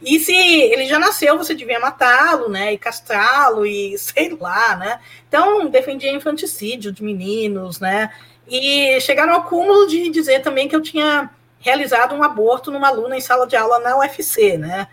[0.00, 2.72] E se ele já nasceu, você devia matá-lo, né?
[2.72, 4.98] E castrá-lo, e sei lá, né?
[5.28, 8.10] Então, defendia infanticídio de meninos, né?
[8.48, 11.30] E chegaram ao cúmulo de dizer também que eu tinha
[11.60, 14.88] realizado um aborto numa aluna em sala de aula na UFC, né?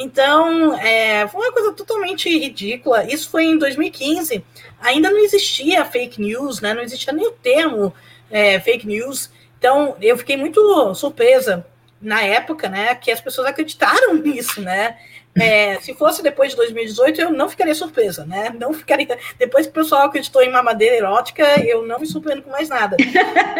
[0.00, 3.04] Então, é, foi uma coisa totalmente ridícula.
[3.04, 4.42] Isso foi em 2015.
[4.80, 6.72] Ainda não existia fake news, né?
[6.72, 7.92] Não existia nem o termo
[8.30, 9.30] é, fake news.
[9.58, 11.66] Então, eu fiquei muito surpresa
[12.00, 12.94] na época, né?
[12.94, 14.96] Que as pessoas acreditaram nisso, né?
[15.38, 18.50] É, se fosse depois de 2018, eu não ficaria surpresa, né?
[18.58, 19.18] Não ficaria.
[19.38, 22.96] Depois que o pessoal acreditou em mamadeira erótica, eu não me surpreendo com mais nada.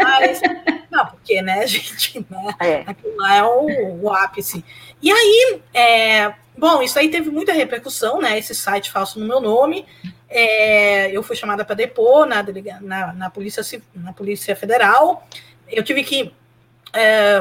[0.02, 0.40] Mas,
[0.90, 2.54] não, porque, né, gente, né?
[2.60, 2.82] É.
[2.86, 4.64] Aquilo lá é o, o ápice.
[5.02, 8.38] E aí, é, bom, isso aí teve muita repercussão, né?
[8.38, 9.86] Esse site falso no meu nome.
[10.28, 12.44] É, eu fui chamada para depor na,
[12.80, 13.62] na, na, polícia,
[13.94, 15.26] na Polícia Federal.
[15.68, 16.32] Eu tive que.
[16.92, 17.40] É,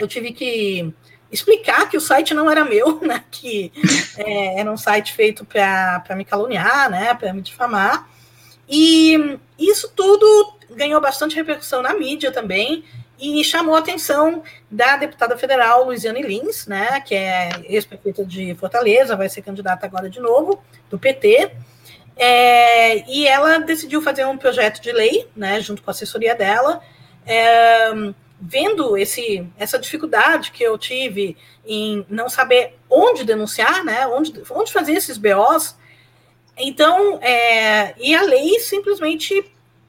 [0.00, 0.92] eu tive que
[1.30, 3.22] explicar que o site não era meu, né?
[3.30, 3.70] Que
[4.16, 7.14] é, era um site feito para me caluniar, né?
[7.14, 8.08] Para me difamar.
[8.68, 12.84] E isso tudo ganhou bastante repercussão na mídia também
[13.22, 19.14] e chamou a atenção da deputada federal Luiziane Lins, né, que é ex-prefeita de Fortaleza,
[19.14, 21.52] vai ser candidata agora de novo, do PT,
[22.16, 26.82] é, e ela decidiu fazer um projeto de lei, né, junto com a assessoria dela,
[27.24, 27.92] é,
[28.40, 34.72] vendo esse, essa dificuldade que eu tive em não saber onde denunciar, né, onde, onde
[34.72, 35.76] fazer esses BOs,
[36.58, 39.44] então, é, e a lei simplesmente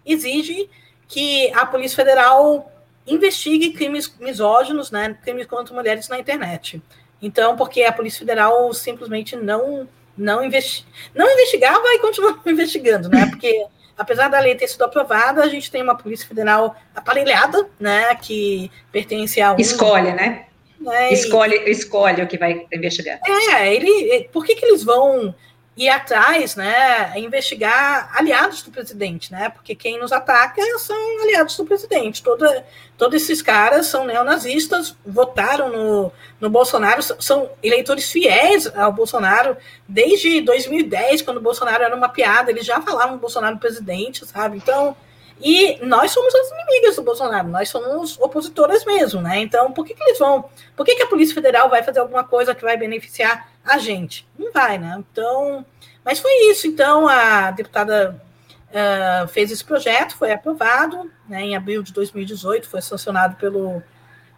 [0.05, 0.69] exige
[1.07, 2.71] que a Polícia Federal
[3.05, 6.81] investigue crimes misóginos, né, crimes contra mulheres na internet.
[7.21, 10.85] Então, porque a Polícia Federal simplesmente não não, investi
[11.15, 13.25] não investigava e continua investigando, né?
[13.27, 13.65] Porque
[13.97, 18.71] apesar da lei ter sido aprovada, a gente tem uma Polícia Federal aparelhada, né, que
[18.91, 19.57] pertence a um...
[19.57, 20.45] Escolhe, né?
[20.79, 23.19] né escolhe, escolhe o que vai investigar.
[23.25, 25.33] É, ele, por que, que eles vão
[25.75, 31.65] ir atrás, né, investigar aliados do presidente, né, porque quem nos ataca são aliados do
[31.65, 32.21] presidente.
[32.21, 32.63] Toda,
[32.97, 40.41] todos esses caras são neonazistas, votaram no, no Bolsonaro, são eleitores fiéis ao Bolsonaro desde
[40.41, 44.57] 2010, quando o Bolsonaro era uma piada, eles já falavam Bolsonaro presidente, sabe?
[44.57, 44.95] Então,
[45.41, 49.39] e nós somos as inimigas do Bolsonaro, nós somos opositoras mesmo, né?
[49.39, 50.45] Então, por que, que eles vão?
[50.75, 54.27] Por que, que a Polícia Federal vai fazer alguma coisa que vai beneficiar a gente?
[54.37, 54.95] Não vai, né?
[54.97, 55.65] Então,
[56.03, 56.67] mas foi isso.
[56.67, 58.21] Então, a deputada
[58.69, 63.81] uh, fez esse projeto, foi aprovado, né, em abril de 2018, foi sancionado pelo,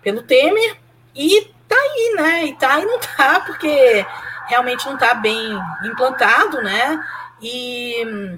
[0.02, 0.78] pelo Temer,
[1.16, 2.46] e tá aí, né?
[2.46, 4.06] E tá e não tá, porque
[4.48, 7.00] realmente não tá bem implantado, né?
[7.42, 8.38] E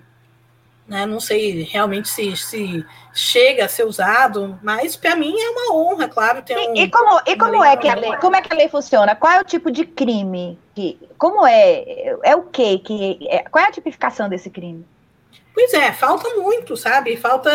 [0.87, 1.05] né?
[1.05, 6.07] Não sei realmente se, se chega a ser usado, mas para mim é uma honra,
[6.07, 6.41] claro.
[6.41, 8.69] Ter um, e, como, e como é que a lei, como é que a lei
[8.69, 9.15] funciona?
[9.15, 10.57] Qual é o tipo de crime?
[10.73, 12.15] Que, como é?
[12.23, 12.79] É o quê?
[12.79, 14.85] Que, é, qual é a tipificação desse crime?
[15.53, 17.17] Pois é, falta muito, sabe?
[17.17, 17.51] Falta.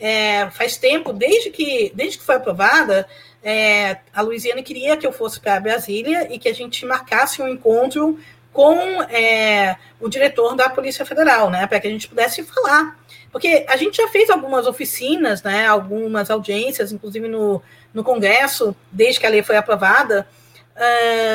[0.00, 3.06] É, faz tempo, desde que, desde que foi aprovada,
[3.42, 7.48] é, a Luiziane queria que eu fosse para Brasília e que a gente marcasse um
[7.48, 8.18] encontro
[8.52, 12.98] com é, o diretor da Polícia Federal, né, para que a gente pudesse falar.
[13.30, 17.62] Porque a gente já fez algumas oficinas, né, algumas audiências, inclusive no,
[17.94, 20.28] no Congresso, desde que a lei foi aprovada,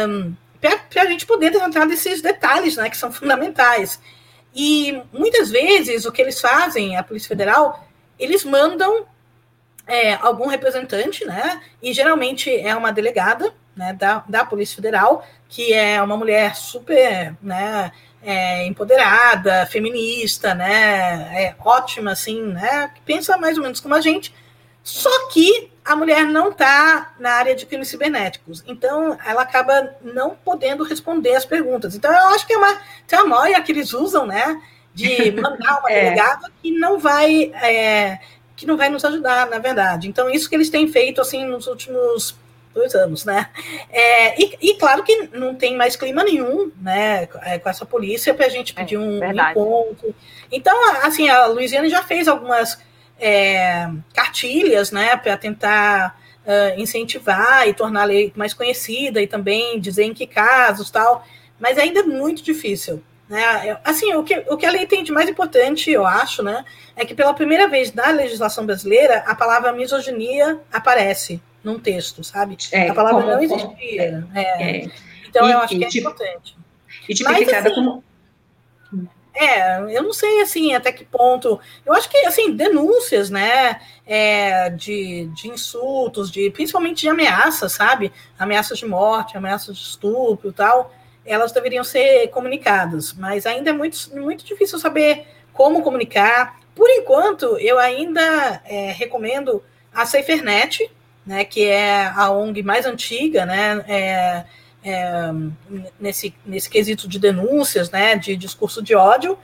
[0.07, 3.99] um, para a gente poder entrar nesses detalhes né, que são fundamentais.
[4.53, 7.87] E muitas vezes o que eles fazem, a Polícia Federal,
[8.19, 9.05] eles mandam
[9.85, 11.61] é, algum representante, né?
[11.81, 17.35] E geralmente é uma delegada né, da, da Polícia Federal, que é uma mulher super
[17.41, 17.91] né,
[18.21, 21.43] é, empoderada, feminista, né?
[21.43, 22.91] É ótima, assim, né?
[22.93, 24.33] Que pensa mais ou menos como a gente.
[24.83, 28.63] Só que a mulher não está na área de crimes cibernéticos.
[28.67, 31.95] Então, ela acaba não podendo responder as perguntas.
[31.95, 32.77] Então, eu acho que é uma,
[33.25, 34.61] noia que eles usam, né?
[34.93, 36.03] De mandar uma é.
[36.05, 37.51] delegada que não vai.
[37.61, 38.19] É,
[38.55, 40.09] que não vai nos ajudar, na verdade.
[40.09, 42.35] Então, isso que eles têm feito assim nos últimos
[42.77, 43.49] dois anos, né?
[43.89, 48.33] É, e, e, claro que não tem mais clima nenhum, né, é, com essa polícia
[48.33, 49.51] para a gente pedir é, um verdade.
[49.51, 50.15] encontro.
[50.51, 52.79] Então, assim, a Luiziane já fez algumas
[53.19, 59.79] é, cartilhas, né, para tentar uh, incentivar e tornar a lei mais conhecida e também
[59.79, 61.25] dizer em que casos tal,
[61.59, 63.03] mas ainda é muito difícil.
[63.27, 63.77] Né?
[63.83, 66.63] Assim, o que, o que a lei tem de mais importante, eu acho, né,
[66.95, 72.57] é que pela primeira vez na legislação brasileira a palavra misoginia aparece num texto, sabe?
[72.71, 74.27] É, a palavra como, não existia.
[74.33, 74.41] É.
[74.41, 74.91] É.
[75.27, 76.57] Então e, eu acho que é tipo, importante.
[77.07, 78.03] E tipificada Mas, assim, como.
[79.35, 81.59] É, eu não sei assim até que ponto.
[81.85, 88.11] Eu acho que assim denúncias, né, é, de, de insultos, de principalmente de ameaças, sabe?
[88.39, 90.91] Ameaças de morte, ameaças de estupro, e tal
[91.27, 96.57] elas deveriam ser comunicadas, mas ainda é muito, muito difícil saber como comunicar.
[96.73, 99.61] Por enquanto, eu ainda é, recomendo
[99.93, 100.89] a SaferNet,
[101.27, 104.45] né, que é a ONG mais antiga, né, é,
[104.83, 105.31] é,
[105.99, 109.37] nesse, nesse quesito de denúncias, né, de discurso de ódio,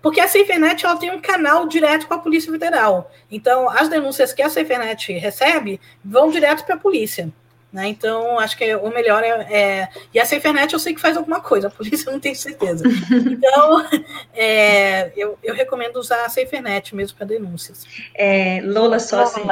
[0.00, 3.10] porque a SaferNet ela tem um canal direto com a Polícia Federal.
[3.28, 7.28] Então, as denúncias que a SaferNet recebe vão direto para a polícia.
[7.72, 7.88] Né?
[7.88, 11.40] Então, acho que o melhor é, é, E a SafeNet eu sei que faz alguma
[11.40, 12.84] coisa, isso eu não tenho certeza.
[13.10, 13.86] Então,
[14.32, 17.84] é, eu, eu, recomendo usar a SafeNet mesmo para denúncias.
[18.14, 19.42] É, Lola, só assim,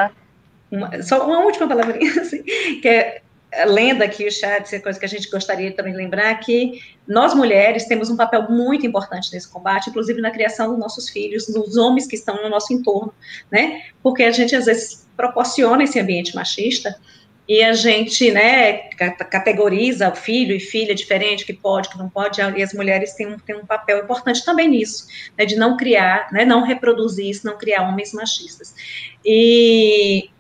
[0.70, 2.42] uma, só uma última palavrinha, assim,
[2.80, 3.22] que é
[3.66, 7.34] lenda aqui o chat, é coisa que a gente gostaria também de lembrar, que nós
[7.34, 11.76] mulheres temos um papel muito importante nesse combate, inclusive na criação dos nossos filhos, dos
[11.76, 13.14] homens que estão no nosso entorno,
[13.50, 13.82] né?
[14.02, 16.98] Porque a gente às vezes proporciona esse ambiente machista
[17.46, 18.88] e a gente, né,
[19.30, 23.26] categoriza o filho e filha diferente, que pode, que não pode, e as mulheres têm
[23.26, 27.46] um, têm um papel importante também nisso, né, de não criar, né, não reproduzir isso,
[27.46, 28.74] não criar homens machistas.
[29.22, 30.30] E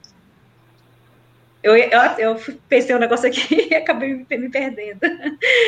[1.64, 4.98] eu, eu, eu pensei um negócio aqui e acabei me, me perdendo.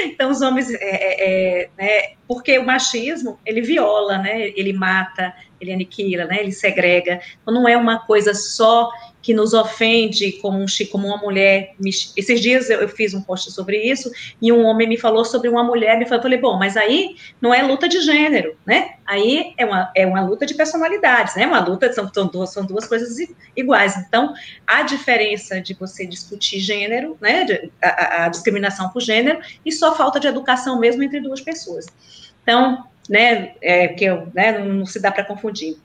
[0.05, 5.35] Então, os homens, é, é, é, né, porque o machismo, ele viola, né, ele mata,
[5.59, 8.91] ele aniquila, né, ele segrega, então não é uma coisa só
[9.27, 11.75] que nos ofende como, um, como uma mulher.
[12.17, 14.09] esses dias eu, eu, fiz um post sobre isso
[14.41, 15.99] e um homem me falou sobre uma mulher.
[15.99, 18.95] Me falou, eu falei, bom, mas aí não é luta de gênero, né?
[19.05, 21.45] Aí é uma, é uma luta de personalidades, né?
[21.45, 23.17] Uma luta são, são, duas, são duas coisas
[23.57, 23.97] iguais.
[23.97, 24.33] Então,
[24.65, 27.43] a diferença de você discutir gênero, né?
[27.43, 31.87] De, a, a discriminação por gênero e só falta de educação mesmo entre duas pessoas.
[32.45, 33.55] Então, né?
[33.61, 35.79] É, que eu, né, não se dá para confundir.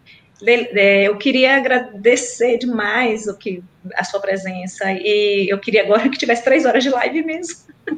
[0.46, 3.64] É, eu queria agradecer demais o que,
[3.96, 7.60] a sua presença e eu queria agora que tivesse três horas de live mesmo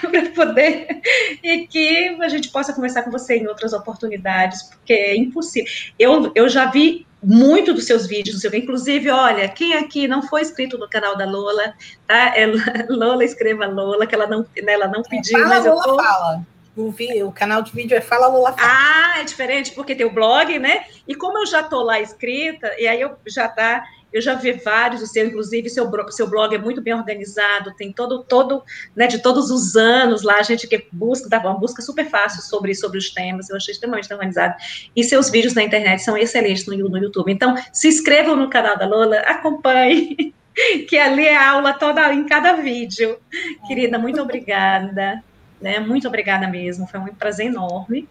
[0.00, 1.00] para poder
[1.42, 5.70] e que a gente possa conversar com você em outras oportunidades porque é impossível.
[5.98, 10.78] Eu, eu já vi muito dos seus vídeos, inclusive, olha, quem aqui não foi inscrito
[10.78, 11.74] no canal da Lola,
[12.06, 12.34] tá?
[12.36, 12.46] É
[12.88, 15.96] Lola escreva Lola, que ela não, né, ela não pediu, fala, mas eu Lola, tô...
[15.96, 16.46] fala.
[16.80, 18.68] O, vi, o canal de vídeo é Fala Lula Fala.
[18.72, 20.84] Ah, é diferente, porque tem o blog, né?
[21.06, 24.52] E como eu já tô lá escrita, e aí eu já tá, eu já vi
[24.52, 28.62] vários, seu, inclusive, seu, seu blog é muito bem organizado, tem todo, todo,
[28.96, 32.40] né, de todos os anos lá, a gente que busca, dá uma busca super fácil
[32.40, 34.54] sobre, sobre os temas, eu achei extremamente organizado.
[34.96, 37.30] E seus vídeos na internet são excelentes no, no YouTube.
[37.30, 40.34] Então, se inscrevam no canal da Lola, acompanhe,
[40.88, 43.18] que ali é aula toda em cada vídeo.
[43.68, 45.22] Querida, muito obrigada.
[45.60, 45.78] Né?
[45.78, 48.08] Muito obrigada mesmo, foi um prazer enorme.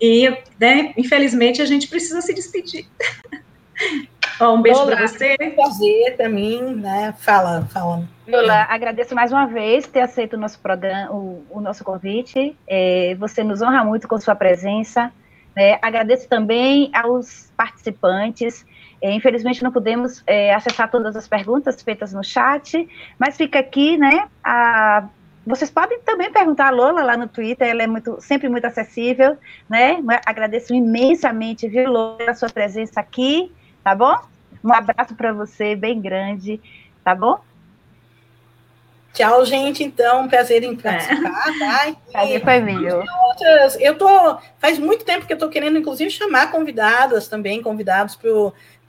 [0.00, 0.28] E,
[0.58, 2.86] né, infelizmente, a gente precisa se despedir.
[4.40, 5.36] um beijo para você.
[5.38, 7.14] É um prazer mim, né?
[7.18, 8.02] Fala, fala.
[8.26, 12.56] Lola, agradeço mais uma vez ter aceito o nosso programa, o, o nosso convite.
[12.66, 15.12] É, você nos honra muito com sua presença.
[15.54, 15.78] Né?
[15.80, 18.64] Agradeço também aos participantes.
[19.00, 22.88] É, infelizmente não pudemos é, acessar todas as perguntas feitas no chat,
[23.18, 25.08] mas fica aqui, né, a
[25.46, 29.36] vocês podem também perguntar a Lola lá no Twitter, ela é muito, sempre muito acessível,
[29.68, 30.02] né?
[30.24, 33.52] Agradeço imensamente, viu, Lola, a sua presença aqui,
[33.82, 34.16] tá bom?
[34.62, 36.60] Um abraço para você, bem grande,
[37.02, 37.40] tá bom?
[39.12, 41.58] Tchau, gente, então, prazer em participar, é.
[41.58, 41.96] tá?
[42.10, 43.04] Prazer foi meu.
[43.26, 43.76] outras.
[43.78, 44.38] Eu tô.
[44.58, 48.30] Faz muito tempo que eu tô querendo, inclusive, chamar convidadas também, convidados para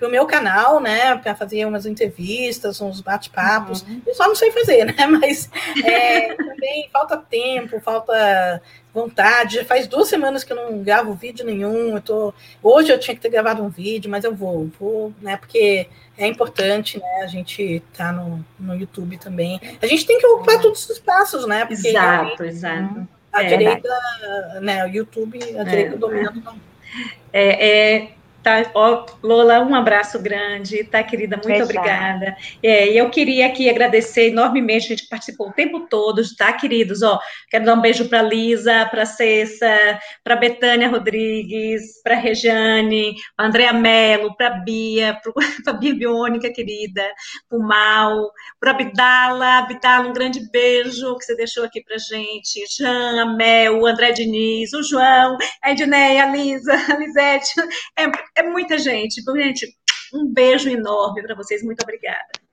[0.07, 1.15] o meu canal, né?
[1.17, 3.81] Para fazer umas entrevistas, uns bate-papos.
[3.83, 4.01] Uhum.
[4.05, 5.05] Eu só não sei fazer, né?
[5.07, 5.49] Mas
[5.83, 8.61] é, também falta tempo, falta
[8.93, 9.55] vontade.
[9.55, 11.95] Já faz duas semanas que eu não gravo vídeo nenhum.
[11.95, 12.33] Eu tô...
[12.61, 15.35] Hoje eu tinha que ter gravado um vídeo, mas eu vou, vou, né?
[15.37, 17.21] Porque é importante, né?
[17.23, 19.59] A gente tá no, no YouTube também.
[19.81, 21.65] A gente tem que ocupar todos os espaços, né?
[21.65, 23.07] Porque exato, exato.
[23.31, 23.89] A é, direita,
[24.61, 24.85] né?
[24.85, 26.33] O YouTube, a direita é, domina.
[27.31, 28.11] É, é,
[28.43, 31.37] Tá, ó, Lola, um abraço grande, tá, querida?
[31.37, 31.63] Muito Fechado.
[31.63, 32.35] obrigada.
[32.61, 37.01] É, eu queria aqui agradecer enormemente, a gente participou o tempo todo, tá, queridos?
[37.01, 37.17] Ó,
[37.49, 43.71] quero dar um beijo para Lisa, para Cessa, para Betânia Rodrigues, para Rejane, para Andréa
[43.71, 45.17] Mello, para Bia,
[45.63, 47.01] para Bia Biônica, querida,
[47.47, 48.29] para o Mal,
[48.59, 52.61] para Abdala, Abdala, um grande beijo que você deixou aqui para gente.
[52.77, 57.53] Jean, a Mel, o André Diniz, o João, a Edneia, a Lisa, a Lisete.
[57.97, 58.03] É,
[58.35, 59.21] é muita gente.
[59.21, 59.67] Então, gente,
[60.13, 61.63] um beijo enorme para vocês.
[61.63, 62.43] Muito obrigada.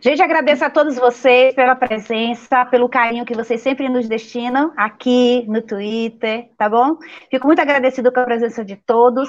[0.00, 5.44] Gente, agradeço a todos vocês pela presença, pelo carinho que vocês sempre nos destinam aqui
[5.48, 6.96] no Twitter, tá bom?
[7.28, 9.28] Fico muito agradecido com a presença de todos.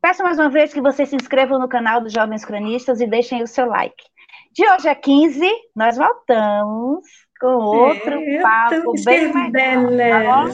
[0.00, 3.42] Peço mais uma vez que vocês se inscrevam no canal dos Jovens Cronistas e deixem
[3.42, 4.04] o seu like.
[4.52, 7.04] De hoje a 15, nós voltamos
[7.40, 10.46] com outro é, papo bem mais tá bom?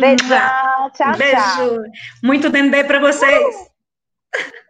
[0.00, 0.28] Beijo,
[0.94, 1.36] tchau, Beijo.
[1.36, 1.82] tchau.
[2.22, 3.54] Muito dendê para vocês.
[3.56, 4.63] Uh!